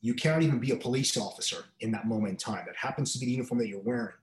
[0.00, 2.64] You cannot even be a police officer in that moment in time.
[2.66, 4.14] That happens to be the uniform that you're wearing.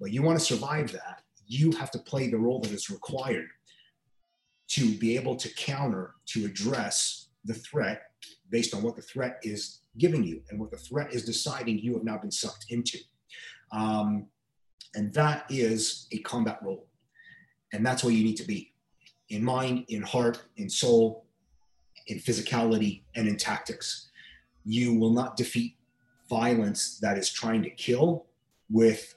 [0.00, 3.48] But you want to survive that, you have to play the role that is required
[4.68, 8.02] to be able to counter, to address the threat
[8.50, 11.94] based on what the threat is giving you and what the threat is deciding you
[11.94, 12.98] have now been sucked into.
[13.72, 14.26] Um,
[14.94, 16.86] and that is a combat role.
[17.72, 18.72] And that's where you need to be
[19.28, 21.26] in mind, in heart, in soul,
[22.06, 24.10] in physicality, and in tactics.
[24.64, 25.76] You will not defeat
[26.28, 28.26] violence that is trying to kill
[28.70, 29.14] with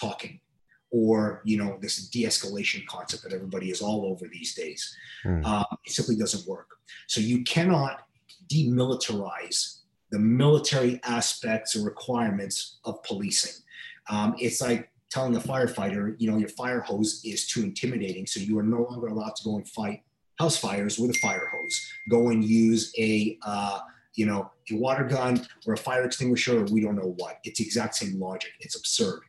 [0.00, 0.40] talking
[0.90, 4.96] or you know this de-escalation concept that everybody is all over these days.
[5.24, 5.42] Mm.
[5.44, 6.68] uh, it simply doesn't work.
[7.06, 8.06] So you cannot
[8.52, 13.62] demilitarize the military aspects or requirements of policing.
[14.08, 18.40] Um, it's like telling a firefighter you know your fire hose is too intimidating so
[18.40, 20.02] you are no longer allowed to go and fight
[20.38, 21.92] house fires with a fire hose.
[22.08, 23.80] Go and use a uh,
[24.14, 27.38] you know a water gun or a fire extinguisher or we don't know what.
[27.44, 28.52] It's the exact same logic.
[28.60, 29.20] It's absurd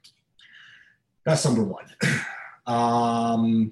[1.29, 1.85] that's number one.
[2.67, 3.71] Um,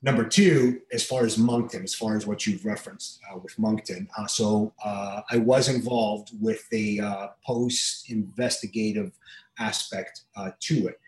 [0.00, 4.08] number two, as far as Moncton, as far as what you've referenced uh, with Moncton,
[4.16, 9.12] uh, so uh, I was involved with a uh, post-investigative
[9.58, 10.98] aspect uh, to it,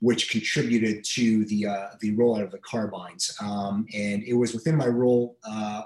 [0.00, 4.76] which contributed to the uh, the rollout of the carbines, um, and it was within
[4.76, 5.38] my role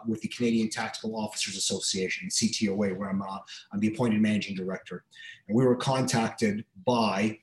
[0.04, 5.04] with the Canadian Tactical Officers Association, CTOA, where I'm I'm the appointed managing director,
[5.46, 7.38] and we were contacted by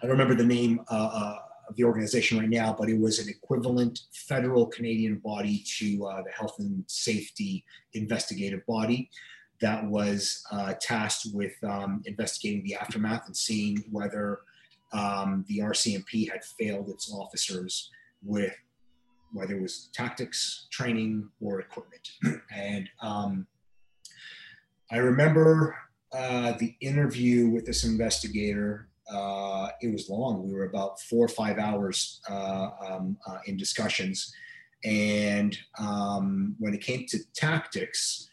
[0.00, 1.38] I don't remember the name uh, uh,
[1.68, 6.22] of the organization right now, but it was an equivalent federal Canadian body to uh,
[6.22, 7.64] the Health and Safety
[7.94, 9.10] Investigative Body
[9.60, 14.40] that was uh, tasked with um, investigating the aftermath and seeing whether
[14.92, 17.90] um, the RCMP had failed its officers
[18.22, 18.54] with
[19.32, 22.12] whether it was tactics, training, or equipment.
[22.54, 23.46] and um,
[24.90, 25.76] I remember
[26.12, 30.46] uh, the interview with this investigator uh, it was long.
[30.46, 34.32] We were about four or five hours uh, um, uh, in discussions.
[34.84, 38.28] And um, when it came to tactics,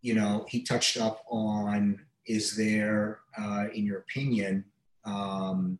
[0.00, 4.64] you know, he touched up on is there, uh, in your opinion,
[5.04, 5.78] um,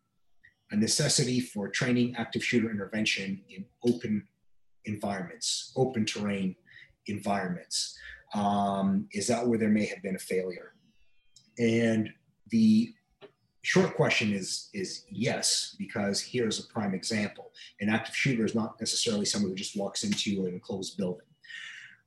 [0.70, 4.26] a necessity for training active shooter intervention in open
[4.84, 6.54] environments, open terrain
[7.06, 7.98] environments?
[8.34, 10.72] Um, is that where there may have been a failure?
[11.58, 12.10] And
[12.50, 12.92] the
[13.66, 17.50] short question is is yes because here's a prime example.
[17.80, 21.26] An active shooter is not necessarily someone who just walks into an enclosed building.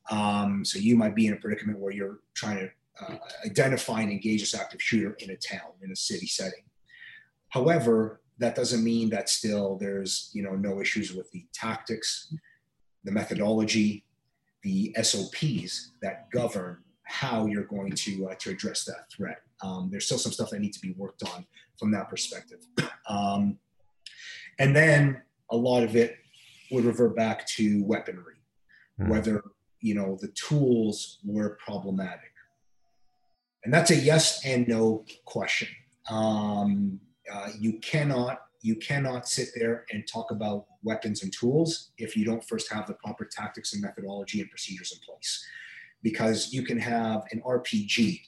[0.10, 2.70] Um, so you might be in a predicament where you're trying to
[3.04, 6.64] uh, identify and engage this active shooter in a town in a city setting.
[7.50, 12.34] However that doesn't mean that still there's you know no issues with the tactics
[13.04, 14.06] the methodology
[14.64, 20.06] the sops that govern how you're going to uh, to address that threat um, there's
[20.06, 21.46] still some stuff that needs to be worked on
[21.78, 22.60] from that perspective.
[23.10, 23.58] Um,
[24.60, 26.16] and then a lot of it
[26.70, 28.36] would revert back to weaponry,
[29.00, 29.10] Hmm.
[29.10, 29.44] whether
[29.82, 32.34] you know the tools were problematic,
[33.64, 35.70] and that's a yes and no question.
[36.10, 37.00] Um,
[37.34, 42.26] uh, you cannot you cannot sit there and talk about weapons and tools if you
[42.26, 45.46] don't first have the proper tactics and methodology and procedures in place,
[46.04, 48.22] because you can have an RPG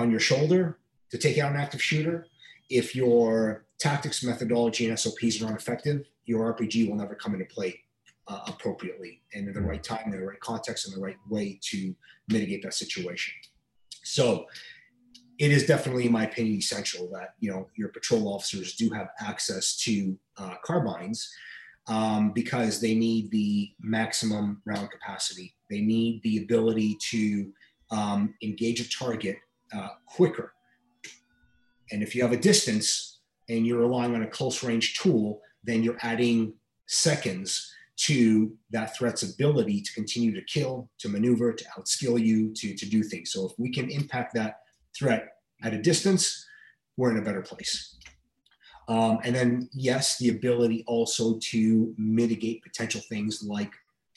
[0.00, 0.78] on your shoulder
[1.10, 2.26] to take out an active shooter.
[2.68, 7.46] If your tactics, methodology, and SOPs are not effective, your RPG will never come into
[7.46, 7.80] play
[8.28, 11.58] uh, appropriately and in the right time, in the right context, in the right way
[11.70, 11.94] to
[12.28, 13.34] mitigate that situation.
[14.02, 14.46] So,
[15.38, 19.08] it is definitely, in my opinion, essential that you know your patrol officers do have
[19.20, 21.30] access to uh, carbines
[21.86, 25.54] um, because they need the maximum round capacity.
[25.70, 27.52] They need the ability to
[27.90, 29.38] um, engage a target
[29.74, 30.54] uh, quicker.
[31.90, 33.18] And if you have a distance
[33.48, 36.54] and you're relying on a close range tool, then you're adding
[36.86, 42.74] seconds to that threat's ability to continue to kill, to maneuver, to outskill you, to,
[42.74, 43.32] to do things.
[43.32, 44.60] So if we can impact that
[44.96, 46.46] threat at a distance,
[46.96, 47.96] we're in a better place.
[48.88, 53.72] Um, and then, yes, the ability also to mitigate potential things like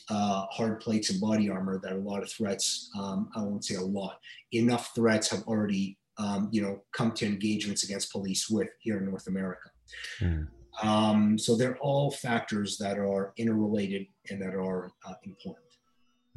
[0.10, 3.76] uh, hard plates and body armor that a lot of threats, um, I won't say
[3.76, 4.20] a lot,
[4.52, 9.06] enough threats have already, um, you know, come to engagements against police with here in
[9.06, 9.70] North America.
[10.20, 10.44] Hmm.
[10.82, 15.66] Um, so they're all factors that are interrelated and that are uh, important.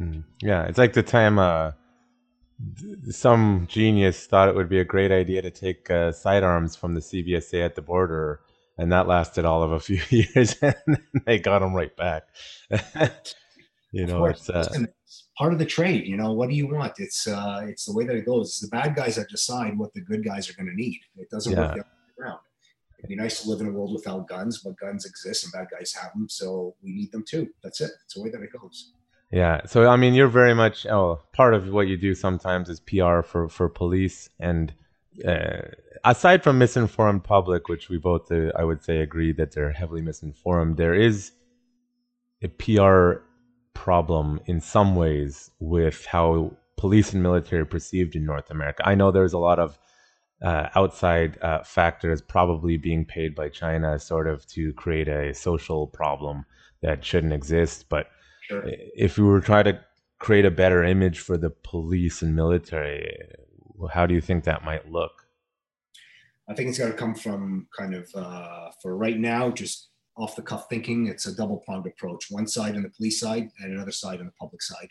[0.01, 0.25] Mm.
[0.43, 1.73] Yeah, it's like the time uh,
[3.11, 7.01] some genius thought it would be a great idea to take uh, sidearms from the
[7.01, 8.41] CBSA at the border,
[8.79, 12.25] and that lasted all of a few years, and then they got them right back.
[13.97, 16.07] you know, it's uh, it's part of the trade.
[16.07, 16.93] You know, what do you want?
[16.99, 18.49] It's uh, it's the way that it goes.
[18.49, 21.01] It's the bad guys that decide what the good guys are going to need.
[21.17, 22.41] It doesn't work the other way around.
[22.99, 25.69] It'd be nice to live in a world without guns, but guns exist and bad
[25.71, 27.49] guys have them, so we need them too.
[27.63, 27.91] That's it.
[28.05, 28.93] It's the way that it goes.
[29.33, 29.65] Yeah.
[29.67, 33.23] So I mean, you're very much oh, part of what you do sometimes is PR
[33.23, 34.75] for for police, and
[35.27, 35.63] uh,
[36.05, 40.03] aside from misinformed public, which we both uh, I would say agree that they're heavily
[40.03, 41.33] misinformed, there is
[42.43, 43.23] a PR
[43.77, 48.83] problem in some ways with how police and military are perceived in North America.
[48.85, 49.79] I know there's a lot of
[50.43, 55.87] uh, outside uh, factors probably being paid by China sort of to create a social
[55.87, 56.45] problem
[56.83, 58.07] that shouldn't exist, but
[58.49, 58.63] Sure.
[58.95, 59.81] if we were trying to
[60.19, 63.19] create a better image for the police and military,
[63.91, 65.27] how do you think that might look?
[66.49, 70.37] I think it's got to come from kind of uh, for right now, just off
[70.37, 71.07] the cuff thinking.
[71.07, 72.31] It's a double pronged approach.
[72.31, 74.89] One side on the police side, and another side on the public side.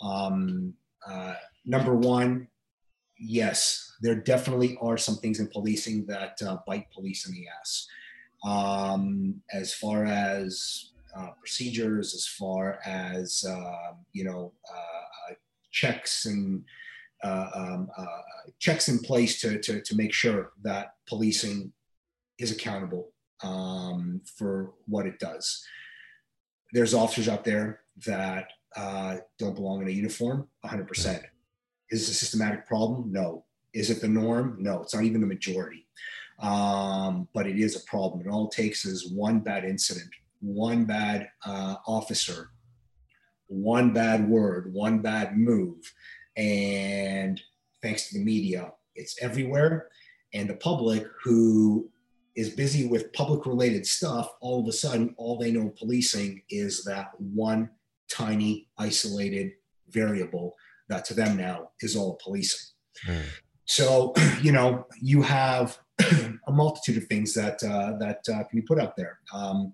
[0.00, 0.74] Um,
[1.06, 2.48] uh, number one,
[3.18, 7.86] yes, there definitely are some things in policing that uh, bite police in the ass.
[8.42, 15.34] Um, as far as uh, procedures, as far as uh, you know, uh, uh,
[15.70, 16.64] checks and
[17.22, 17.88] uh, um,
[18.58, 21.72] checks in place to, to, to make sure that policing
[22.38, 25.64] is accountable um, for what it does.
[26.72, 31.22] There's officers out there that uh, don't belong in a uniform 100%.
[31.90, 33.10] Is a systematic problem?
[33.12, 33.44] No.
[33.72, 34.56] Is it the norm?
[34.60, 35.86] No, it's not even the majority.
[36.40, 38.20] Um, but it is a problem.
[38.20, 40.10] And all it takes is one bad incident,
[40.40, 42.50] one bad uh, officer,
[43.48, 45.92] one bad word, one bad move.
[46.36, 47.40] And
[47.82, 49.88] thanks to the media, it's everywhere.
[50.32, 51.90] And the public who
[52.36, 56.84] is busy with public related stuff, all of a sudden, all they know policing is
[56.84, 57.70] that one
[58.10, 59.52] tiny isolated
[59.88, 60.54] variable
[60.88, 62.60] that to them now is all policing.
[63.04, 63.20] Hmm.
[63.64, 64.12] So,
[64.42, 65.78] you know, you have
[66.46, 69.18] a multitude of things that uh, that uh, can be put out there.
[69.32, 69.72] Um,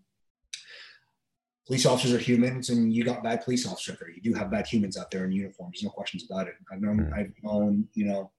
[1.66, 4.10] police officers are humans, and you got bad police officers out there.
[4.10, 5.82] You do have bad humans out there in uniforms.
[5.82, 6.54] No questions about it.
[6.72, 7.14] I've known, Hmm.
[7.14, 8.30] I've known, you know,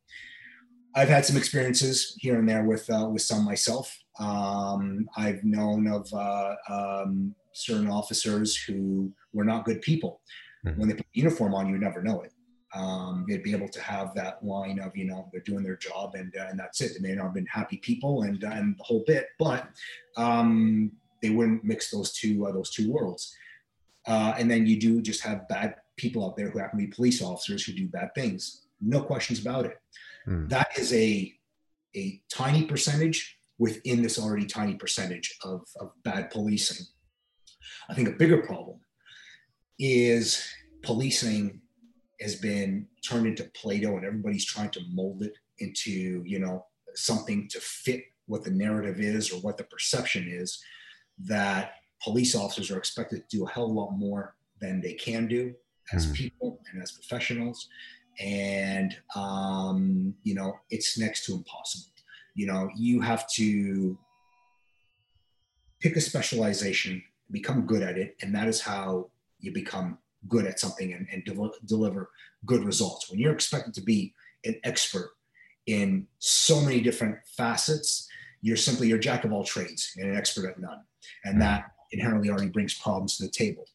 [0.98, 3.96] I've had some experiences here and there with uh, with some myself.
[4.20, 10.22] Um, I've known of uh, um, certain officers who were not good people.
[10.66, 10.78] Mhm.
[10.78, 12.34] When they put uniform on, you never know it.
[12.74, 16.16] Um, they'd be able to have that line of, you know, they're doing their job
[16.16, 16.94] and uh, and that's it.
[16.94, 19.70] They may not have been happy people and uh, and the whole bit, but
[20.18, 20.92] um,
[21.22, 23.36] they wouldn't mix those two uh, those two worlds.
[24.08, 26.92] Uh, and then you do just have bad people out there who happen to be
[26.92, 28.64] police officers who do bad things.
[28.82, 29.78] No questions about it.
[30.28, 30.48] Hmm.
[30.48, 31.34] That is a
[31.96, 36.86] a tiny percentage within this already tiny percentage of, of bad policing.
[37.90, 38.80] I think a bigger problem
[39.80, 40.44] is
[40.84, 41.62] policing
[42.20, 47.48] has been turned into Play-Doh and everybody's trying to mold it into, you know, something
[47.50, 50.60] to fit what the narrative is or what the perception is
[51.20, 51.72] that
[52.04, 55.28] police officers are expected to do a hell of a lot more than they can
[55.28, 55.54] do
[55.94, 56.14] as Mm.
[56.16, 57.70] people and as professionals.
[58.20, 61.92] And, um, you know, it's next to impossible.
[62.36, 63.98] You know, you have to
[65.80, 70.60] pick a specialization, become good at it, and that is how you become good at
[70.60, 72.10] something and, and del- deliver
[72.46, 73.10] good results.
[73.10, 74.14] When you're expected to be
[74.46, 75.12] an expert
[75.66, 78.08] in so many different facets,
[78.42, 80.82] you're simply you're jack of all trades and an expert at none.
[81.26, 83.66] And that inherently already brings problems to the table.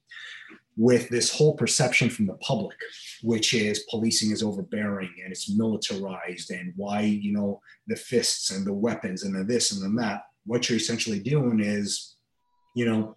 [0.76, 2.76] With this whole perception from the public,
[3.22, 8.66] which is policing is overbearing and it's militarized, and why, you know, the fists and
[8.66, 12.16] the weapons and the this and the that, what you're essentially doing is,
[12.74, 13.14] you know,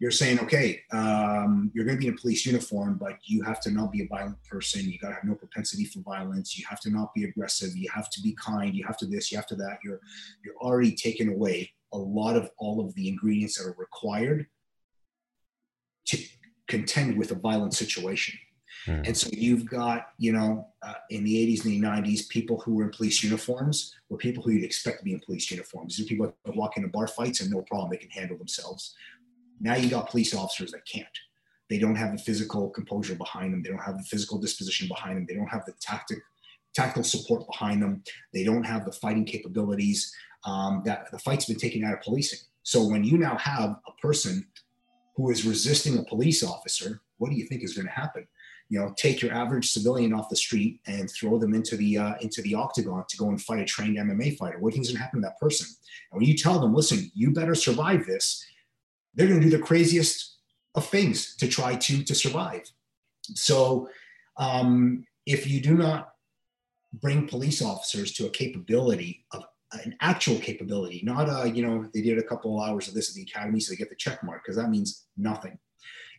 [0.00, 3.60] you're saying, okay, um, you're going to be in a police uniform, but you have
[3.60, 4.88] to not be a violent person.
[4.88, 6.58] You got to have no propensity for violence.
[6.58, 7.76] You have to not be aggressive.
[7.76, 8.74] You have to be kind.
[8.74, 9.30] You have to this.
[9.30, 9.78] You have to that.
[9.84, 10.00] You're
[10.42, 14.46] you're already taking away a lot of all of the ingredients that are required
[16.06, 16.18] to
[16.70, 18.38] contend with a violent situation.
[18.86, 19.08] Mm.
[19.08, 22.74] And so you've got, you know, uh, in the 80s and the 90s, people who
[22.74, 25.96] were in police uniforms were people who you'd expect to be in police uniforms.
[25.96, 28.94] These are people that walk into bar fights and no problem, they can handle themselves.
[29.60, 31.06] Now you got police officers that can't.
[31.68, 33.62] They don't have the physical composure behind them.
[33.62, 35.26] They don't have the physical disposition behind them.
[35.28, 36.18] They don't have the tactic,
[36.74, 38.02] tactical support behind them.
[38.32, 40.12] They don't have the fighting capabilities.
[40.46, 42.38] Um, that the fight's been taken out of policing.
[42.62, 44.46] So when you now have a person
[45.20, 48.26] who is resisting a police officer, what do you think is going to happen?
[48.70, 52.14] You know, take your average civilian off the street and throw them into the uh,
[52.20, 54.58] into the octagon to go and fight a trained MMA fighter.
[54.58, 55.66] What you going to happen to that person?
[56.10, 58.44] And when you tell them, listen, you better survive this,
[59.14, 60.36] they're going to do the craziest
[60.74, 62.62] of things to try to to survive.
[63.34, 63.88] So,
[64.36, 66.12] um, if you do not
[66.92, 72.02] bring police officers to a capability of an actual capability, not a you know they
[72.02, 74.22] did a couple of hours of this at the academy so they get the check
[74.24, 75.58] mark because that means nothing.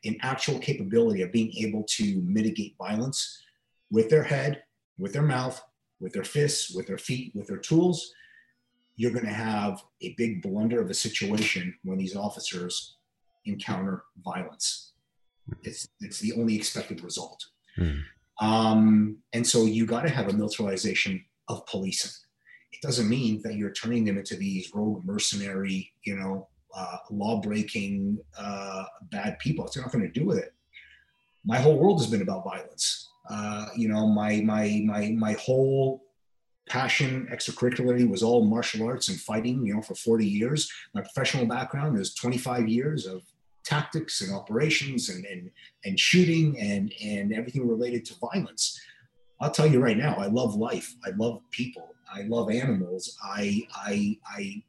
[0.03, 3.43] An actual capability of being able to mitigate violence
[3.91, 4.63] with their head,
[4.97, 5.61] with their mouth,
[5.99, 8.11] with their fists, with their feet, with their tools,
[8.95, 12.97] you're going to have a big blunder of a situation when these officers
[13.45, 14.93] encounter violence.
[15.63, 17.43] It's it's the only expected result.
[17.77, 18.03] Mm.
[18.39, 22.11] Um, and so you got to have a militarization of policing.
[22.71, 28.19] It doesn't mean that you're turning them into these rogue mercenary, you know, uh, law-breaking
[28.37, 29.65] uh, bad people.
[29.65, 30.53] It's nothing to do with it.
[31.43, 33.09] My whole world has been about violence.
[33.29, 36.03] Uh, you know, my my my my whole
[36.69, 39.65] passion extracurricularly was all martial arts and fighting.
[39.65, 40.71] You know, for 40 years.
[40.93, 43.23] My professional background is 25 years of
[43.63, 45.51] tactics and operations and and,
[45.85, 48.79] and shooting and and everything related to violence.
[49.39, 50.93] I'll tell you right now, I love life.
[51.03, 51.95] I love people.
[52.13, 53.17] I love animals.
[53.23, 54.63] I I I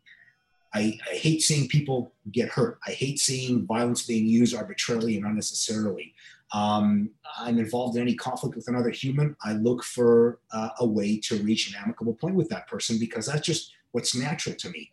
[0.75, 2.79] I, I, hate seeing people get hurt.
[2.87, 6.15] I hate seeing violence being used arbitrarily and unnecessarily.
[6.55, 9.37] Um, I'm involved in any conflict with another human.
[9.45, 13.27] I look for uh, a way to reach an amicable point with that person because
[13.27, 14.91] that's just what's natural to me.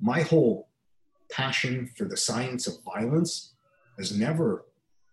[0.00, 0.68] My whole
[1.30, 3.52] passion for the science of violence
[3.98, 4.64] has never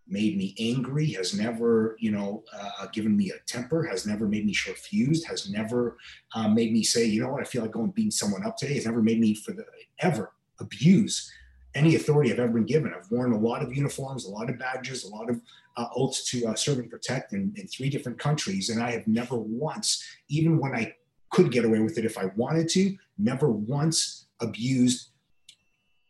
[0.08, 4.46] made me angry, has never, you know, uh, given me a temper, has never made
[4.46, 5.98] me short fused, has never
[6.36, 8.76] uh, made me say, you know what, I feel like going beating someone up today,
[8.76, 9.66] has never made me for the
[10.00, 11.32] ever abuse
[11.74, 12.94] any authority I've ever been given.
[12.94, 15.42] I've worn a lot of uniforms, a lot of badges, a lot of
[15.76, 19.08] uh, oaths to uh, serve and protect in, in three different countries, and I have
[19.08, 20.96] never once, even when I
[21.32, 25.10] could get away with it if I wanted to, never once abused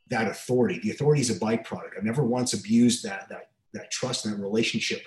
[0.09, 0.79] that authority.
[0.83, 1.97] The authority is a byproduct.
[1.97, 5.01] I've never once abused that that that trust and that relationship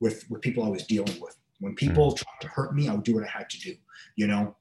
[0.00, 1.36] with with people I was dealing with.
[1.60, 2.16] When people mm.
[2.16, 3.74] tried to hurt me, I would do what I had to do.
[4.16, 4.56] You know,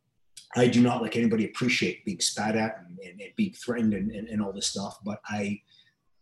[0.55, 4.11] I do not like anybody appreciate being spat at and, and, and being threatened and,
[4.11, 5.59] and, and all this stuff, but I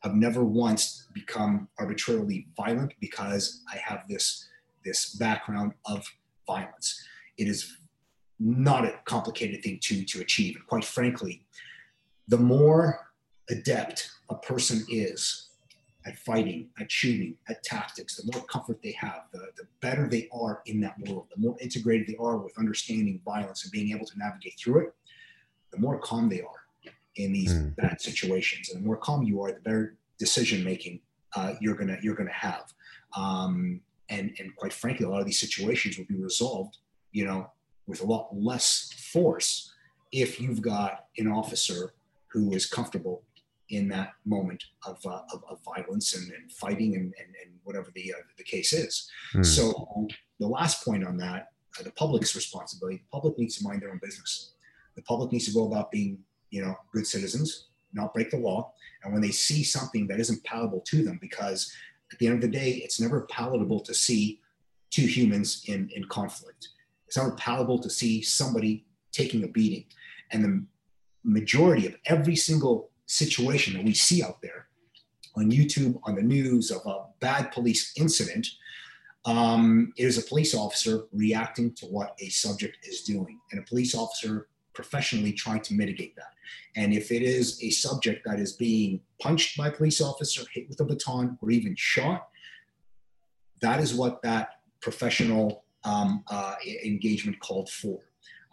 [0.04, 4.48] have never once become arbitrarily violent because I have this
[4.84, 6.06] this background of
[6.46, 7.02] violence.
[7.38, 7.78] It is
[8.40, 11.46] not a complicated thing to to achieve, and quite frankly,
[12.28, 13.00] the more
[13.50, 15.50] adept a person is
[16.06, 20.28] at fighting, at shooting, at tactics, the more comfort they have, the, the better they
[20.34, 24.06] are in that world, the more integrated they are with understanding violence and being able
[24.06, 24.94] to navigate through it,
[25.72, 27.76] the more calm they are in these mm.
[27.76, 28.70] bad situations.
[28.70, 31.00] And the more calm you are, the better decision making
[31.36, 32.74] uh, you're gonna you're gonna have.
[33.18, 36.78] Um, and and quite frankly, a lot of these situations will be resolved,
[37.12, 37.52] you know,
[37.88, 39.74] with a lot less force
[40.12, 41.94] if you've got an officer
[42.28, 43.24] who is comfortable
[43.70, 47.88] in that moment of, uh, of, of, violence and, and fighting and, and, and, whatever
[47.96, 49.10] the, uh, the case is.
[49.34, 49.46] Mm.
[49.46, 50.08] So
[50.40, 51.48] the last point on that,
[51.80, 54.54] uh, the public's responsibility, the public needs to mind their own business.
[54.96, 56.20] The public needs to go about being,
[56.50, 57.68] you know, good citizens.
[57.94, 58.74] not break the law,
[59.04, 61.72] and when they see something that isn't palatable to them, because
[62.12, 64.40] at the end of the day, it's never palatable to see
[64.92, 66.70] two humans in, in conflict.
[67.08, 69.86] It's never palatable to see somebody taking a beating.
[70.32, 70.66] And the
[71.24, 74.68] majority of every single situation that we see out there
[75.36, 78.48] on YouTube, on the news of a bad police incident,
[79.26, 83.96] um, is a police officer reacting to what a subject is doing, and a police
[83.96, 86.34] officer professionally trying to mitigate that.
[86.76, 90.68] And if it is a subject that is being punched by a police officer, hit
[90.68, 92.28] with a baton, or even shot,
[93.62, 94.50] that is what that
[94.82, 98.00] professional um, uh, engagement called for.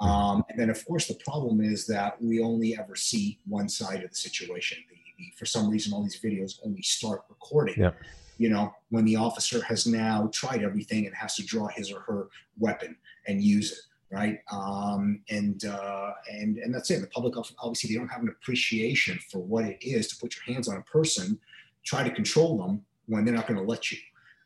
[0.01, 4.03] Um, and then, of course, the problem is that we only ever see one side
[4.03, 4.79] of the situation.
[4.89, 7.75] The, the, for some reason, all these videos only start recording.
[7.79, 7.91] Yeah.
[8.39, 12.01] You know, when the officer has now tried everything and has to draw his or
[12.01, 12.29] her
[12.59, 12.97] weapon
[13.27, 14.39] and use it, right?
[14.51, 17.03] Um, and uh, and and that's it.
[17.03, 20.55] The public obviously they don't have an appreciation for what it is to put your
[20.55, 21.39] hands on a person,
[21.85, 23.99] try to control them when they're not going to let you.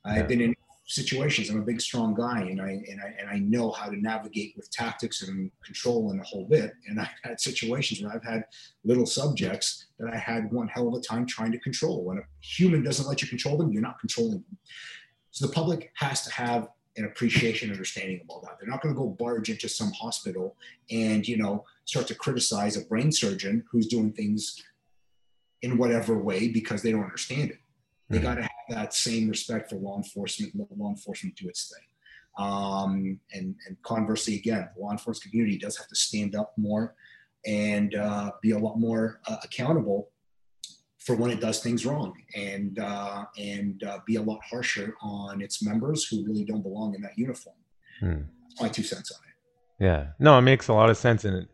[0.05, 0.55] I've been in
[0.87, 1.49] situations.
[1.49, 4.55] I'm a big, strong guy, and I and I and I know how to navigate
[4.57, 6.73] with tactics and control and the whole bit.
[6.87, 8.45] And I've had situations where I've had
[8.85, 12.05] little subjects that I had one hell of a time trying to control.
[12.05, 14.59] When a human doesn't let you control them, you're not controlling them.
[15.31, 18.57] So the public has to have an appreciation, understanding of all that.
[18.61, 20.57] They're not going to go barge into some hospital
[20.91, 24.63] and you know start to criticize a brain surgeon who's doing things
[25.63, 27.59] in whatever way because they don't understand it.
[28.11, 28.27] They mm-hmm.
[28.27, 30.53] got to have that same respect for law enforcement.
[30.55, 31.87] Let law enforcement do its thing.
[32.37, 36.95] Um, and, and conversely, again, the law enforcement community does have to stand up more
[37.47, 40.11] and uh, be a lot more uh, accountable
[40.99, 45.43] for when it does things wrong and uh, and uh, be a lot harsher on
[45.43, 47.57] its members who really don't belong in that uniform.
[48.01, 48.23] Hmm.
[48.43, 49.85] That's my two cents on it.
[49.85, 51.47] Yeah, no, it makes a lot of sense, and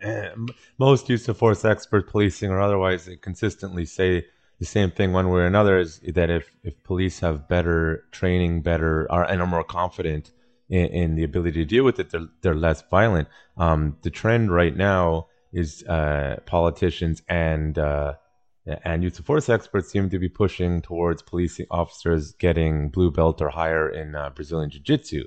[0.79, 4.27] most use of force expert policing or otherwise they consistently say
[4.61, 8.61] the same thing one way or another is that if, if police have better training,
[8.61, 10.31] better are, and are more confident
[10.69, 13.27] in, in, the ability to deal with it, they're, they're less violent.
[13.57, 18.15] Um, the trend right now is uh, politicians and uh,
[18.85, 23.41] and use of force experts seem to be pushing towards police officers getting blue belt
[23.41, 25.25] or higher in uh, Brazilian Jiu Jitsu.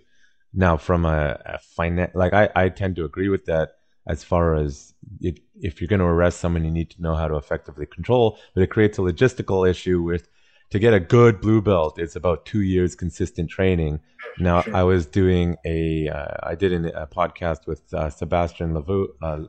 [0.53, 3.71] Now, from a, a like I, I tend to agree with that
[4.07, 7.27] as far as it, if you're going to arrest someone, you need to know how
[7.27, 8.37] to effectively control.
[8.53, 10.27] But it creates a logistical issue with
[10.71, 11.99] to get a good blue belt.
[11.99, 13.99] It's about two years consistent training.
[14.39, 14.75] Now, sure.
[14.75, 19.41] I was doing a, uh, I did an, a podcast with uh, Sebastian Lavoie, uh,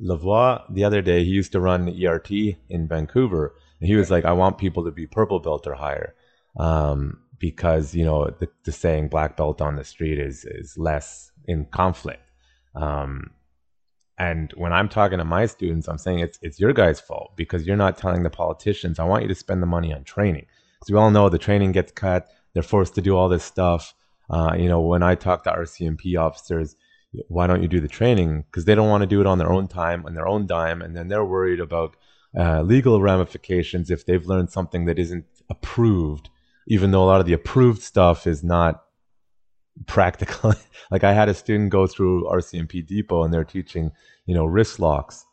[0.00, 1.22] Lavoie the other day.
[1.24, 4.90] He used to run ERT in Vancouver, and he was like, "I want people to
[4.90, 6.14] be purple belt or higher."
[6.56, 11.30] Um, because you know the, the saying black belt on the street is is less
[11.46, 12.30] in conflict
[12.74, 13.30] um,
[14.18, 17.66] and when I'm talking to my students, I'm saying it's it's your guys' fault because
[17.66, 18.98] you're not telling the politicians.
[18.98, 20.46] I want you to spend the money on training
[20.78, 22.28] because we all know the training gets cut.
[22.52, 23.94] They're forced to do all this stuff.
[24.30, 26.76] Uh, you know, when I talk to RCMP officers,
[27.28, 28.44] why don't you do the training?
[28.50, 30.80] Because they don't want to do it on their own time, on their own dime,
[30.80, 31.96] and then they're worried about
[32.38, 36.30] uh, legal ramifications if they've learned something that isn't approved.
[36.66, 38.84] Even though a lot of the approved stuff is not
[39.86, 40.54] practical.
[40.90, 43.90] like I had a student go through RCMP Depot and they're teaching,
[44.26, 45.24] you know, wrist locks.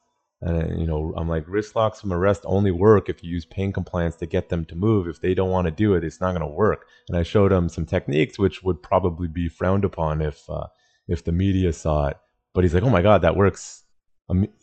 [0.41, 3.71] And you know, I'm like, wrist locks from arrest only work if you use pain
[3.71, 5.07] compliance to get them to move.
[5.07, 6.87] If they don't want to do it, it's not going to work.
[7.07, 10.67] And I showed him some techniques which would probably be frowned upon if uh,
[11.07, 12.17] if the media saw it.
[12.53, 13.83] But he's like, oh my god, that works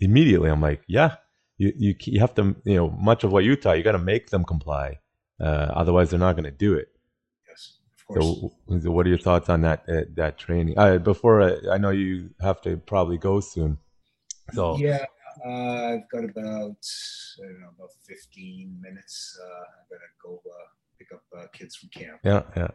[0.01, 0.51] immediately.
[0.51, 1.17] I'm like, yeah,
[1.59, 3.99] you you you have to, you know, much of what you taught, you got to
[3.99, 4.99] make them comply.
[5.41, 6.89] Uh, otherwise, they're not going to do it.
[8.15, 10.79] So, what are your thoughts on that uh, that training?
[10.79, 13.77] Uh, before I, I, know you have to probably go soon.
[14.55, 15.05] So yeah,
[15.47, 16.77] uh, I've got about
[17.39, 19.39] I don't know about fifteen minutes.
[19.39, 20.69] Uh, I gotta go uh,
[20.99, 22.21] pick up uh, kids from camp.
[22.25, 22.69] Yeah, yeah.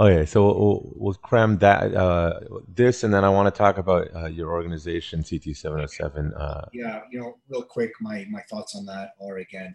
[0.00, 2.38] Okay, so we'll, we'll cram that uh,
[2.72, 6.04] this, and then I want to talk about uh, your organization, CT seven hundred oh
[6.04, 6.32] seven.
[6.72, 9.74] Yeah, you know, real quick, my my thoughts on that are again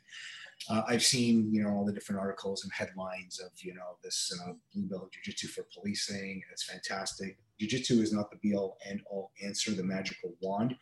[0.70, 4.32] uh, I've seen, you know, all the different articles and headlines of, you know, this
[4.42, 6.42] uh, blue belt jiu-jitsu for policing.
[6.52, 7.38] It's fantastic.
[7.60, 10.76] Jiu-jitsu is not the be-all and all answer, the magical wand.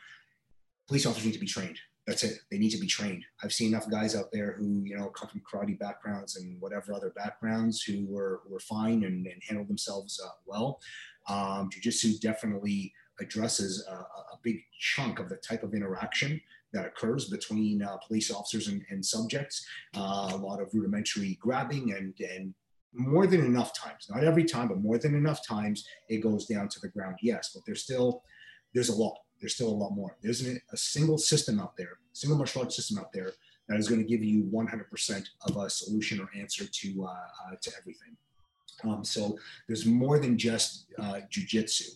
[0.87, 1.79] Police officers need to be trained.
[2.07, 2.39] That's it.
[2.49, 3.23] They need to be trained.
[3.43, 6.93] I've seen enough guys out there who, you know, come from karate backgrounds and whatever
[6.93, 10.79] other backgrounds who were, were fine and, and handled themselves uh, well.
[11.29, 16.41] Um, jiu-jitsu definitely addresses a, a big chunk of the type of interaction
[16.73, 19.65] that occurs between uh, police officers and, and subjects.
[19.95, 22.53] Uh, a lot of rudimentary grabbing and, and
[22.93, 26.67] more than enough times, not every time, but more than enough times, it goes down
[26.69, 27.17] to the ground.
[27.21, 28.23] Yes, but there's still,
[28.73, 29.17] there's a lot.
[29.39, 30.17] There's still a lot more.
[30.21, 33.31] There's a, a single system out there, single martial arts system out there
[33.67, 37.55] that is going to give you 100% of a solution or answer to, uh, uh,
[37.61, 38.15] to everything.
[38.83, 39.37] Um, so
[39.67, 41.89] there's more than just uh, jujitsu.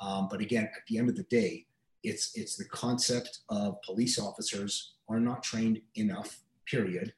[0.00, 1.66] Um, but again, at the end of the day,
[2.02, 7.12] it's, it's the concept of police officers are not trained enough, period.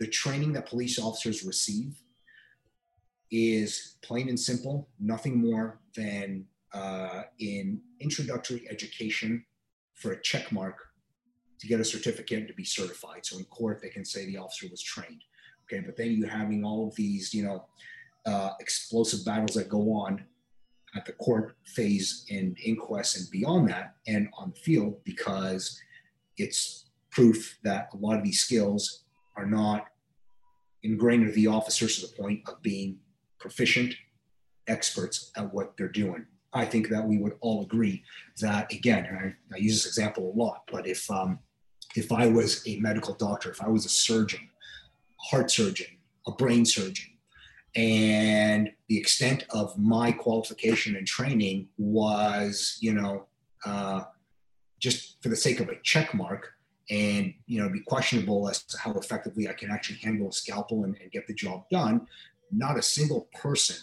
[0.00, 2.00] The training that police officers receive
[3.30, 9.44] is plain and simple, nothing more than uh, in introductory education
[9.94, 10.76] for a check mark
[11.58, 13.26] to get a certificate to be certified.
[13.26, 15.22] So in court, they can say the officer was trained.
[15.64, 17.66] Okay, but then you're having all of these, you know,
[18.26, 20.24] uh, explosive battles that go on
[20.98, 25.80] at the court phase and inquest and beyond that, and on the field because
[26.36, 29.04] it's proof that a lot of these skills
[29.36, 29.86] are not
[30.82, 32.98] ingrained into the officers to the point of being
[33.38, 33.94] proficient
[34.66, 36.26] experts at what they're doing.
[36.52, 38.02] I think that we would all agree
[38.40, 41.38] that again, I, I use this example a lot, but if um,
[41.94, 44.40] if I was a medical doctor, if I was a surgeon,
[45.20, 45.86] a heart surgeon,
[46.26, 47.10] a brain surgeon,
[47.74, 53.26] and the extent of my qualification and training was, you know,
[53.64, 54.02] uh,
[54.80, 56.52] just for the sake of a check mark
[56.90, 60.84] and, you know, be questionable as to how effectively I can actually handle a scalpel
[60.84, 62.06] and, and get the job done,
[62.50, 63.76] not a single person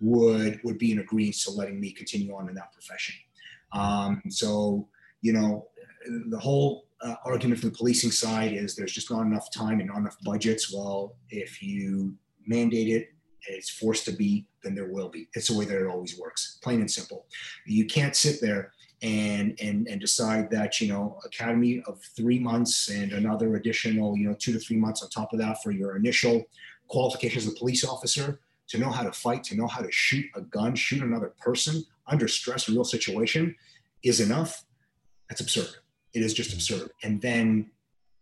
[0.00, 3.14] would would be in agreement to letting me continue on in that profession.
[3.72, 4.88] Um, so,
[5.22, 5.68] you know,
[6.28, 9.88] the whole uh, argument from the policing side is there's just not enough time and
[9.88, 10.72] not enough budgets.
[10.72, 12.14] Well, if you
[12.46, 13.08] mandate it
[13.48, 15.28] it's forced to be, then there will be.
[15.34, 17.26] It's the way that it always works, plain and simple.
[17.66, 18.72] You can't sit there
[19.02, 24.26] and and and decide that you know academy of three months and another additional you
[24.26, 26.44] know two to three months on top of that for your initial
[26.88, 30.26] qualifications as a police officer to know how to fight, to know how to shoot
[30.34, 33.54] a gun, shoot another person under stress, real situation,
[34.02, 34.64] is enough.
[35.28, 35.68] That's absurd.
[36.14, 36.90] It is just absurd.
[37.02, 37.70] And then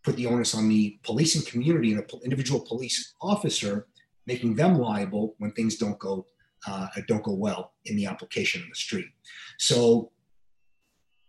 [0.02, 3.86] put the onus on the policing community and the individual police officer,
[4.26, 6.26] making them liable when things don't go
[6.66, 9.08] uh, don't go well in the application in the street.
[9.58, 10.10] So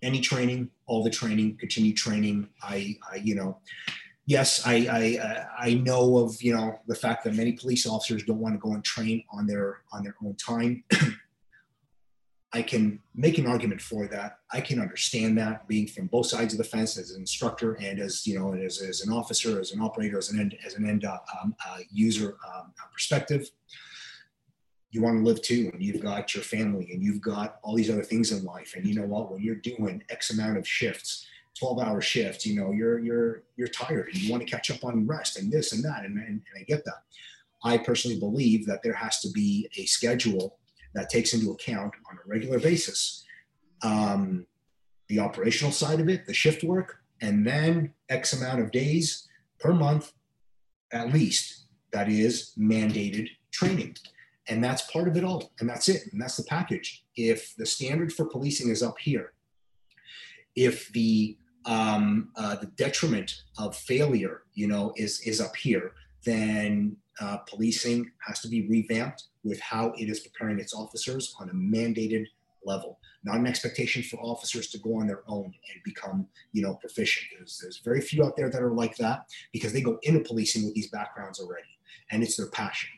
[0.01, 2.47] any training, all the training, continue training.
[2.61, 3.59] I, I you know,
[4.25, 8.39] yes, I, I, I know of you know the fact that many police officers don't
[8.39, 10.83] want to go and train on their on their own time.
[12.55, 14.37] I can make an argument for that.
[14.49, 17.99] I can understand that being from both sides of the fence as an instructor and
[17.99, 20.87] as you know as, as an officer, as an operator, as an end as an
[20.87, 23.49] end uh, um, uh, user um, perspective.
[24.91, 27.89] You want to live too, and you've got your family, and you've got all these
[27.89, 28.73] other things in life.
[28.77, 29.33] And you know what?
[29.33, 31.27] When you're doing X amount of shifts,
[31.59, 34.85] 12 hour shifts, you know, you're, you're, you're tired and you want to catch up
[34.85, 36.05] on rest and this and that.
[36.05, 37.03] And, and, and I get that.
[37.65, 40.57] I personally believe that there has to be a schedule
[40.95, 43.25] that takes into account on a regular basis
[43.83, 44.45] um,
[45.07, 49.27] the operational side of it, the shift work, and then X amount of days
[49.59, 50.13] per month,
[50.91, 53.95] at least, that is mandated training.
[54.47, 55.51] And that's part of it all.
[55.59, 56.03] And that's it.
[56.11, 57.05] And that's the package.
[57.15, 59.33] If the standard for policing is up here,
[60.55, 65.93] if the um, uh, the detriment of failure, you know, is is up here,
[66.25, 71.49] then uh, policing has to be revamped with how it is preparing its officers on
[71.49, 72.25] a mandated
[72.65, 76.73] level, not an expectation for officers to go on their own and become, you know,
[76.75, 77.27] proficient.
[77.37, 80.65] There's there's very few out there that are like that because they go into policing
[80.65, 81.77] with these backgrounds already,
[82.11, 82.89] and it's their passion.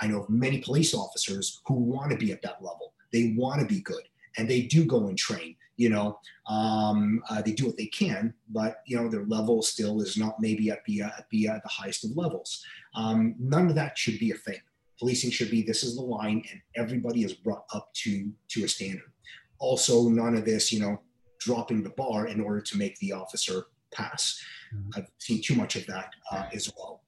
[0.00, 2.94] I know of many police officers who want to be at that level.
[3.12, 4.04] They want to be good,
[4.38, 6.18] and they do go and train you know
[6.48, 10.38] um, uh, they do what they can but you know their level still is not
[10.40, 12.62] maybe at the uh, at the, uh, the highest of levels
[12.94, 14.60] um, none of that should be a thing
[14.98, 18.68] policing should be this is the line and everybody is brought up to to a
[18.68, 19.12] standard
[19.58, 21.00] also none of this you know
[21.38, 24.42] dropping the bar in order to make the officer pass
[24.74, 24.90] mm-hmm.
[24.96, 27.02] i've seen too much of that uh, as well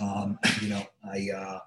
[0.00, 1.58] um, you know i uh,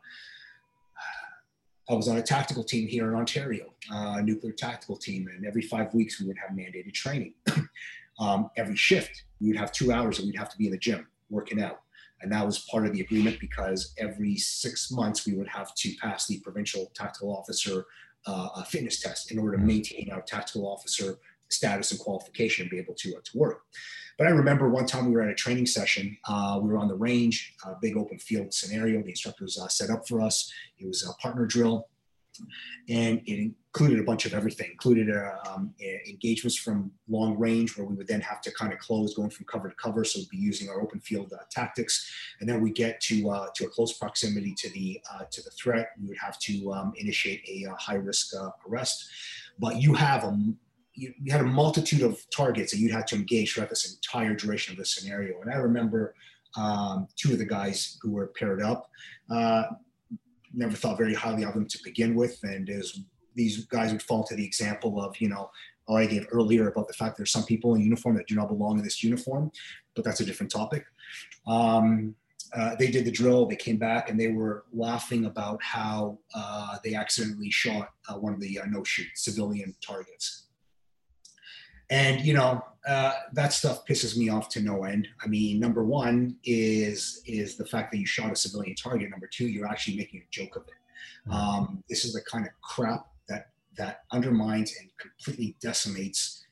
[1.89, 5.45] I was on a tactical team here in Ontario, uh, a nuclear tactical team, and
[5.45, 7.33] every five weeks we would have mandated training.
[8.19, 10.77] um, every shift, we would have two hours that we'd have to be in the
[10.77, 11.79] gym working out.
[12.21, 15.93] And that was part of the agreement because every six months we would have to
[16.01, 17.85] pass the provincial tactical officer
[18.25, 19.67] uh, fitness test in order to mm-hmm.
[19.67, 21.19] maintain our tactical officer
[21.49, 23.61] status and qualification and be able to, uh, to work.
[24.17, 26.17] But I remember one time we were at a training session.
[26.27, 29.01] Uh, we were on the range, a big open field scenario.
[29.01, 30.51] The instructors uh, set up for us.
[30.79, 31.87] It was a partner drill,
[32.89, 34.71] and it included a bunch of everything.
[34.71, 35.73] Included uh, um,
[36.07, 39.45] engagements from long range, where we would then have to kind of close, going from
[39.45, 40.03] cover to cover.
[40.03, 43.47] So we'd be using our open field uh, tactics, and then we get to uh,
[43.55, 45.89] to a close proximity to the uh, to the threat.
[46.01, 48.33] We would have to um, initiate a high risk
[48.67, 49.09] arrest.
[49.59, 50.37] But you have a
[50.93, 54.33] you, you, had a multitude of targets that you'd had to engage throughout this entire
[54.33, 55.39] duration of the scenario.
[55.41, 56.15] And I remember
[56.57, 58.89] um, two of the guys who were paired up.
[59.29, 59.63] Uh,
[60.57, 62.99] never thought very highly of them to begin with, and as
[63.35, 65.49] these guys would fall to the example of, you know,
[65.89, 68.77] I gave earlier about the fact there's some people in uniform that do not belong
[68.77, 69.51] in this uniform,
[69.95, 70.85] but that's a different topic.
[71.47, 72.15] Um,
[72.53, 73.45] uh, they did the drill.
[73.45, 78.33] They came back and they were laughing about how uh, they accidentally shot uh, one
[78.33, 80.46] of the uh, no shoot civilian targets.
[81.89, 85.07] And you know uh, that stuff pisses me off to no end.
[85.23, 89.09] I mean, number one is is the fact that you shot a civilian target.
[89.09, 91.29] Number two, you're actually making a joke of it.
[91.29, 91.33] Mm-hmm.
[91.33, 96.45] Um, this is the kind of crap that that undermines and completely decimates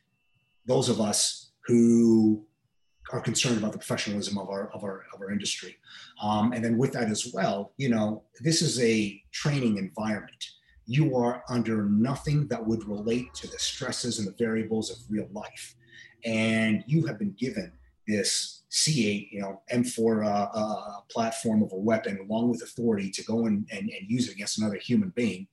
[0.66, 2.46] those of us who
[3.12, 5.78] are concerned about the professionalism of our of our of our industry.
[6.22, 10.44] Um, and then with that as well, you know, this is a training environment.
[10.86, 15.28] You are under nothing that would relate to the stresses and the variables of real
[15.32, 15.76] life,
[16.24, 17.72] and you have been given
[18.08, 23.24] this C8, you know, M4 uh, uh, platform of a weapon, along with authority to
[23.24, 25.48] go and, and, and use it against another human being.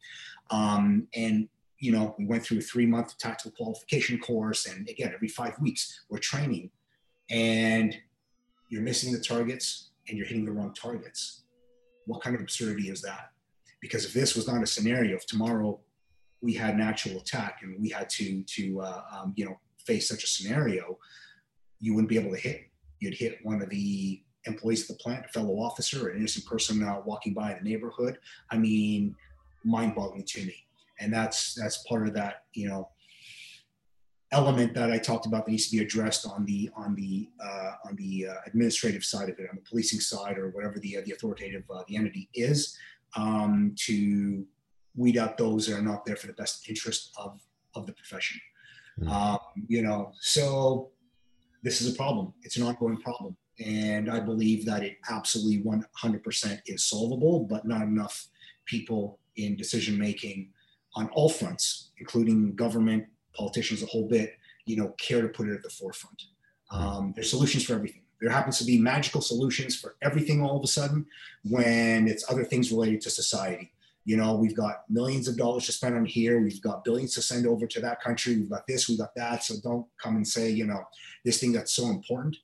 [0.51, 1.49] Um, and
[1.83, 4.67] you know, we went through a three month tactical qualification course.
[4.67, 6.71] And again, every five weeks, we're training
[7.29, 7.97] and
[8.69, 11.43] you're missing the targets and you're hitting the wrong targets.
[12.07, 13.32] What kind of absurdity is that?
[13.83, 15.79] Because if this was not a scenario, if tomorrow
[16.41, 20.09] we had an actual attack and we had to, to uh, um, you know, face
[20.09, 20.99] such a scenario,
[21.81, 22.71] you wouldn't be able to hit.
[23.01, 26.83] You'd hit one of the employees of the plant, a fellow officer, an innocent person
[26.83, 28.19] uh, walking by the neighborhood.
[28.51, 29.15] I mean,
[29.65, 30.55] mind-boggling to me
[31.03, 32.89] and that's that's part of that you know
[34.31, 37.73] element that I talked about that needs to be addressed on the on the uh,
[37.85, 41.03] on the uh, administrative side of it, on the policing side, or whatever the uh,
[41.05, 42.77] the authoritative uh, the entity is,
[43.17, 44.45] um, to
[44.95, 47.41] weed out those that are not there for the best interest of
[47.75, 48.41] of the profession.
[49.01, 49.11] Mm-hmm.
[49.11, 50.91] Um, you know, so
[51.63, 52.35] this is a problem.
[52.43, 57.83] It's an ongoing problem, and I believe that it absolutely 100% is solvable, but not
[57.83, 58.29] enough
[58.67, 60.51] people in decision making
[60.95, 64.35] on all fronts, including government, politicians, a whole bit,
[64.67, 66.23] you know, care to put it at the forefront.
[66.71, 68.02] Um, there's solutions for everything.
[68.23, 71.05] There happens to be magical solutions for everything all of a sudden
[71.43, 73.73] when it's other things related to society.
[74.05, 76.41] You know, we've got millions of dollars to spend on here.
[76.41, 78.37] We've got billions to send over to that country.
[78.37, 79.43] We've got this, we've got that.
[79.43, 80.83] So don't come and say, you know,
[81.25, 82.37] this thing that's so important.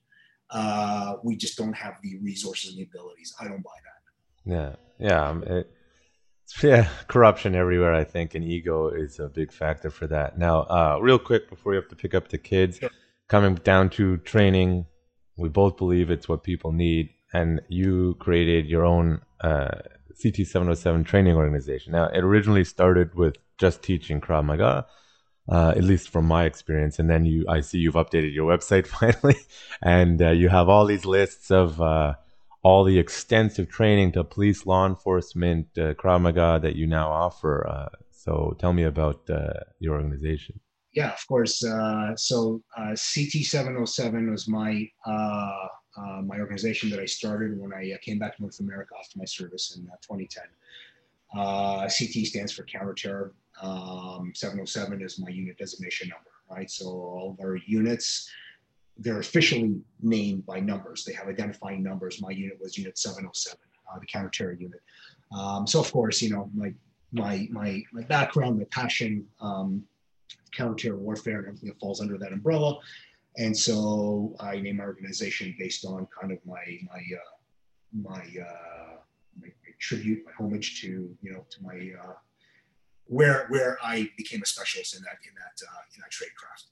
[0.49, 3.33] Uh, we just don't have the resources and the abilities.
[3.39, 4.51] I don't buy that.
[4.51, 4.75] Yeah.
[4.99, 5.29] Yeah.
[5.29, 5.71] Um, it,
[6.63, 10.37] yeah, corruption everywhere, I think, and ego is a big factor for that.
[10.37, 12.89] Now, uh, real quick before you have to pick up the kids, sure.
[13.27, 14.85] coming down to training,
[15.39, 19.79] we both believe it's what people need, and you created your own uh,
[20.21, 21.93] CT 707 training organization.
[21.93, 24.85] Now, it originally started with just teaching Krav Maga,
[25.47, 28.87] uh, at least from my experience, and then you, I see you've updated your website
[28.99, 29.39] finally,
[29.81, 32.15] and uh, you have all these lists of uh,
[32.61, 37.65] all the extensive training to police, law enforcement, uh, Krav Maga that you now offer.
[37.67, 40.59] Uh, so tell me about uh, your organization.
[40.99, 41.63] Yeah, of course.
[41.63, 45.67] Uh, so uh, CT 707 was my uh,
[46.25, 49.77] my organization that I started when I came back to North America after my service
[49.77, 50.43] in 2010.
[51.33, 53.31] CT stands for counterterror.
[53.61, 56.69] Um, 707 is my unit designation number, right?
[56.69, 58.29] So all of our units
[58.97, 61.05] they're officially named by numbers.
[61.05, 62.21] They have identifying numbers.
[62.21, 63.57] My unit was Unit 707,
[63.89, 64.81] uh, the counter-terror unit.
[65.31, 66.73] Um, so of course, you know, my
[67.13, 69.85] my my my background, my passion, um,
[70.51, 72.79] counter-terror warfare, and everything that falls under that umbrella.
[73.37, 77.35] And so I named my organization based on kind of my my uh,
[77.93, 78.95] my, uh,
[79.39, 82.13] my, my tribute, my homage to you know to my uh,
[83.05, 86.65] where where I became a specialist in that in that uh, in that trade craft.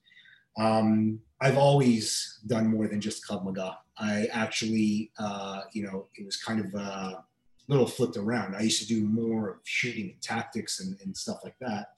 [0.59, 3.77] Um, I've always done more than just Krav Maga.
[3.99, 7.23] I actually, uh, you know, it was kind of a
[7.67, 8.55] little flipped around.
[8.55, 11.89] I used to do more of shooting and tactics and, and stuff like that.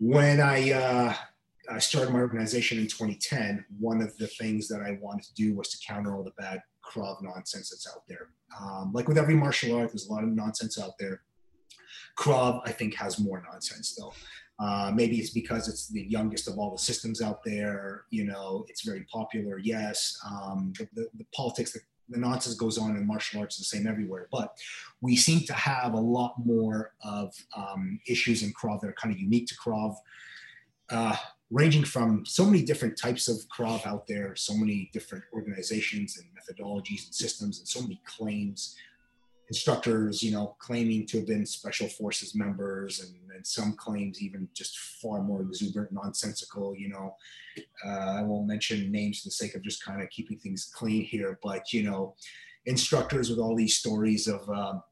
[0.00, 1.14] When I, uh,
[1.70, 5.54] I started my organization in 2010, one of the things that I wanted to do
[5.54, 8.30] was to counter all the bad Krav nonsense that's out there.
[8.58, 11.20] Um, like with every martial art, there's a lot of nonsense out there.
[12.18, 14.14] Krav, I think, has more nonsense though.
[14.58, 18.04] Uh, maybe it's because it's the youngest of all the systems out there.
[18.10, 19.58] You know, it's very popular.
[19.58, 23.86] Yes, um, the, the, politics, the, the, nonsense goes on in martial arts the same
[23.86, 24.28] everywhere.
[24.30, 24.56] But
[25.00, 29.14] we seem to have a lot more of um, issues in Krav that are kind
[29.14, 29.94] of unique to Krav,
[30.90, 31.16] uh,
[31.50, 36.26] ranging from so many different types of Krav out there, so many different organizations and
[36.36, 38.76] methodologies and systems, and so many claims
[39.50, 44.48] instructors, you know, claiming to have been special forces members, and, and some claims even
[44.54, 46.74] just far more exuberant, nonsensical.
[46.76, 47.16] You know,
[47.84, 51.02] uh, I won't mention names for the sake of just kind of keeping things clean
[51.04, 52.14] here, but you know,
[52.66, 54.84] instructors with all these stories of, um,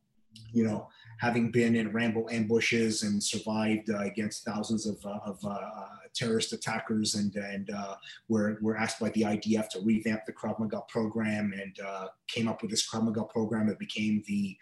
[0.52, 5.38] you know, having been in Rambo ambushes and survived uh, against thousands of, uh, of
[5.44, 5.70] uh,
[6.18, 7.94] terrorist attackers, and and uh,
[8.28, 12.48] were were asked by the IDF to revamp the Krav Maga program, and uh, came
[12.48, 14.56] up with this Krav Maga program that became the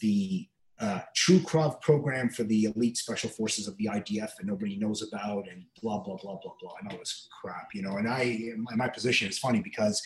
[0.00, 4.76] the uh, true Krav program for the elite special forces of the IDF that nobody
[4.76, 7.96] knows about, and blah blah blah blah blah, and all this crap, you know.
[7.96, 10.02] And I, my, my position is funny because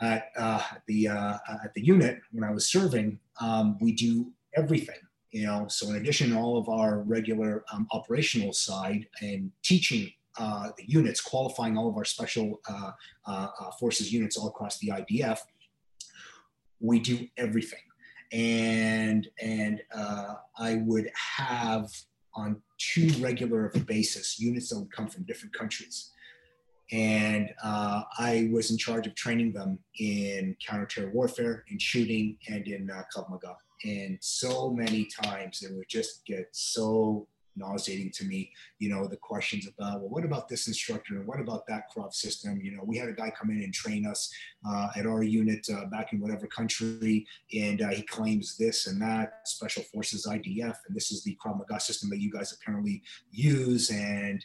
[0.00, 4.96] at uh, the uh, at the unit when I was serving, um, we do everything
[5.32, 10.10] you know so in addition to all of our regular um, operational side and teaching
[10.38, 12.90] uh, the units qualifying all of our special uh,
[13.26, 15.38] uh, uh forces units all across the idf
[16.80, 17.80] we do everything
[18.32, 21.90] and and uh, i would have
[22.34, 26.12] on two regular of a basis units that would come from different countries
[26.92, 32.66] and uh, I was in charge of training them in counter-terror warfare, in shooting, and
[32.66, 33.54] in uh, Krav Maga.
[33.84, 37.26] And so many times it would just get so
[37.56, 41.40] nauseating to me, you know, the questions about, well, what about this instructor and what
[41.40, 42.60] about that Krav system?
[42.62, 44.32] You know, we had a guy come in and train us
[44.68, 49.00] uh, at our unit uh, back in whatever country, and uh, he claims this and
[49.02, 53.02] that, Special Forces IDF, and this is the Krav Maga system that you guys apparently
[53.30, 54.44] use, and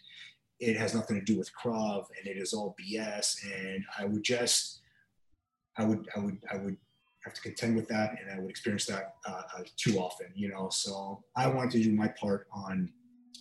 [0.59, 3.35] it has nothing to do with Krav, and it is all BS.
[3.45, 4.81] And I would just,
[5.77, 6.77] I would, I would, I would
[7.25, 10.47] have to contend with that, and I would experience that uh, uh, too often, you
[10.47, 10.69] know.
[10.69, 12.91] So I wanted to do my part on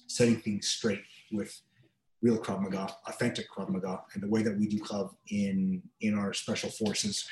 [0.06, 1.61] setting things straight with
[2.23, 6.19] real Krav Maga, authentic Krav Maga, and the way that we do Krav in in
[6.19, 7.28] our special forces.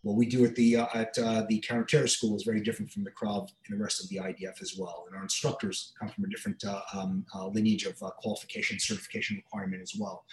[0.00, 3.04] What we do at the uh, at uh, the counterterror school is very different from
[3.04, 5.04] the Krav and the rest of the IDF as well.
[5.06, 9.82] And our instructors come from a different uh, um, uh, lineage of qualification, certification requirement
[9.82, 10.24] as well.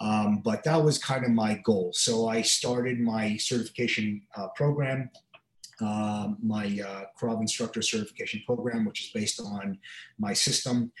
[0.00, 1.92] Um, but that was kind of my goal.
[1.94, 5.10] So I started my certification uh, program,
[5.80, 9.78] uh, my uh, instructor certification program, which is based on
[10.18, 10.92] my system.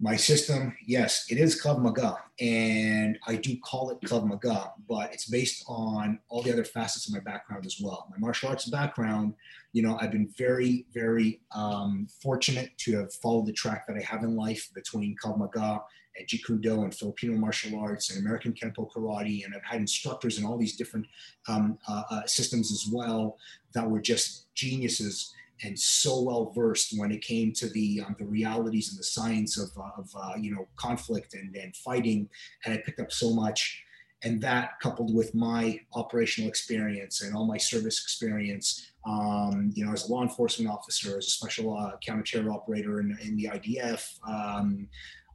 [0.00, 5.12] My system, yes, it is Krav Maga, and I do call it Krav Maga, but
[5.12, 8.08] it's based on all the other facets of my background as well.
[8.10, 9.34] My martial arts background,
[9.72, 14.02] you know, I've been very, very um, fortunate to have followed the track that I
[14.02, 15.82] have in life between Krav Maga
[16.18, 19.44] and Do and Filipino martial arts and American Kenpo karate.
[19.44, 21.06] And I've had instructors in all these different
[21.48, 23.38] um, uh, uh, systems as well
[23.74, 25.34] that were just geniuses
[25.64, 29.58] and so well versed when it came to the um, the realities and the science
[29.58, 32.28] of, uh, of uh, you know conflict and, and fighting.
[32.64, 33.84] And I picked up so much.
[34.24, 39.92] And that coupled with my operational experience and all my service experience, um, you know,
[39.92, 44.20] as a law enforcement officer, as a special uh, counter-terror operator in, in the IDF,
[44.28, 44.88] um,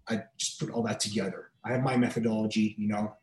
[0.09, 1.51] I just put all that together.
[1.63, 3.15] I have my methodology, you know,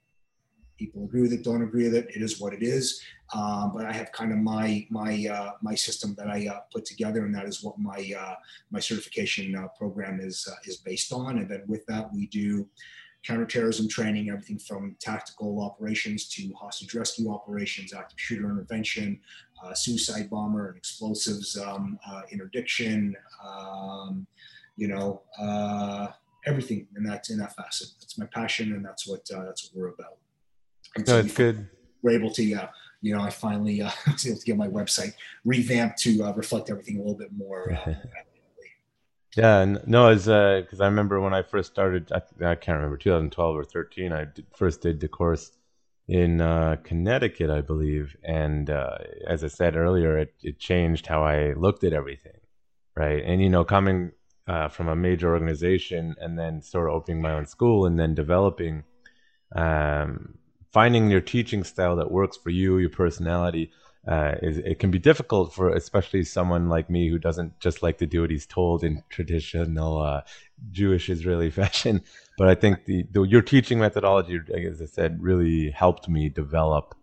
[0.78, 2.10] people agree with it, don't agree with it.
[2.14, 3.00] It is what it is.
[3.34, 6.84] Um, but I have kind of my my uh, my system that I uh, put
[6.84, 8.34] together, and that is what my uh,
[8.70, 11.38] my certification uh, program is uh, is based on.
[11.38, 12.68] And then with that, we do
[13.24, 19.18] counterterrorism training, everything from tactical operations to hostage rescue operations, active shooter intervention,
[19.64, 21.98] uh, suicide bomber and explosives um,
[22.30, 23.16] interdiction.
[23.42, 24.26] Um,
[24.76, 25.22] you know
[26.46, 27.88] everything in that in that facet.
[28.00, 30.18] That's my passion, and that's what uh, that's what we're about.
[30.96, 31.68] And so that's good.
[32.02, 32.68] We're able to, uh,
[33.00, 35.14] you know, I finally uh, was able to get my website
[35.44, 37.72] revamped to uh, reflect everything a little bit more.
[37.72, 37.94] Uh,
[39.36, 42.96] yeah, no, as because uh, I remember when I first started, I, I, can't remember
[42.96, 44.12] 2012 or 13.
[44.12, 45.52] I did, first did the course
[46.06, 51.24] in uh, Connecticut, I believe, and uh, as I said earlier, it, it changed how
[51.24, 52.38] I looked at everything,
[52.94, 53.22] right?
[53.24, 54.12] And you know, coming
[54.46, 58.14] uh, from a major organization and then sort of opening my own school and then
[58.14, 58.84] developing
[59.54, 60.34] um,
[60.72, 63.70] finding your teaching style that works for you your personality
[64.06, 67.96] uh, is it can be difficult for especially someone like me who doesn't just like
[67.96, 70.20] to do what he's told in traditional uh,
[70.70, 72.02] Jewish Israeli fashion.
[72.36, 76.94] But I think the, the, your teaching methodology, as I said, really helped me develop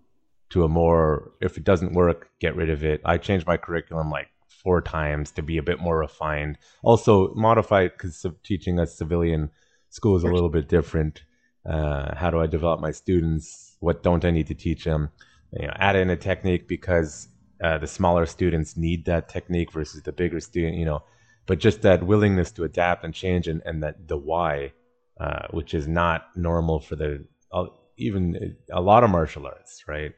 [0.52, 3.02] to a more if it doesn't work, get rid of it.
[3.04, 4.28] I changed my curriculum like
[4.64, 6.58] four times to be a bit more refined.
[6.84, 9.50] Also modified because teaching a civilian
[9.90, 11.24] school is a little bit different.
[11.66, 13.76] Uh, how do I develop my students?
[13.80, 15.10] What don't I need to teach them?
[15.52, 17.28] You know, add in a technique because
[17.64, 20.78] uh, the smaller students need that technique versus the bigger student.
[20.78, 21.04] You know,
[21.46, 24.74] but just that willingness to adapt and change, and, and that the why,
[25.20, 27.66] uh, which is not normal for the uh,
[27.98, 30.14] even a lot of martial arts, right?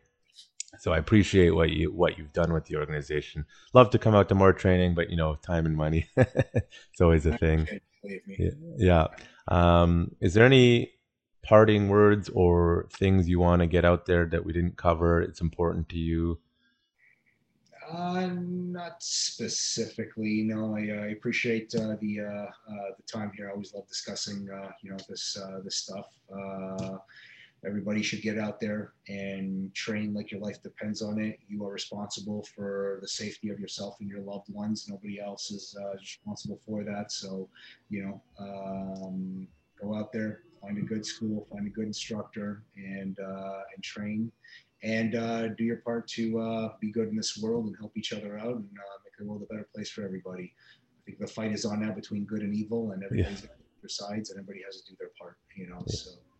[0.79, 3.45] So I appreciate what you what you've done with the organization.
[3.73, 7.25] Love to come out to more training, but you know, time and money, it's always
[7.25, 7.67] a thing.
[8.03, 8.49] Yeah.
[8.77, 9.07] yeah.
[9.47, 10.93] Um, is there any
[11.43, 15.21] parting words or things you want to get out there that we didn't cover?
[15.21, 16.39] It's important to you.
[17.91, 20.43] Uh, not specifically.
[20.43, 23.49] No, I, I appreciate uh, the uh, uh, the time here.
[23.49, 26.07] I always love discussing, uh, you know, this uh, this stuff.
[27.65, 31.39] Everybody should get out there and train like your life depends on it.
[31.47, 34.87] You are responsible for the safety of yourself and your loved ones.
[34.89, 37.11] Nobody else is responsible for that.
[37.11, 37.49] So,
[37.89, 39.47] you know, um,
[39.81, 44.31] go out there, find a good school, find a good instructor, and and train
[44.83, 48.11] and uh, do your part to uh, be good in this world and help each
[48.11, 50.53] other out and uh, make the world a better place for everybody.
[50.53, 53.47] I think the fight is on now between good and evil, and everybody's yeah.
[53.47, 55.37] got their sides, and everybody has to do their part.
[55.55, 56.32] You know, so uh,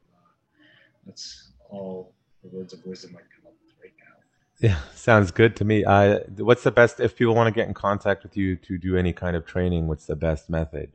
[1.06, 2.14] that's all
[2.44, 4.16] the words of wisdom I can come up with right now.
[4.60, 5.84] Yeah, sounds good to me.
[5.84, 8.96] Uh, what's the best if people want to get in contact with you to do
[8.98, 9.88] any kind of training?
[9.88, 10.92] What's the best method?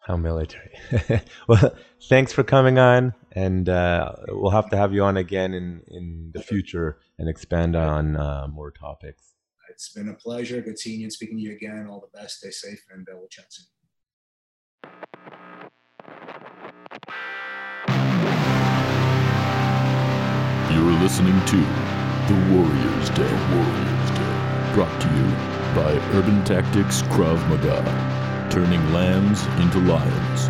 [0.00, 0.72] How military.
[1.48, 1.76] well,
[2.08, 6.30] thanks for coming on, and uh, we'll have to have you on again in, in
[6.32, 9.27] the future and expand on uh, more topics.
[9.70, 10.60] It's been a pleasure.
[10.60, 11.86] Good seeing you and speaking to you again.
[11.88, 12.38] All the best.
[12.38, 13.66] Stay safe, and uh, we'll chat soon.
[20.72, 21.56] You're listening to
[22.28, 23.32] The Warriors Day.
[23.54, 24.74] Warriors Day.
[24.74, 30.47] Brought to you by Urban Tactics Krav Maga, turning lambs into lions.